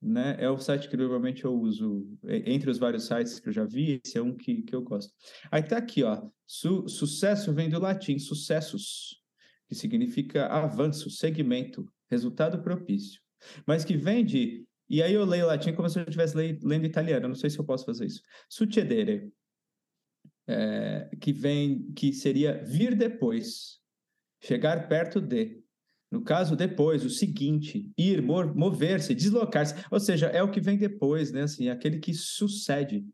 né? 0.00 0.36
É 0.38 0.48
o 0.48 0.58
site 0.58 0.88
que 0.88 0.96
normalmente 0.96 1.44
eu 1.44 1.52
uso. 1.52 2.06
Entre 2.24 2.70
os 2.70 2.78
vários 2.78 3.06
sites 3.06 3.40
que 3.40 3.48
eu 3.48 3.52
já 3.52 3.64
vi, 3.64 4.00
esse 4.04 4.16
é 4.16 4.22
um 4.22 4.34
que, 4.34 4.62
que 4.62 4.74
eu 4.74 4.82
gosto. 4.82 5.12
Aí 5.50 5.62
tá 5.62 5.76
aqui, 5.76 6.02
ó. 6.04 6.28
Su 6.46 6.88
sucesso 6.88 7.52
vem 7.52 7.68
do 7.68 7.80
latim 7.80 8.18
sucessus, 8.18 9.20
que 9.68 9.74
significa 9.74 10.46
avanço, 10.46 11.10
segmento, 11.10 11.90
resultado 12.08 12.62
propício. 12.62 13.20
Mas 13.66 13.84
que 13.84 13.96
vem 13.96 14.24
de. 14.24 14.64
E 14.88 15.02
aí 15.02 15.12
eu 15.12 15.24
leio 15.24 15.46
latim 15.46 15.72
como 15.74 15.88
se 15.88 15.98
eu 15.98 16.04
estivesse 16.04 16.34
lendo 16.36 16.86
italiano. 16.86 17.28
Não 17.28 17.34
sei 17.34 17.50
se 17.50 17.58
eu 17.58 17.64
posso 17.64 17.84
fazer 17.84 18.06
isso. 18.06 18.22
Succedere. 18.48 19.32
É, 20.46 21.10
que 21.20 21.30
vem, 21.30 21.92
que 21.92 22.10
seria 22.10 22.64
vir 22.64 22.94
depois, 22.94 23.80
chegar 24.40 24.88
perto 24.88 25.20
de. 25.20 25.62
No 26.10 26.22
caso, 26.22 26.56
depois, 26.56 27.04
o 27.04 27.10
seguinte, 27.10 27.90
ir, 27.96 28.22
mover-se, 28.22 29.14
deslocar-se, 29.14 29.74
ou 29.90 30.00
seja, 30.00 30.26
é 30.26 30.42
o 30.42 30.50
que 30.50 30.60
vem 30.60 30.78
depois, 30.78 31.30
né? 31.30 31.42
Assim, 31.42 31.68
é 31.68 31.70
aquele 31.70 31.98
que 31.98 32.14
sucede. 32.14 33.04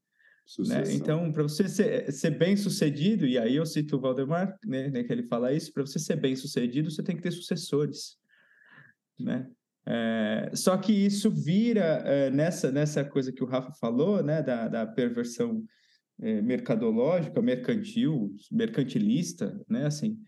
Né? 0.58 0.82
Então, 0.92 1.32
para 1.32 1.42
você 1.42 1.68
ser, 1.68 2.12
ser, 2.12 2.30
bem 2.30 2.54
sucedido, 2.56 3.26
e 3.26 3.38
aí 3.38 3.56
eu 3.56 3.64
cito 3.64 3.96
o 3.96 4.00
Valdemar, 4.00 4.56
né, 4.64 4.90
né 4.90 5.02
que 5.02 5.12
ele 5.12 5.22
fala 5.22 5.52
isso, 5.52 5.72
para 5.72 5.84
você 5.84 5.98
ser 5.98 6.16
bem 6.16 6.36
sucedido, 6.36 6.90
você 6.90 7.02
tem 7.02 7.16
que 7.16 7.22
ter 7.22 7.30
sucessores. 7.30 8.16
Né? 9.18 9.48
É, 9.86 10.50
só 10.54 10.76
que 10.76 10.92
isso 10.92 11.30
vira 11.30 12.02
é, 12.04 12.30
nessa, 12.30 12.70
nessa 12.70 13.04
coisa 13.04 13.32
que 13.32 13.42
o 13.42 13.46
Rafa 13.46 13.72
falou, 13.72 14.22
né, 14.22 14.42
da, 14.42 14.68
da 14.68 14.86
perversão 14.86 15.64
é, 16.20 16.42
mercadológica, 16.42 17.40
mercantil, 17.42 18.34
mercantilista, 18.52 19.58
né, 19.68 19.86
assim, 19.86 20.18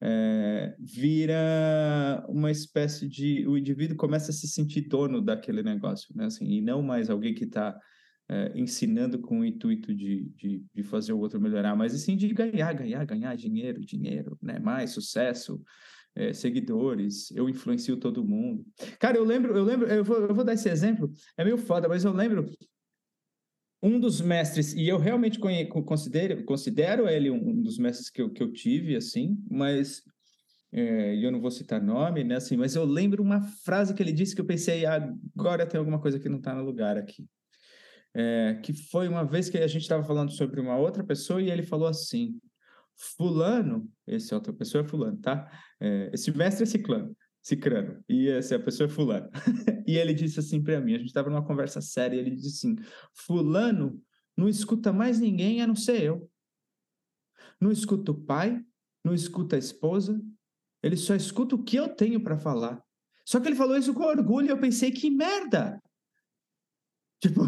é, 0.00 0.74
vira 0.78 2.24
uma 2.28 2.50
espécie 2.50 3.08
de 3.08 3.46
o 3.46 3.56
indivíduo 3.56 3.96
começa 3.96 4.30
a 4.30 4.34
se 4.34 4.46
sentir 4.46 4.82
dono 4.82 5.22
daquele 5.22 5.62
negócio, 5.62 6.14
né? 6.14 6.26
Assim, 6.26 6.46
e 6.46 6.60
não 6.60 6.82
mais 6.82 7.08
alguém 7.08 7.34
que 7.34 7.44
está 7.44 7.78
é, 8.28 8.52
ensinando 8.54 9.18
com 9.20 9.40
o 9.40 9.44
intuito 9.44 9.94
de, 9.94 10.24
de, 10.36 10.64
de, 10.74 10.82
fazer 10.82 11.12
o 11.12 11.18
outro 11.18 11.40
melhorar, 11.40 11.74
mas 11.76 11.92
sim 11.92 12.16
de 12.16 12.28
ganhar, 12.32 12.72
ganhar, 12.74 13.04
ganhar 13.04 13.34
dinheiro, 13.36 13.80
dinheiro, 13.80 14.36
né? 14.42 14.58
Mais 14.58 14.90
sucesso, 14.90 15.62
é, 16.14 16.32
seguidores, 16.32 17.30
eu 17.30 17.48
influencio 17.48 17.96
todo 17.96 18.24
mundo. 18.24 18.64
Cara, 18.98 19.16
eu 19.16 19.24
lembro, 19.24 19.56
eu 19.56 19.64
lembro, 19.64 19.86
eu 19.86 20.04
vou, 20.04 20.16
eu 20.16 20.34
vou 20.34 20.44
dar 20.44 20.54
esse 20.54 20.68
exemplo, 20.68 21.10
é 21.36 21.44
meio 21.44 21.56
foda, 21.56 21.88
mas 21.88 22.04
eu 22.04 22.12
lembro 22.12 22.50
um 23.82 24.00
dos 24.00 24.20
mestres, 24.20 24.72
e 24.72 24.88
eu 24.88 24.98
realmente 24.98 25.38
considero, 25.84 26.44
considero 26.44 27.08
ele 27.08 27.30
um 27.30 27.60
dos 27.62 27.78
mestres 27.78 28.10
que 28.10 28.22
eu, 28.22 28.30
que 28.30 28.42
eu 28.42 28.52
tive, 28.52 28.96
assim, 28.96 29.38
mas 29.50 30.02
é, 30.72 31.14
eu 31.16 31.30
não 31.30 31.40
vou 31.40 31.50
citar 31.50 31.80
nome, 31.80 32.24
né, 32.24 32.36
assim, 32.36 32.56
mas 32.56 32.74
eu 32.74 32.84
lembro 32.84 33.22
uma 33.22 33.42
frase 33.42 33.94
que 33.94 34.02
ele 34.02 34.12
disse 34.12 34.34
que 34.34 34.40
eu 34.40 34.46
pensei, 34.46 34.84
agora 34.86 35.66
tem 35.66 35.78
alguma 35.78 36.00
coisa 36.00 36.18
que 36.18 36.28
não 36.28 36.38
está 36.38 36.54
no 36.54 36.64
lugar 36.64 36.96
aqui. 36.96 37.26
É, 38.14 38.58
que 38.62 38.72
foi 38.72 39.08
uma 39.08 39.24
vez 39.24 39.50
que 39.50 39.58
a 39.58 39.66
gente 39.66 39.82
estava 39.82 40.02
falando 40.02 40.32
sobre 40.32 40.58
uma 40.58 40.78
outra 40.78 41.04
pessoa 41.04 41.42
e 41.42 41.50
ele 41.50 41.62
falou 41.62 41.86
assim, 41.86 42.40
fulano, 42.96 43.90
esse 44.06 44.34
outra 44.34 44.54
pessoa 44.54 44.82
é 44.82 44.88
fulano, 44.88 45.18
tá? 45.18 45.50
É, 45.78 46.10
esse 46.14 46.34
mestre 46.34 46.62
é 46.62 46.66
ciclano, 46.66 47.14
cicrano, 47.46 48.02
e 48.08 48.28
essa 48.28 48.58
pessoa 48.58 48.88
é 48.88 48.90
fulano. 48.90 49.30
e 49.86 49.96
ele 49.96 50.12
disse 50.12 50.40
assim 50.40 50.60
para 50.60 50.80
mim, 50.80 50.94
a 50.94 50.98
gente 50.98 51.06
estava 51.06 51.30
numa 51.30 51.44
conversa 51.44 51.80
séria, 51.80 52.16
e 52.16 52.18
ele 52.18 52.32
disse 52.32 52.66
assim, 52.66 52.76
fulano 53.14 54.02
não 54.36 54.48
escuta 54.48 54.92
mais 54.92 55.20
ninguém 55.20 55.62
a 55.62 55.66
não 55.66 55.76
ser 55.76 56.02
eu. 56.02 56.28
Não 57.60 57.70
escuta 57.70 58.10
o 58.10 58.20
pai, 58.20 58.60
não 59.04 59.14
escuta 59.14 59.54
a 59.54 59.58
esposa, 59.60 60.20
ele 60.82 60.96
só 60.96 61.14
escuta 61.14 61.54
o 61.54 61.62
que 61.62 61.76
eu 61.76 61.88
tenho 61.88 62.20
para 62.20 62.36
falar. 62.36 62.82
Só 63.24 63.38
que 63.38 63.46
ele 63.46 63.54
falou 63.54 63.76
isso 63.76 63.94
com 63.94 64.02
orgulho, 64.02 64.48
e 64.48 64.50
eu 64.50 64.58
pensei, 64.58 64.90
que 64.90 65.08
merda! 65.08 65.80
Tipo, 67.22 67.40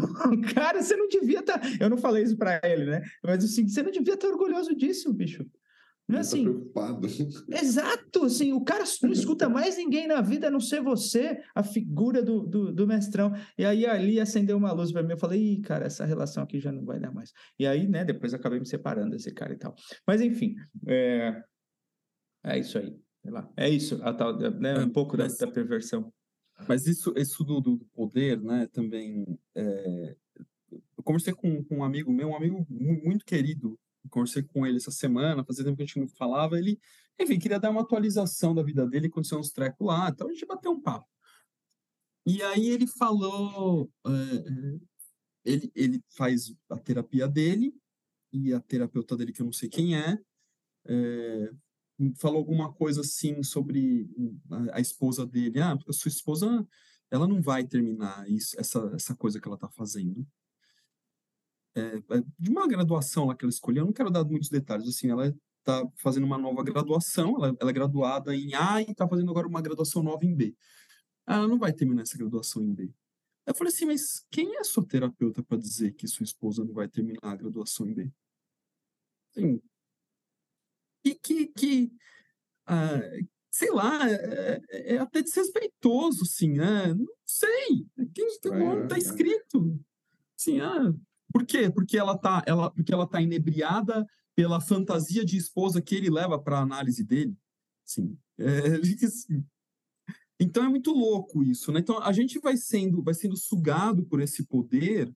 cara, 0.55 0.81
você 0.81 0.95
não 0.95 1.07
devia 1.07 1.41
estar. 1.41 1.59
Tá... 1.59 1.67
Eu 1.79 1.89
não 1.89 1.97
falei 1.97 2.23
isso 2.23 2.35
para 2.35 2.59
ele, 2.63 2.85
né? 2.85 3.03
Mas 3.23 3.43
assim, 3.43 3.67
você 3.67 3.83
não 3.83 3.91
devia 3.91 4.15
estar 4.15 4.27
orgulhoso 4.27 4.73
disso, 4.75 5.13
bicho. 5.13 5.45
Não 6.09 6.15
é 6.15 6.17
tá 6.17 6.21
assim. 6.21 6.43
Tá 6.43 6.49
preocupado. 6.49 7.07
Exato, 7.53 8.25
assim, 8.25 8.51
o 8.51 8.61
cara 8.61 8.83
não 9.03 9.11
escuta 9.11 9.47
mais 9.47 9.77
ninguém 9.77 10.07
na 10.07 10.21
vida 10.21 10.47
a 10.47 10.51
não 10.51 10.59
ser 10.59 10.81
você, 10.81 11.39
a 11.53 11.61
figura 11.61 12.23
do, 12.23 12.47
do, 12.47 12.73
do 12.73 12.87
mestrão. 12.87 13.31
E 13.55 13.63
aí 13.63 13.85
ali 13.85 14.19
acendeu 14.19 14.57
uma 14.57 14.71
luz 14.71 14.91
para 14.91 15.03
mim, 15.03 15.11
eu 15.11 15.17
falei, 15.17 15.39
Ih, 15.39 15.61
cara, 15.61 15.85
essa 15.85 16.03
relação 16.05 16.41
aqui 16.41 16.59
já 16.59 16.71
não 16.71 16.83
vai 16.83 16.99
dar 16.99 17.11
mais. 17.11 17.31
E 17.59 17.67
aí, 17.67 17.87
né, 17.87 18.03
depois 18.03 18.33
acabei 18.33 18.59
me 18.59 18.65
separando 18.65 19.11
desse 19.11 19.31
cara 19.31 19.53
e 19.53 19.57
tal. 19.57 19.75
Mas 20.07 20.19
enfim, 20.19 20.55
é, 20.87 21.43
é 22.43 22.57
isso 22.57 22.79
aí. 22.79 22.97
É 23.55 23.69
isso, 23.69 23.99
a 24.01 24.11
tal, 24.11 24.35
né, 24.39 24.79
um 24.79 24.83
é, 24.83 24.89
pouco 24.89 25.15
mas, 25.15 25.37
da, 25.37 25.45
da, 25.45 25.51
perversão. 25.51 26.11
Mas 26.67 26.87
isso, 26.87 27.13
isso 27.15 27.43
do, 27.43 27.61
do 27.61 27.77
poder, 27.93 28.41
né, 28.41 28.67
também. 28.73 29.37
É, 29.53 30.15
eu 30.71 31.03
conversei 31.03 31.33
com, 31.33 31.63
com 31.65 31.77
um 31.77 31.83
amigo 31.83 32.11
meu, 32.11 32.29
um 32.29 32.35
amigo 32.35 32.65
muito 32.69 33.23
querido, 33.23 33.77
conversei 34.09 34.43
com 34.43 34.65
ele 34.65 34.77
essa 34.77 34.91
semana, 34.91 35.43
fazia 35.43 35.63
tempo 35.63 35.77
que 35.77 35.83
a 35.83 35.85
gente 35.85 35.99
não 35.99 36.07
falava, 36.07 36.57
ele, 36.57 36.79
enfim, 37.19 37.39
queria 37.39 37.59
dar 37.59 37.69
uma 37.69 37.81
atualização 37.81 38.55
da 38.55 38.63
vida 38.63 38.87
dele, 38.87 39.07
aconteceu 39.07 39.39
uns 39.39 39.51
trecos 39.51 39.85
lá, 39.85 40.09
então 40.09 40.27
a 40.29 40.31
gente 40.31 40.45
bateu 40.45 40.71
um 40.71 40.81
papo. 40.81 41.07
E 42.25 42.41
aí 42.43 42.67
ele 42.67 42.87
falou, 42.87 43.91
é, 44.05 44.79
ele, 45.43 45.71
ele 45.75 46.03
faz 46.15 46.53
a 46.69 46.77
terapia 46.77 47.27
dele, 47.27 47.73
e 48.31 48.53
a 48.53 48.59
terapeuta 48.59 49.17
dele, 49.17 49.33
que 49.33 49.41
eu 49.41 49.45
não 49.45 49.53
sei 49.53 49.67
quem 49.67 49.97
é, 49.97 50.17
é 50.85 51.51
falou 52.17 52.37
alguma 52.37 52.71
coisa 52.71 53.01
assim 53.01 53.43
sobre 53.43 54.09
a, 54.49 54.77
a, 54.77 54.79
esposa 54.79 55.25
dele, 55.25 55.59
ah, 55.59 55.75
porque 55.75 55.91
a 55.91 55.93
sua 55.93 56.07
esposa, 56.07 56.65
ela 57.11 57.27
não 57.27 57.41
vai 57.41 57.67
terminar 57.67 58.29
isso, 58.29 58.57
essa, 58.57 58.79
essa 58.95 59.15
coisa 59.15 59.39
que 59.39 59.47
ela 59.47 59.55
está 59.55 59.67
fazendo 59.67 60.25
é, 61.79 62.17
é, 62.17 62.23
de 62.37 62.49
uma 62.49 62.67
graduação 62.67 63.25
lá 63.25 63.35
que 63.35 63.45
ela 63.45 63.51
escolheu, 63.51 63.81
eu 63.81 63.85
não 63.85 63.93
quero 63.93 64.09
dar 64.09 64.23
muitos 64.23 64.49
detalhes, 64.49 64.87
assim, 64.87 65.09
ela 65.09 65.35
está 65.59 65.87
fazendo 65.97 66.25
uma 66.25 66.37
nova 66.37 66.63
graduação, 66.63 67.35
ela, 67.35 67.55
ela 67.59 67.69
é 67.69 67.73
graduada 67.73 68.35
em 68.35 68.53
A 68.53 68.81
e 68.81 68.91
está 68.91 69.07
fazendo 69.07 69.29
agora 69.31 69.47
uma 69.47 69.61
graduação 69.61 70.03
nova 70.03 70.25
em 70.25 70.35
B. 70.35 70.55
Ela 71.27 71.47
não 71.47 71.59
vai 71.59 71.71
terminar 71.73 72.03
essa 72.03 72.17
graduação 72.17 72.63
em 72.63 72.73
B. 72.73 72.91
Eu 73.45 73.55
falei 73.55 73.73
assim, 73.73 73.85
mas 73.85 74.25
quem 74.31 74.57
é 74.57 74.63
sua 74.63 74.85
terapeuta 74.85 75.43
para 75.43 75.57
dizer 75.57 75.93
que 75.93 76.07
sua 76.07 76.23
esposa 76.23 76.63
não 76.63 76.73
vai 76.73 76.87
terminar 76.87 77.19
a 77.23 77.35
graduação 77.35 77.87
em 77.87 77.93
B? 77.93 78.11
Assim, 79.31 79.61
e 81.03 81.15
que, 81.15 81.47
que 81.47 81.91
ah, 82.65 82.99
sei 83.49 83.71
lá, 83.71 84.09
é, 84.09 84.61
é, 84.69 84.95
é, 84.95 84.97
até 84.99 85.21
desrespeitoso, 85.21 86.23
assim, 86.23 86.53
né? 86.53 86.93
Não 86.93 87.07
sei, 87.25 87.85
quem 88.13 88.27
está 88.27 88.95
é, 88.95 88.97
escrito. 88.97 89.79
Assim, 90.37 90.59
ah, 90.61 90.93
por 91.31 91.45
quê? 91.45 91.69
Porque 91.69 91.97
ela 91.97 92.17
tá, 92.17 92.43
ela, 92.45 92.71
porque 92.71 92.93
ela 92.93 93.07
tá 93.07 93.21
inebriada 93.21 94.05
pela 94.35 94.61
fantasia 94.61 95.25
de 95.25 95.37
esposa 95.37 95.81
que 95.81 95.95
ele 95.95 96.09
leva 96.09 96.39
para 96.39 96.59
a 96.59 96.61
análise 96.61 97.03
dele. 97.03 97.35
Sim. 97.85 98.17
É, 98.37 98.79
então 100.39 100.63
é 100.63 100.69
muito 100.69 100.91
louco 100.91 101.43
isso, 101.43 101.71
né? 101.71 101.79
Então 101.79 102.01
a 102.01 102.11
gente 102.13 102.39
vai 102.39 102.55
sendo, 102.55 103.03
vai 103.03 103.13
sendo 103.13 103.35
sugado 103.35 104.05
por 104.05 104.21
esse 104.21 104.45
poder 104.45 105.13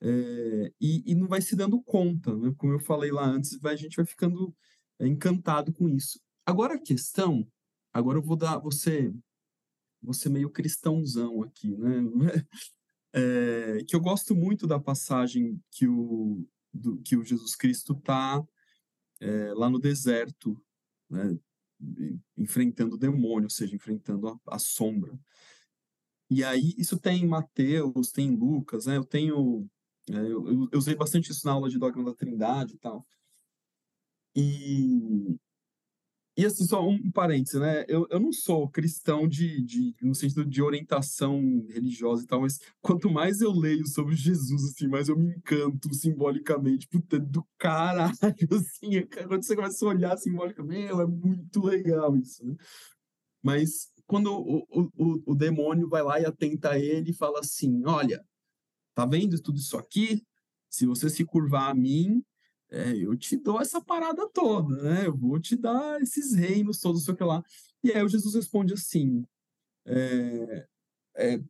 é, 0.00 0.72
e, 0.80 1.12
e, 1.12 1.14
não 1.14 1.28
vai 1.28 1.40
se 1.40 1.54
dando 1.54 1.82
conta, 1.82 2.36
né? 2.36 2.52
Como 2.56 2.72
eu 2.72 2.80
falei 2.80 3.10
lá 3.10 3.26
antes, 3.26 3.58
vai, 3.60 3.74
a 3.74 3.76
gente 3.76 3.96
vai 3.96 4.04
ficando 4.04 4.54
encantado 5.00 5.72
com 5.72 5.88
isso. 5.88 6.20
Agora 6.44 6.74
a 6.74 6.80
questão, 6.80 7.46
agora 7.92 8.18
eu 8.18 8.22
vou 8.22 8.36
dar 8.36 8.58
você, 8.58 9.12
você 10.02 10.28
meio 10.28 10.50
cristãozão 10.50 11.42
aqui, 11.42 11.76
né? 11.76 12.00
É, 13.12 13.84
que 13.86 13.94
eu 13.96 14.00
gosto 14.00 14.34
muito 14.34 14.66
da 14.66 14.78
passagem 14.78 15.60
que 15.70 15.86
o, 15.86 16.46
do, 16.72 16.98
que 16.98 17.16
o 17.16 17.24
Jesus 17.24 17.56
Cristo 17.56 17.92
está 17.92 18.44
é, 19.20 19.52
lá 19.54 19.68
no 19.68 19.78
deserto, 19.78 20.60
né, 21.08 21.38
enfrentando 22.36 22.96
o 22.96 22.98
demônio, 22.98 23.44
ou 23.44 23.50
seja, 23.50 23.74
enfrentando 23.74 24.28
a, 24.28 24.38
a, 24.48 24.58
sombra. 24.58 25.18
E 26.30 26.44
aí, 26.44 26.74
isso 26.76 26.98
tem 26.98 27.22
em 27.22 27.26
Mateus, 27.26 28.10
tem 28.10 28.28
em 28.28 28.36
Lucas, 28.36 28.86
né, 28.86 28.96
eu 28.96 29.04
tenho... 29.04 29.68
É, 30.10 30.14
eu, 30.14 30.68
eu 30.72 30.78
usei 30.78 30.94
bastante 30.94 31.30
isso 31.30 31.46
na 31.46 31.52
aula 31.52 31.68
de 31.68 31.78
Dogma 31.78 32.04
da 32.04 32.14
Trindade 32.14 32.74
e 32.74 32.78
tal. 32.78 33.06
E, 34.34 35.38
e 36.38 36.46
assim, 36.46 36.64
só 36.64 36.86
um 36.86 37.10
parênteses, 37.10 37.60
né? 37.60 37.84
Eu, 37.88 38.06
eu 38.10 38.20
não 38.20 38.30
sou 38.30 38.70
cristão 38.70 39.26
de, 39.26 39.60
de, 39.60 39.92
no 40.00 40.14
sentido 40.14 40.44
de 40.44 40.62
orientação 40.62 41.40
religiosa 41.68 42.22
e 42.22 42.26
tal, 42.28 42.42
mas 42.42 42.60
quanto 42.80 43.10
mais 43.10 43.40
eu 43.40 43.50
leio 43.50 43.84
sobre 43.88 44.14
Jesus, 44.14 44.62
assim, 44.66 44.86
mais 44.86 45.08
eu 45.08 45.18
me 45.18 45.34
encanto 45.34 45.92
simbolicamente, 45.92 46.86
puta, 46.86 47.18
do 47.18 47.44
caralho, 47.58 48.12
assim, 48.52 49.04
quando 49.26 49.44
você 49.44 49.56
começa 49.56 49.84
a 49.84 49.88
olhar 49.88 50.16
simbolicamente, 50.16 50.86
meu, 50.86 51.00
é 51.00 51.06
muito 51.08 51.60
legal 51.60 52.16
isso, 52.16 52.46
né? 52.46 52.54
Mas 53.42 53.88
quando 54.06 54.32
o, 54.32 54.64
o, 54.70 55.32
o 55.32 55.34
demônio 55.34 55.88
vai 55.88 56.04
lá 56.04 56.20
e 56.20 56.24
atenta 56.24 56.78
ele 56.78 57.10
e 57.10 57.16
fala 57.16 57.40
assim, 57.40 57.82
olha, 57.84 58.24
tá 58.94 59.04
vendo 59.04 59.42
tudo 59.42 59.58
isso 59.58 59.76
aqui? 59.76 60.22
Se 60.70 60.86
você 60.86 61.10
se 61.10 61.24
curvar 61.24 61.70
a 61.70 61.74
mim, 61.74 62.22
é, 62.70 62.96
eu 62.96 63.16
te 63.16 63.36
dou 63.36 63.60
essa 63.60 63.80
parada 63.80 64.28
toda, 64.28 64.82
né? 64.82 65.06
Eu 65.06 65.16
vou 65.16 65.40
te 65.40 65.56
dar 65.56 66.00
esses 66.00 66.34
reinos 66.34 66.80
todos, 66.80 67.04
sei 67.04 67.14
o 67.14 67.16
que 67.16 67.24
lá. 67.24 67.42
E 67.82 67.92
aí 67.92 68.02
o 68.02 68.08
Jesus 68.08 68.34
responde 68.34 68.74
assim: 68.74 69.24
é, 69.86 70.68
é, 71.16 71.40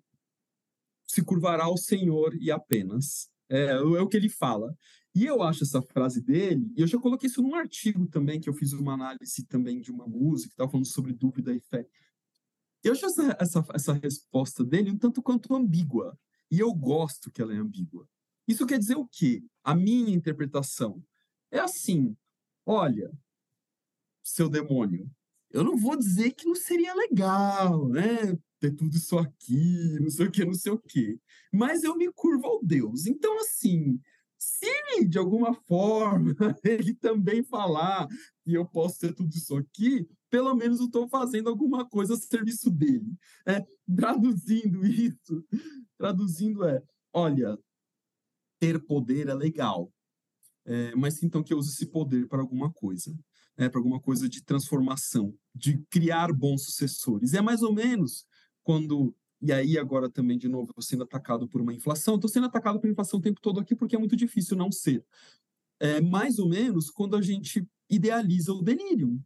se 1.07 1.23
curvará 1.23 1.65
ao 1.65 1.77
Senhor 1.77 2.35
e 2.41 2.51
apenas. 2.51 3.31
É, 3.51 3.71
é, 3.71 3.81
o 3.81 4.07
que 4.07 4.17
ele 4.17 4.29
fala. 4.29 4.77
E 5.15 5.25
eu 5.25 5.43
acho 5.43 5.65
essa 5.65 5.83
frase 5.83 6.21
dele, 6.21 6.71
e 6.77 6.83
eu 6.83 6.87
já 6.87 6.99
coloquei 6.99 7.29
isso 7.29 7.43
num 7.43 7.55
artigo 7.55 8.07
também, 8.07 8.39
que 8.39 8.49
eu 8.49 8.55
fiz 8.55 8.73
uma 8.73 8.93
análise 8.93 9.43
também 9.47 9.81
de 9.81 9.91
uma 9.91 10.07
música, 10.07 10.53
estava 10.53 10.71
falando 10.71 10.87
sobre 10.87 11.13
dúvida 11.13 11.53
e 11.53 11.61
fé. 11.61 11.87
Eu 12.85 12.93
acho 12.93 13.07
essa, 13.07 13.37
essa, 13.41 13.67
essa 13.75 13.93
resposta 13.95 14.65
dele 14.65 14.91
um 14.91 14.99
tanto 14.99 15.23
quanto 15.23 15.55
ambígua. 15.55 16.17
E 16.51 16.61
eu 16.61 16.73
gosto 16.73 17.31
que 17.31 17.43
ela 17.43 17.53
é 17.53 17.57
ambígua. 17.57 18.07
Isso 18.49 18.67
quer 18.67 18.79
dizer 18.79 18.97
o 18.97 19.07
quê? 19.07 19.45
A 19.63 19.75
minha 19.75 20.15
interpretação 20.15 21.05
é 21.51 21.61
assim: 21.61 22.17
olha, 22.65 23.13
seu 24.25 24.49
demônio, 24.49 25.09
eu 25.51 25.63
não 25.63 25.77
vou 25.77 25.97
dizer 25.97 26.33
que 26.33 26.47
não 26.47 26.55
seria 26.57 26.95
legal, 26.95 27.89
né? 27.89 28.37
Ter 28.59 28.73
tudo 28.73 28.97
isso 28.97 29.17
aqui, 29.19 29.99
não 30.01 30.11
sei 30.11 30.27
o 30.27 30.31
que, 30.31 30.45
não 30.45 30.55
sei 30.55 30.73
o 30.73 30.79
que. 30.79 31.21
Mas 31.53 31.85
eu 31.85 31.95
me 31.97 32.11
curvo 32.13 32.47
ao 32.47 32.65
Deus. 32.65 33.07
Então, 33.07 33.39
assim, 33.39 34.01
se 34.39 35.05
de 35.07 35.19
alguma 35.19 35.55
forma 35.55 36.35
ele 36.65 36.95
também 36.95 37.43
falar 37.43 38.09
que 38.43 38.55
eu 38.55 38.67
posso 38.67 38.99
ter 39.01 39.15
tudo 39.15 39.33
isso 39.35 39.57
aqui, 39.57 40.09
pelo 40.31 40.55
menos 40.55 40.81
eu 40.81 40.87
estou 40.87 41.09
fazendo 41.09 41.49
alguma 41.49 41.87
coisa 41.89 42.15
a 42.15 42.17
serviço 42.17 42.71
dele. 42.71 43.15
É, 43.47 43.65
traduzindo 43.95 44.87
isso, 44.87 45.45
traduzindo 45.97 46.65
é, 46.65 46.83
olha, 47.13 47.59
ter 48.59 48.85
poder 48.85 49.29
é 49.29 49.35
legal, 49.35 49.93
é, 50.65 50.95
mas 50.95 51.23
então 51.23 51.43
que 51.43 51.53
eu 51.53 51.59
use 51.59 51.71
esse 51.71 51.87
poder 51.87 52.29
para 52.29 52.41
alguma 52.41 52.71
coisa, 52.71 53.17
né, 53.57 53.69
para 53.69 53.81
alguma 53.81 54.01
coisa 54.01 54.29
de 54.29 54.43
transformação, 54.43 55.35
de 55.55 55.79
criar 55.91 56.33
bons 56.33 56.65
sucessores. 56.65 57.33
É 57.33 57.41
mais 57.41 57.63
ou 57.63 57.73
menos 57.73 58.27
quando 58.63 59.15
e 59.41 59.53
aí 59.53 59.79
agora 59.79 60.11
também 60.11 60.37
de 60.37 60.49
novo 60.49 60.71
estou 60.71 60.83
sendo 60.83 61.05
atacado 61.05 61.49
por 61.49 61.61
uma 61.61 61.73
inflação. 61.73 62.17
Estou 62.17 62.29
sendo 62.29 62.47
atacado 62.47 62.81
por 62.81 62.91
inflação 62.91 63.19
o 63.19 63.23
tempo 63.23 63.41
todo 63.41 63.61
aqui 63.61 63.75
porque 63.75 63.97
é 63.97 63.99
muito 63.99 64.17
difícil 64.17 64.57
não 64.57 64.71
ser. 64.71 65.05
É 65.81 66.01
mais 66.01 66.39
ou 66.39 66.49
menos 66.49 66.91
quando 66.91 67.17
a 67.17 67.23
gente 67.23 67.67
idealiza 67.89 68.53
o 68.53 68.63
delírio. 68.63 69.19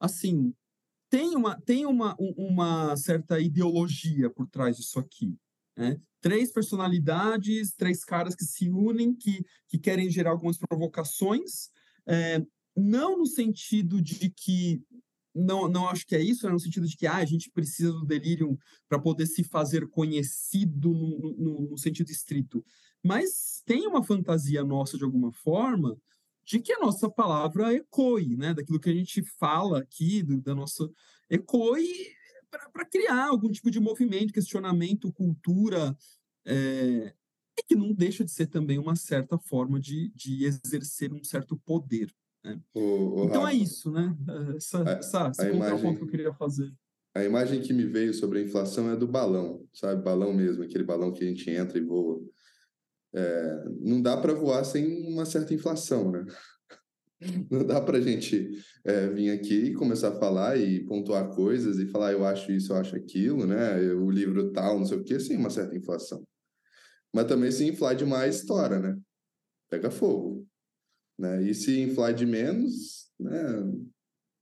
Assim, 0.00 0.54
tem 1.10 1.36
uma 1.36 1.60
tem 1.60 1.86
uma, 1.86 2.16
uma 2.18 2.96
certa 2.96 3.38
ideologia 3.38 4.30
por 4.30 4.48
trás 4.48 4.76
disso 4.76 4.98
aqui. 4.98 5.36
Né? 5.76 6.00
Três 6.20 6.52
personalidades, 6.52 7.72
três 7.74 8.04
caras 8.04 8.34
que 8.34 8.44
se 8.44 8.68
unem, 8.68 9.14
que, 9.14 9.44
que 9.68 9.78
querem 9.78 10.10
gerar 10.10 10.30
algumas 10.30 10.58
provocações, 10.58 11.70
é, 12.06 12.44
não 12.76 13.18
no 13.18 13.26
sentido 13.26 14.00
de 14.00 14.30
que 14.30 14.82
não, 15.34 15.68
não 15.68 15.88
acho 15.88 16.06
que 16.06 16.16
é 16.16 16.20
isso, 16.20 16.46
é 16.46 16.50
no 16.50 16.58
sentido 16.58 16.86
de 16.86 16.96
que 16.96 17.06
ah, 17.06 17.16
a 17.16 17.24
gente 17.24 17.50
precisa 17.50 17.92
do 17.92 18.04
delírio 18.04 18.58
para 18.88 18.98
poder 18.98 19.26
se 19.26 19.44
fazer 19.44 19.88
conhecido 19.88 20.92
no, 20.92 21.34
no, 21.38 21.60
no, 21.70 21.78
sentido 21.78 22.10
estrito. 22.10 22.64
Mas 23.02 23.62
tem 23.64 23.86
uma 23.86 24.02
fantasia 24.02 24.64
nossa, 24.64 24.98
de 24.98 25.04
alguma 25.04 25.30
forma, 25.32 25.96
de 26.44 26.58
que 26.60 26.72
a 26.72 26.80
nossa 26.80 27.08
palavra 27.08 27.74
ecoe, 27.74 28.36
né? 28.36 28.54
Daquilo 28.54 28.80
que 28.80 28.90
a 28.90 28.94
gente 28.94 29.22
fala 29.38 29.80
aqui, 29.80 30.22
do, 30.22 30.40
da 30.40 30.54
nossa. 30.54 30.90
ecoe 31.30 31.86
para 32.50 32.84
criar 32.84 33.26
algum 33.26 33.50
tipo 33.50 33.70
de 33.70 33.80
movimento, 33.80 34.32
questionamento, 34.32 35.12
cultura, 35.12 35.96
é, 36.46 37.12
que 37.66 37.74
não 37.74 37.92
deixa 37.92 38.24
de 38.24 38.30
ser 38.30 38.46
também 38.46 38.78
uma 38.78 38.96
certa 38.96 39.38
forma 39.38 39.80
de, 39.80 40.10
de 40.14 40.44
exercer 40.44 41.12
um 41.12 41.22
certo 41.22 41.58
poder. 41.64 42.12
Né? 42.44 42.60
O, 42.74 42.80
o 43.20 43.24
então 43.24 43.42
é 43.42 43.52
Rafa, 43.52 43.56
é 43.56 43.56
isso, 43.56 43.90
né? 43.90 44.16
Essa, 44.56 44.82
a, 44.82 44.92
essa, 44.92 45.30
esse 45.30 45.50
imagem, 45.50 45.94
que 45.96 46.02
eu 46.02 46.06
queria 46.06 46.32
fazer. 46.34 46.72
A 47.14 47.24
imagem 47.24 47.60
que 47.60 47.72
me 47.72 47.84
veio 47.84 48.14
sobre 48.14 48.38
a 48.38 48.42
inflação 48.42 48.90
é 48.90 48.96
do 48.96 49.06
balão, 49.06 49.66
sabe? 49.72 50.02
Balão 50.02 50.32
mesmo, 50.32 50.62
aquele 50.62 50.84
balão 50.84 51.12
que 51.12 51.24
a 51.24 51.26
gente 51.26 51.50
entra 51.50 51.78
e 51.78 51.84
voa. 51.84 52.20
É, 53.14 53.64
não 53.80 54.00
dá 54.02 54.16
para 54.16 54.34
voar 54.34 54.64
sem 54.64 55.06
uma 55.08 55.24
certa 55.24 55.54
inflação, 55.54 56.10
né? 56.10 56.24
Não 57.50 57.66
dá 57.66 57.80
para 57.80 57.98
a 57.98 58.00
gente 58.00 58.50
é, 58.84 59.08
vir 59.08 59.30
aqui 59.30 59.54
e 59.54 59.74
começar 59.74 60.08
a 60.08 60.18
falar 60.18 60.56
e 60.56 60.84
pontuar 60.84 61.28
coisas 61.30 61.78
e 61.78 61.86
falar 61.86 62.12
eu 62.12 62.24
acho 62.24 62.52
isso, 62.52 62.72
eu 62.72 62.76
acho 62.76 62.94
aquilo, 62.94 63.46
né? 63.46 63.76
O 63.94 64.10
livro 64.10 64.52
tal, 64.52 64.78
não 64.78 64.86
sei 64.86 64.98
o 64.98 65.04
quê, 65.04 65.18
sem 65.18 65.36
uma 65.36 65.50
certa 65.50 65.76
inflação. 65.76 66.22
Mas 67.12 67.26
também 67.26 67.50
se 67.50 67.66
inflar 67.66 67.96
demais, 67.96 68.36
estoura, 68.36 68.78
né? 68.78 68.96
Pega 69.68 69.90
fogo. 69.90 70.46
Né? 71.18 71.42
E 71.42 71.54
se 71.54 71.80
inflar 71.80 72.14
de 72.14 72.24
menos, 72.24 73.10
né? 73.18 73.42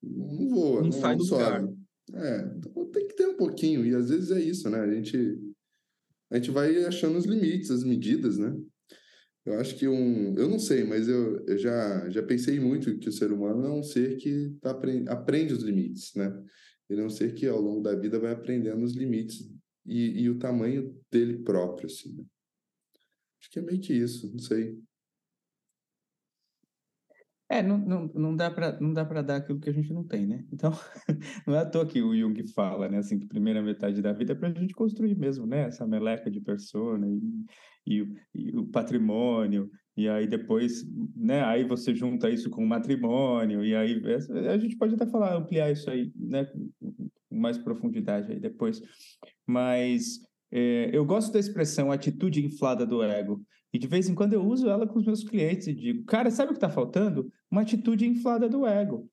não 0.03 0.49
voa, 0.49 0.81
não, 0.83 0.91
não 0.91 0.93
sai 0.93 1.17
do 1.17 1.25
sobe. 1.25 1.75
É, 2.15 2.41
então 2.57 2.91
tem 2.91 3.07
que 3.09 3.17
ter 3.17 3.27
um 3.27 3.37
pouquinho, 3.37 3.85
e 3.85 3.95
às 3.95 4.11
vezes 4.11 4.31
é 4.31 4.41
isso, 4.41 4.69
né? 4.71 4.79
A 4.79 4.93
gente, 4.93 5.17
a 6.31 6.37
gente 6.37 6.51
vai 6.51 6.85
achando 6.85 7.19
os 7.19 7.25
limites, 7.25 7.71
as 7.71 7.83
medidas, 7.83 8.39
né? 8.39 8.55
Eu 9.47 9.61
acho 9.61 9.77
que 9.77 9.87
um. 9.87 10.37
Eu 10.37 10.49
não 10.49 10.59
sei, 10.59 10.83
mas 10.83 11.09
eu, 11.09 11.39
eu 11.47 11.57
já, 11.57 12.11
já 12.11 12.21
pensei 12.21 12.59
muito 12.59 12.99
que 12.99 13.09
o 13.09 13.13
ser 13.13 13.31
humano 13.31 13.65
é 13.65 13.71
um 13.71 13.83
ser 13.83 14.17
que 14.17 14.53
tá, 14.61 14.73
aprende, 14.73 15.09
aprende 15.09 15.53
os 15.53 15.63
limites, 15.63 16.13
né? 16.17 16.45
Ele 16.91 17.01
é 17.01 17.05
um 17.05 17.11
ser 17.11 17.33
que 17.33 17.47
ao 17.47 17.61
longo 17.61 17.81
da 17.81 17.95
vida 17.95 18.19
vai 18.19 18.33
aprendendo 18.33 18.85
os 18.85 18.95
limites 18.95 19.49
e, 19.87 20.23
e 20.23 20.31
o 20.31 20.39
tamanho 20.39 21.01
dele 21.11 21.39
próprio, 21.39 21.87
assim. 21.87 22.13
Né? 22.17 22.25
Acho 23.41 23.51
que 23.53 23.59
é 23.61 23.63
meio 23.63 23.81
que 23.81 23.93
isso, 23.93 24.29
não 24.33 24.41
sei. 24.41 24.77
É, 27.49 27.63
não, 27.63 27.79
não, 27.79 28.11
não 28.13 28.37
dá 28.37 28.51
para 28.51 29.23
dar 29.23 29.37
aquilo 29.37 29.61
que 29.61 29.71
a 29.71 29.73
gente 29.73 29.93
não 29.93 30.03
tem, 30.03 30.27
né? 30.27 30.45
Então, 30.53 30.73
não 31.47 31.55
é 31.55 31.61
à 31.61 31.65
toa 31.65 31.87
que 31.87 32.03
o 32.03 32.17
Jung 32.17 32.43
fala, 32.53 32.89
né? 32.89 32.99
Assim, 32.99 33.21
que 33.21 33.27
primeira 33.27 33.63
metade 33.63 34.03
da 34.03 34.13
vida 34.13 34.33
é 34.33 34.35
para 34.35 34.49
a 34.49 34.53
gente 34.53 34.75
construir 34.75 35.17
mesmo, 35.17 35.47
né? 35.47 35.69
Essa 35.69 35.87
meleca 35.87 36.29
de 36.29 36.41
persona 36.41 37.07
e, 37.07 37.21
e, 37.87 38.15
e, 38.35 38.57
o 38.57 38.67
patrimônio, 38.67 39.71
e 39.97 40.09
aí 40.09 40.27
depois, 40.27 40.85
né? 41.15 41.45
Aí 41.45 41.63
você 41.63 41.95
junta 41.95 42.29
isso 42.29 42.51
com 42.51 42.65
o 42.65 42.69
matrimônio, 42.69 43.65
e 43.65 43.77
aí 43.77 44.03
a 44.51 44.59
gente 44.59 44.77
pode 44.77 44.95
até 44.95 45.07
falar, 45.07 45.37
ampliar 45.37 45.71
isso 45.71 45.89
aí, 45.89 46.13
né? 46.17 46.47
Com 46.47 47.39
mais 47.39 47.57
profundidade 47.59 48.33
aí 48.33 48.41
depois. 48.41 48.83
Mas 49.47 50.19
é, 50.51 50.91
eu 50.93 51.05
gosto 51.05 51.33
da 51.33 51.39
expressão 51.39 51.93
atitude 51.93 52.45
inflada 52.45 52.85
do 52.85 53.05
ego. 53.05 53.41
E 53.73 53.79
de 53.79 53.87
vez 53.87 54.09
em 54.09 54.15
quando 54.15 54.33
eu 54.33 54.43
uso 54.43 54.69
ela 54.69 54.87
com 54.87 54.99
os 54.99 55.05
meus 55.05 55.23
clientes 55.23 55.67
e 55.67 55.75
digo, 55.75 56.05
cara, 56.05 56.31
sabe 56.31 56.51
o 56.51 56.53
que 56.55 56.57
está 56.57 56.71
faltando? 56.71 57.31
Uma 57.51 57.63
atitude 57.63 58.07
inflada 58.07 58.49
do 58.49 58.67
ego. 58.67 59.09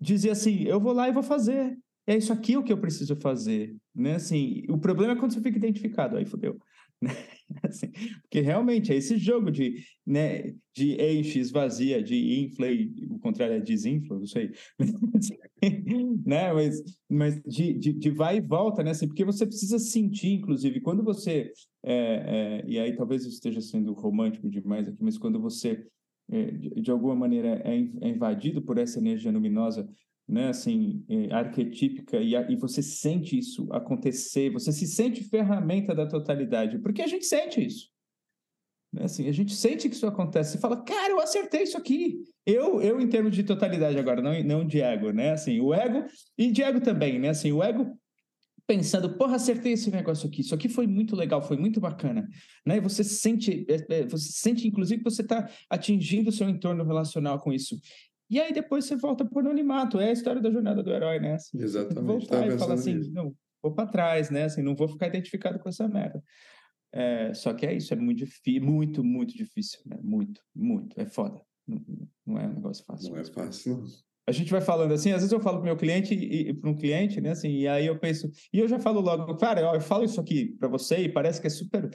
Dizer 0.00 0.30
assim, 0.30 0.62
eu 0.64 0.80
vou 0.80 0.92
lá 0.92 1.08
e 1.08 1.12
vou 1.12 1.22
fazer. 1.22 1.78
É 2.06 2.16
isso 2.16 2.32
aqui 2.32 2.56
o 2.56 2.62
que 2.62 2.72
eu 2.72 2.80
preciso 2.80 3.14
fazer. 3.16 3.76
Né? 3.94 4.14
Assim, 4.14 4.64
o 4.68 4.78
problema 4.78 5.12
é 5.12 5.16
quando 5.16 5.32
você 5.32 5.40
fica 5.40 5.58
identificado, 5.58 6.16
aí 6.16 6.24
fodeu. 6.24 6.58
Né? 7.02 7.16
Assim, 7.62 7.90
porque 8.20 8.42
realmente 8.42 8.92
é 8.92 8.94
esse 8.94 9.16
jogo 9.16 9.50
de, 9.50 9.82
né, 10.06 10.54
de 10.74 11.00
enche, 11.00 11.38
esvazia, 11.38 12.02
de 12.02 12.44
infla, 12.44 12.66
o 13.08 13.18
contrário 13.18 13.54
é 13.54 13.60
desinfla, 13.60 14.18
não 14.18 14.26
sei. 14.26 14.52
né? 16.26 16.52
Mas, 16.52 16.82
mas 17.08 17.40
de, 17.42 17.72
de, 17.72 17.92
de, 17.94 18.10
vai 18.10 18.36
e 18.36 18.40
volta, 18.42 18.82
né? 18.82 18.90
Assim, 18.90 19.08
porque 19.08 19.24
você 19.24 19.46
precisa 19.46 19.78
sentir, 19.78 20.34
inclusive, 20.34 20.78
quando 20.80 21.02
você. 21.02 21.50
É, 21.82 21.94
é, 21.94 22.64
e 22.68 22.78
aí 22.78 22.94
talvez 22.94 23.24
eu 23.24 23.30
esteja 23.30 23.62
sendo 23.62 23.94
romântico 23.94 24.48
demais 24.48 24.86
aqui, 24.86 24.98
mas 25.00 25.16
quando 25.16 25.40
você, 25.40 25.86
de, 26.30 26.80
de, 26.80 26.90
alguma 26.90 27.14
maneira, 27.14 27.60
é, 27.64 27.74
é 27.74 28.08
invadido 28.08 28.62
por 28.62 28.78
essa 28.78 28.98
energia 28.98 29.32
luminosa 29.32 29.88
né, 30.30 30.48
assim, 30.48 31.04
é, 31.08 31.34
arquetípica, 31.34 32.18
e, 32.18 32.36
a, 32.36 32.48
e 32.48 32.54
você 32.54 32.80
sente 32.82 33.36
isso 33.36 33.66
acontecer, 33.72 34.50
você 34.50 34.72
se 34.72 34.86
sente 34.86 35.24
ferramenta 35.24 35.92
da 35.92 36.06
totalidade, 36.06 36.78
porque 36.78 37.02
a 37.02 37.06
gente 37.06 37.26
sente 37.26 37.64
isso. 37.66 37.88
Né, 38.92 39.04
assim, 39.04 39.28
a 39.28 39.32
gente 39.32 39.52
sente 39.54 39.88
que 39.88 39.94
isso 39.94 40.06
acontece, 40.06 40.52
você 40.52 40.58
fala, 40.58 40.82
cara, 40.82 41.12
eu 41.12 41.20
acertei 41.20 41.62
isso 41.62 41.76
aqui. 41.76 42.22
Eu, 42.46 42.80
eu 42.80 43.00
em 43.00 43.08
termos 43.08 43.34
de 43.34 43.42
totalidade 43.42 43.98
agora, 43.98 44.22
não, 44.22 44.42
não 44.44 44.66
de 44.66 44.80
ego, 44.80 45.10
né? 45.10 45.32
Assim, 45.32 45.60
o 45.60 45.74
ego, 45.74 46.04
e 46.38 46.50
de 46.50 46.62
ego 46.62 46.80
também, 46.80 47.18
né? 47.18 47.30
Assim, 47.30 47.52
o 47.52 47.62
ego 47.62 47.98
pensando, 48.70 49.16
porra, 49.16 49.34
acertei 49.34 49.72
esse 49.72 49.90
negócio 49.90 50.28
aqui, 50.28 50.42
isso 50.42 50.54
aqui 50.54 50.68
foi 50.68 50.86
muito 50.86 51.16
legal, 51.16 51.42
foi 51.42 51.56
muito 51.56 51.80
bacana, 51.80 52.28
né? 52.64 52.76
E 52.76 52.80
você 52.80 53.02
sente, 53.02 53.66
é, 53.68 54.02
é, 54.02 54.06
você 54.06 54.30
sente, 54.30 54.68
inclusive, 54.68 55.02
que 55.02 55.10
você 55.10 55.22
está 55.22 55.50
atingindo 55.68 56.30
o 56.30 56.32
seu 56.32 56.48
entorno 56.48 56.84
relacional 56.84 57.40
com 57.40 57.52
isso. 57.52 57.76
E 58.30 58.40
aí 58.40 58.52
depois 58.52 58.84
você 58.84 58.94
volta 58.94 59.24
para 59.24 59.36
o 59.36 59.40
anonimato. 59.40 59.98
É 59.98 60.10
a 60.10 60.12
história 60.12 60.40
da 60.40 60.52
jornada 60.52 60.84
do 60.84 60.92
herói, 60.92 61.18
né? 61.18 61.34
Assim, 61.34 61.60
Exatamente. 61.60 62.06
Voltar 62.06 62.46
e 62.46 62.56
falar 62.56 62.74
assim, 62.74 62.94
nisso. 62.94 63.12
não, 63.12 63.34
vou 63.60 63.74
para 63.74 63.88
trás, 63.88 64.30
né? 64.30 64.44
Assim, 64.44 64.62
não 64.62 64.76
vou 64.76 64.86
ficar 64.86 65.08
identificado 65.08 65.58
com 65.58 65.68
essa 65.68 65.88
merda. 65.88 66.22
É, 66.92 67.34
só 67.34 67.52
que 67.52 67.66
é 67.66 67.74
isso, 67.74 67.92
é 67.92 67.96
muito 67.96 68.18
difícil, 68.18 68.62
muito, 68.62 69.02
muito 69.02 69.36
difícil, 69.36 69.80
né? 69.84 69.98
Muito, 70.00 70.40
muito. 70.54 70.94
É 71.00 71.06
foda. 71.06 71.42
Não, 71.66 71.84
não 72.24 72.38
é 72.38 72.46
um 72.46 72.54
negócio 72.54 72.84
fácil. 72.84 73.10
Não 73.10 73.18
é 73.18 73.24
fácil, 73.24 73.78
não. 73.78 74.09
A 74.30 74.32
gente 74.32 74.52
vai 74.52 74.60
falando 74.60 74.92
assim, 74.94 75.10
às 75.10 75.22
vezes 75.22 75.32
eu 75.32 75.40
falo 75.40 75.58
para 75.58 75.66
meu 75.66 75.76
cliente 75.76 76.14
e, 76.14 76.50
e 76.50 76.54
para 76.54 76.70
um 76.70 76.76
cliente, 76.76 77.20
né? 77.20 77.30
Assim, 77.30 77.48
e 77.48 77.66
aí 77.66 77.84
eu 77.84 77.98
penso, 77.98 78.30
e 78.52 78.60
eu 78.60 78.68
já 78.68 78.78
falo 78.78 79.00
logo, 79.00 79.36
cara, 79.36 79.60
eu 79.74 79.80
falo 79.80 80.04
isso 80.04 80.20
aqui 80.20 80.56
para 80.56 80.68
você 80.68 80.98
e 80.98 81.08
parece 81.08 81.40
que 81.40 81.48
é 81.48 81.50
super 81.50 81.90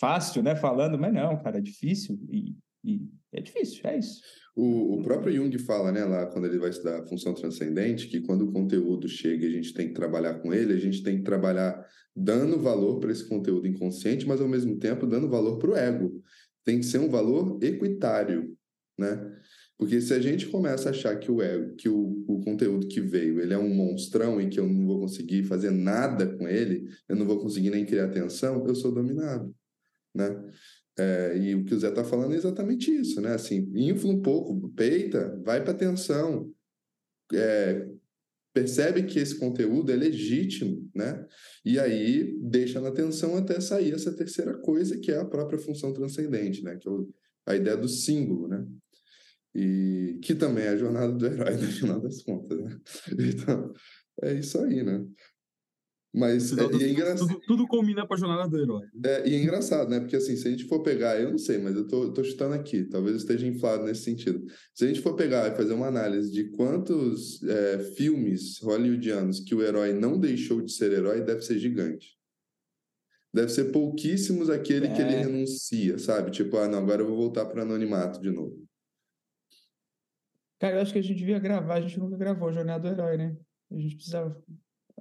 fácil, 0.00 0.42
né? 0.42 0.56
Falando, 0.56 0.98
mas 0.98 1.14
não, 1.14 1.40
cara, 1.40 1.58
é 1.58 1.60
difícil 1.60 2.18
e, 2.28 2.56
e 2.84 3.00
é 3.32 3.40
difícil, 3.40 3.80
é 3.84 3.96
isso. 3.96 4.20
O, 4.56 4.98
o 4.98 5.02
próprio 5.04 5.32
Jung 5.32 5.56
fala, 5.58 5.92
né, 5.92 6.04
lá 6.04 6.26
quando 6.26 6.46
ele 6.46 6.58
vai 6.58 6.70
estudar 6.70 6.98
a 6.98 7.06
função 7.06 7.32
transcendente, 7.32 8.08
que 8.08 8.22
quando 8.22 8.42
o 8.42 8.52
conteúdo 8.52 9.06
chega 9.06 9.46
e 9.46 9.48
a 9.48 9.52
gente 9.52 9.72
tem 9.72 9.86
que 9.86 9.94
trabalhar 9.94 10.34
com 10.40 10.52
ele, 10.52 10.72
a 10.72 10.80
gente 10.80 11.00
tem 11.04 11.18
que 11.18 11.22
trabalhar 11.22 11.80
dando 12.14 12.58
valor 12.58 12.98
para 12.98 13.12
esse 13.12 13.28
conteúdo 13.28 13.68
inconsciente, 13.68 14.26
mas 14.26 14.40
ao 14.40 14.48
mesmo 14.48 14.76
tempo 14.76 15.06
dando 15.06 15.28
valor 15.28 15.58
para 15.58 15.70
o 15.70 15.76
ego. 15.76 16.20
Tem 16.64 16.80
que 16.80 16.86
ser 16.86 16.98
um 16.98 17.08
valor 17.08 17.56
equitário, 17.62 18.52
né? 18.98 19.32
Porque 19.78 20.00
se 20.00 20.12
a 20.12 20.20
gente 20.20 20.48
começa 20.48 20.88
a 20.88 20.90
achar 20.90 21.16
que 21.20 21.30
o 21.30 21.40
ego, 21.40 21.76
que 21.76 21.88
o, 21.88 22.24
o 22.26 22.40
conteúdo 22.40 22.88
que 22.88 23.00
veio, 23.00 23.40
ele 23.40 23.54
é 23.54 23.58
um 23.58 23.72
monstrão 23.72 24.40
e 24.40 24.48
que 24.48 24.58
eu 24.58 24.66
não 24.66 24.84
vou 24.84 24.98
conseguir 24.98 25.44
fazer 25.44 25.70
nada 25.70 26.26
com 26.36 26.48
ele, 26.48 26.88
eu 27.08 27.14
não 27.14 27.24
vou 27.24 27.40
conseguir 27.40 27.70
nem 27.70 27.86
criar 27.86 28.06
atenção, 28.06 28.66
eu 28.66 28.74
sou 28.74 28.92
dominado, 28.92 29.54
né? 30.12 30.36
É, 30.98 31.38
e 31.38 31.54
o 31.54 31.64
que 31.64 31.72
o 31.72 31.78
Zé 31.78 31.90
está 31.90 32.02
falando 32.02 32.34
é 32.34 32.36
exatamente 32.36 32.90
isso, 32.90 33.20
né? 33.20 33.34
Assim, 33.34 33.70
infla 33.72 34.10
um 34.10 34.20
pouco, 34.20 34.68
peita, 34.70 35.40
vai 35.44 35.62
para 35.62 35.70
atenção, 35.70 36.52
é, 37.32 37.88
percebe 38.52 39.04
que 39.04 39.20
esse 39.20 39.38
conteúdo 39.38 39.92
é 39.92 39.96
legítimo, 39.96 40.90
né? 40.92 41.24
E 41.64 41.78
aí 41.78 42.36
deixa 42.42 42.80
na 42.80 42.88
atenção 42.88 43.36
até 43.36 43.60
sair 43.60 43.94
essa 43.94 44.12
terceira 44.12 44.54
coisa 44.54 44.98
que 44.98 45.12
é 45.12 45.18
a 45.18 45.24
própria 45.24 45.60
função 45.60 45.92
transcendente, 45.92 46.64
né? 46.64 46.76
Que 46.76 46.88
é 46.88 46.90
o, 46.90 47.08
a 47.46 47.54
ideia 47.54 47.76
do 47.76 47.88
símbolo, 47.88 48.48
né? 48.48 48.66
E 49.54 50.18
que 50.22 50.34
também 50.34 50.64
é 50.64 50.70
a 50.70 50.76
jornada 50.76 51.12
do 51.12 51.26
herói 51.26 51.56
no 51.56 51.66
final 51.66 52.00
das 52.00 52.22
contas, 52.22 52.58
né? 52.58 52.78
Então, 53.18 53.72
é 54.22 54.34
isso 54.34 54.58
aí, 54.60 54.82
né? 54.82 55.04
Mas 56.14 56.56
é, 56.56 56.62
e 56.62 56.84
é 56.84 56.90
engraçado. 56.90 57.28
Tudo, 57.28 57.40
tudo 57.46 57.66
combina 57.66 58.06
para 58.06 58.16
a 58.16 58.18
jornada 58.18 58.48
do 58.48 58.58
herói. 58.58 58.86
É, 59.04 59.28
e 59.28 59.34
é 59.34 59.42
engraçado, 59.42 59.90
né? 59.90 60.00
Porque 60.00 60.16
assim, 60.16 60.36
se 60.36 60.48
a 60.48 60.50
gente 60.50 60.64
for 60.64 60.82
pegar, 60.82 61.20
eu 61.20 61.30
não 61.30 61.38
sei, 61.38 61.58
mas 61.58 61.76
eu 61.76 61.86
tô, 61.86 62.12
tô 62.12 62.24
chutando 62.24 62.54
aqui, 62.54 62.84
talvez 62.84 63.12
eu 63.12 63.18
esteja 63.18 63.46
inflado 63.46 63.84
nesse 63.84 64.02
sentido. 64.02 64.44
Se 64.74 64.84
a 64.84 64.88
gente 64.88 65.00
for 65.00 65.14
pegar 65.14 65.52
e 65.52 65.56
fazer 65.56 65.74
uma 65.74 65.86
análise 65.86 66.32
de 66.32 66.50
quantos 66.50 67.42
é, 67.42 67.78
filmes 67.96 68.58
hollywoodianos 68.60 69.40
que 69.40 69.54
o 69.54 69.62
herói 69.62 69.92
não 69.92 70.18
deixou 70.18 70.62
de 70.62 70.72
ser 70.72 70.92
herói, 70.92 71.20
deve 71.20 71.42
ser 71.42 71.58
gigante. 71.58 72.16
Deve 73.32 73.50
ser 73.50 73.66
pouquíssimos 73.66 74.48
aquele 74.48 74.86
é. 74.86 74.94
que 74.94 75.02
ele 75.02 75.14
é. 75.14 75.22
renuncia, 75.24 75.98
sabe? 75.98 76.30
Tipo, 76.30 76.56
ah, 76.56 76.66
não, 76.66 76.78
agora 76.78 77.02
eu 77.02 77.06
vou 77.06 77.16
voltar 77.16 77.44
para 77.44 77.62
anonimato 77.62 78.20
de 78.20 78.30
novo. 78.30 78.67
Cara, 80.58 80.76
eu 80.76 80.82
acho 80.82 80.92
que 80.92 80.98
a 80.98 81.02
gente 81.02 81.18
devia 81.18 81.38
gravar, 81.38 81.74
a 81.74 81.80
gente 81.80 81.98
nunca 81.98 82.16
gravou 82.16 82.52
Jornada 82.52 82.88
do 82.88 83.00
Herói, 83.00 83.16
né? 83.16 83.36
A 83.70 83.78
gente 83.78 83.96
precisava 83.96 84.42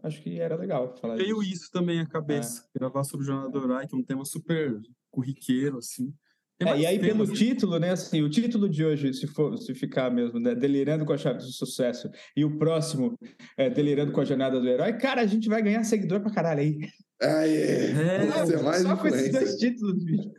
acho 0.03 0.21
que 0.21 0.39
era 0.39 0.55
legal 0.55 0.95
falar 0.97 1.15
Veio 1.15 1.41
isso. 1.41 1.53
isso 1.53 1.71
também 1.71 1.99
à 1.99 2.05
cabeça, 2.05 2.67
é. 2.75 2.79
gravar 2.79 3.03
sobre 3.03 3.23
o 3.23 3.27
Jornada 3.27 3.49
do 3.49 3.63
Herói, 3.63 3.87
que 3.87 3.95
é 3.95 3.97
um 3.97 4.03
tema 4.03 4.25
super 4.25 4.79
corriqueiro, 5.11 5.77
assim. 5.77 6.13
É, 6.59 6.79
e 6.79 6.85
aí, 6.87 6.97
pelo 6.97 7.23
né? 7.23 7.33
título, 7.33 7.77
né? 7.77 7.91
Assim, 7.91 8.23
o 8.23 8.29
título 8.29 8.67
de 8.67 8.83
hoje, 8.83 9.13
se 9.13 9.27
for 9.27 9.55
se 9.59 9.75
ficar 9.75 10.09
mesmo, 10.09 10.39
né, 10.39 10.55
Delirando 10.55 11.05
com 11.05 11.13
a 11.13 11.17
Chave 11.17 11.37
do 11.37 11.51
Sucesso, 11.51 12.09
e 12.35 12.43
o 12.43 12.57
próximo, 12.57 13.15
é, 13.55 13.69
Delirando 13.69 14.11
com 14.11 14.21
a 14.21 14.25
Jornada 14.25 14.59
do 14.59 14.67
Herói, 14.67 14.93
cara, 14.93 15.21
a 15.21 15.27
gente 15.27 15.47
vai 15.47 15.61
ganhar 15.61 15.83
seguidor 15.83 16.19
pra 16.19 16.31
caralho 16.31 16.61
aí. 16.61 16.79
Ah, 17.21 17.47
é. 17.47 17.91
é 17.91 18.61
mais 18.63 18.81
só 18.81 18.97
com 18.97 19.07
esses 19.07 19.31
dois 19.31 19.55
títulos, 19.57 20.03
bicho. 20.03 20.31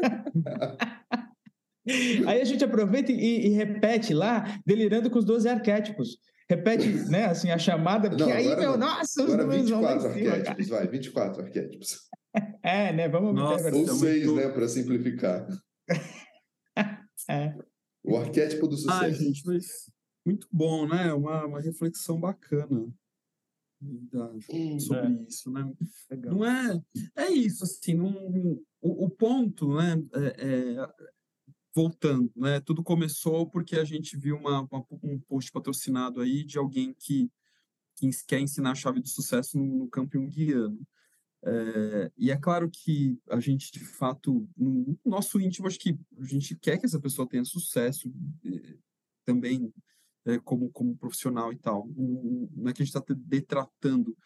aí 2.26 2.40
a 2.40 2.44
gente 2.44 2.64
aproveita 2.64 3.10
e, 3.12 3.46
e 3.46 3.48
repete 3.50 4.12
lá, 4.12 4.60
Delirando 4.66 5.10
com 5.10 5.18
os 5.18 5.24
12 5.24 5.48
arquétipos. 5.48 6.18
Repete, 6.48 6.88
né, 7.10 7.26
assim, 7.26 7.50
a 7.50 7.58
chamada, 7.58 8.08
porque 8.08 8.24
não, 8.24 8.32
aí, 8.32 8.48
meu, 8.56 8.72
não. 8.72 8.78
nossa, 8.78 9.22
agora 9.22 9.46
os 9.46 9.54
24 9.54 10.08
arquétipos, 10.08 10.68
vai, 10.68 10.86
24 10.86 11.42
arquétipos. 11.42 12.08
É, 12.62 12.92
né, 12.92 13.08
vamos... 13.08 13.34
Nossa, 13.34 13.74
ou 13.74 13.86
seis, 13.88 14.26
muito... 14.26 14.36
né, 14.36 14.48
para 14.52 14.68
simplificar. 14.68 15.48
é. 17.28 17.54
O 18.04 18.16
arquétipo 18.16 18.68
do 18.68 18.76
sucesso. 18.76 19.02
Ai, 19.02 19.12
gente, 19.12 19.44
mas 19.44 19.90
muito 20.24 20.46
bom, 20.52 20.86
né, 20.86 21.12
uma, 21.14 21.46
uma 21.46 21.60
reflexão 21.60 22.20
bacana 22.20 22.86
sobre 24.78 25.22
é. 25.22 25.26
isso, 25.26 25.50
né? 25.50 25.72
Legal. 26.10 26.34
Não 26.34 26.44
é... 26.44 26.80
É 27.16 27.28
isso, 27.28 27.64
assim, 27.64 27.94
não, 27.94 28.12
o, 28.80 29.06
o 29.06 29.10
ponto, 29.10 29.74
né, 29.74 29.96
é, 30.14 30.76
é 30.76 30.88
voltando, 31.78 32.32
né? 32.34 32.58
Tudo 32.58 32.82
começou 32.82 33.48
porque 33.48 33.76
a 33.76 33.84
gente 33.84 34.16
viu 34.16 34.36
uma, 34.36 34.62
uma, 34.62 34.84
um 35.00 35.20
post 35.20 35.52
patrocinado 35.52 36.20
aí 36.20 36.42
de 36.42 36.58
alguém 36.58 36.92
que, 36.92 37.30
que 37.94 38.10
quer 38.26 38.40
ensinar 38.40 38.72
a 38.72 38.74
chave 38.74 39.00
do 39.00 39.08
sucesso 39.08 39.56
no, 39.56 39.78
no 39.84 39.88
campo. 39.88 40.18
É, 41.44 42.10
e 42.18 42.32
é 42.32 42.36
claro 42.36 42.68
que 42.68 43.16
a 43.30 43.38
gente, 43.38 43.70
de 43.70 43.78
fato, 43.78 44.48
no 44.56 44.98
nosso 45.04 45.40
íntimo, 45.40 45.68
acho 45.68 45.78
que 45.78 45.96
a 46.18 46.24
gente 46.24 46.56
quer 46.56 46.78
que 46.78 46.86
essa 46.86 46.98
pessoa 46.98 47.28
tenha 47.28 47.44
sucesso 47.44 48.12
é, 48.44 48.76
também 49.24 49.72
é, 50.26 50.36
como, 50.40 50.68
como 50.70 50.96
profissional 50.96 51.52
e 51.52 51.58
tal. 51.58 51.86
Não 51.96 52.68
é 52.68 52.72
que 52.72 52.82
a 52.82 52.84
gente 52.84 52.96
está 52.96 53.14
detratando, 53.16 54.18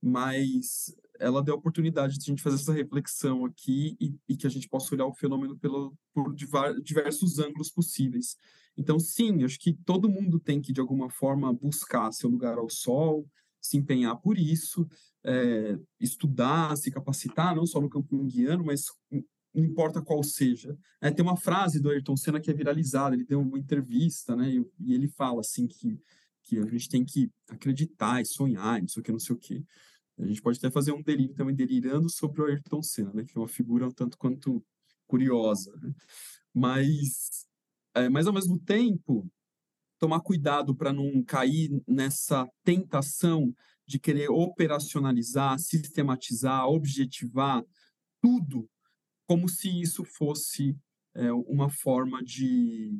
mas 0.00 0.94
ela 1.18 1.42
deu 1.42 1.54
a 1.54 1.58
oportunidade 1.58 2.18
de 2.18 2.24
a 2.24 2.30
gente 2.32 2.42
fazer 2.42 2.56
essa 2.56 2.72
reflexão 2.72 3.44
aqui 3.44 3.96
e, 4.00 4.14
e 4.28 4.36
que 4.36 4.46
a 4.46 4.50
gente 4.50 4.68
possa 4.68 4.94
olhar 4.94 5.06
o 5.06 5.14
fenômeno 5.14 5.56
pelo, 5.58 5.96
por 6.12 6.34
diversos 6.34 7.38
ângulos 7.38 7.70
possíveis. 7.70 8.36
Então, 8.76 8.98
sim, 8.98 9.44
acho 9.44 9.58
que 9.58 9.72
todo 9.72 10.08
mundo 10.08 10.40
tem 10.40 10.60
que, 10.60 10.72
de 10.72 10.80
alguma 10.80 11.08
forma, 11.08 11.52
buscar 11.52 12.10
seu 12.12 12.28
lugar 12.28 12.58
ao 12.58 12.68
sol, 12.68 13.26
se 13.60 13.76
empenhar 13.76 14.16
por 14.16 14.36
isso, 14.36 14.86
é, 15.24 15.78
estudar, 15.98 16.76
se 16.76 16.90
capacitar, 16.90 17.54
não 17.54 17.66
só 17.66 17.80
no 17.80 17.88
campo 17.88 18.16
junguiano, 18.16 18.64
mas 18.64 18.86
não 19.54 19.64
importa 19.64 20.02
qual 20.02 20.22
seja. 20.22 20.76
É, 21.00 21.10
tem 21.10 21.24
uma 21.24 21.36
frase 21.36 21.80
do 21.80 21.88
Ayrton 21.88 22.16
Senna 22.16 22.40
que 22.40 22.50
é 22.50 22.54
viralizada, 22.54 23.14
ele 23.14 23.24
deu 23.24 23.40
uma 23.40 23.58
entrevista, 23.58 24.34
né, 24.34 24.50
e, 24.50 24.66
e 24.80 24.94
ele 24.94 25.08
fala 25.08 25.40
assim 25.40 25.66
que, 25.66 25.98
que 26.42 26.58
a 26.58 26.66
gente 26.66 26.88
tem 26.88 27.04
que 27.04 27.30
acreditar 27.48 28.20
e 28.20 28.26
sonhar, 28.26 28.80
não 28.80 28.88
sei 28.88 29.00
o 29.00 29.04
que, 29.04 29.12
não 29.12 29.20
sei 29.20 29.34
o 29.34 29.38
que. 29.38 29.64
A 30.18 30.26
gente 30.26 30.40
pode 30.40 30.58
até 30.58 30.70
fazer 30.70 30.92
um 30.92 31.02
delírio 31.02 31.34
também 31.34 31.54
delirando 31.54 32.08
sobre 32.08 32.40
o 32.40 32.46
Ayrton 32.46 32.82
Senna, 32.82 33.12
né? 33.12 33.24
Que 33.24 33.36
é 33.36 33.40
uma 33.40 33.48
figura 33.48 33.86
um 33.86 33.90
tanto 33.90 34.16
quanto 34.16 34.64
curiosa. 35.06 35.76
Né? 35.76 35.92
Mas, 36.52 37.46
é, 37.94 38.08
mas 38.08 38.26
ao 38.26 38.32
mesmo 38.32 38.58
tempo, 38.58 39.28
tomar 39.98 40.20
cuidado 40.20 40.74
para 40.74 40.92
não 40.92 41.22
cair 41.24 41.70
nessa 41.86 42.48
tentação 42.62 43.52
de 43.86 43.98
querer 43.98 44.30
operacionalizar, 44.30 45.58
sistematizar, 45.58 46.66
objetivar 46.68 47.64
tudo 48.22 48.68
como 49.26 49.48
se 49.48 49.68
isso 49.68 50.04
fosse 50.04 50.76
é, 51.14 51.32
uma 51.32 51.68
forma 51.68 52.22
de, 52.22 52.92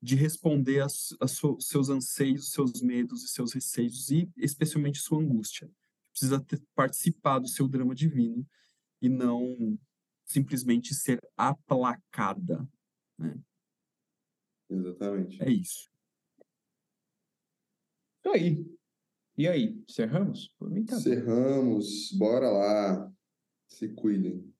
de 0.00 0.14
responder 0.14 0.80
aos 0.80 1.16
seus 1.60 1.88
anseios, 1.88 2.52
seus 2.52 2.80
medos 2.80 3.24
e 3.24 3.28
seus 3.28 3.52
receios, 3.52 4.10
e 4.10 4.30
especialmente 4.36 5.00
sua 5.00 5.20
angústia 5.20 5.68
precisa 6.14 6.40
ter, 6.40 6.62
participar 6.74 7.40
do 7.40 7.48
seu 7.48 7.68
drama 7.68 7.94
divino 7.94 8.46
e 9.02 9.08
não 9.08 9.78
simplesmente 10.24 10.94
ser 10.94 11.20
aplacada. 11.36 12.66
Né? 13.18 13.36
Exatamente. 14.70 15.42
É 15.42 15.50
isso. 15.50 15.90
E 18.24 18.28
aí? 18.28 18.76
E 19.36 19.48
aí? 19.48 19.84
Cerramos? 19.88 20.54
Por 20.56 20.70
mim 20.70 20.84
tá 20.84 20.98
Cerramos. 20.98 22.12
Bora 22.12 22.48
lá. 22.48 23.12
Se 23.68 23.88
cuidem. 23.88 24.54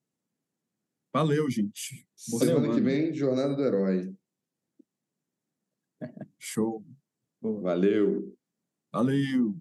Valeu, 1.12 1.48
gente. 1.48 2.06
Boa 2.28 2.44
semana, 2.44 2.60
semana 2.60 2.74
que 2.74 2.80
vem, 2.80 3.14
Jornada 3.14 3.54
do 3.54 3.62
Herói. 3.62 4.16
Show. 6.36 6.84
Valeu. 7.40 8.36
Valeu. 8.92 9.56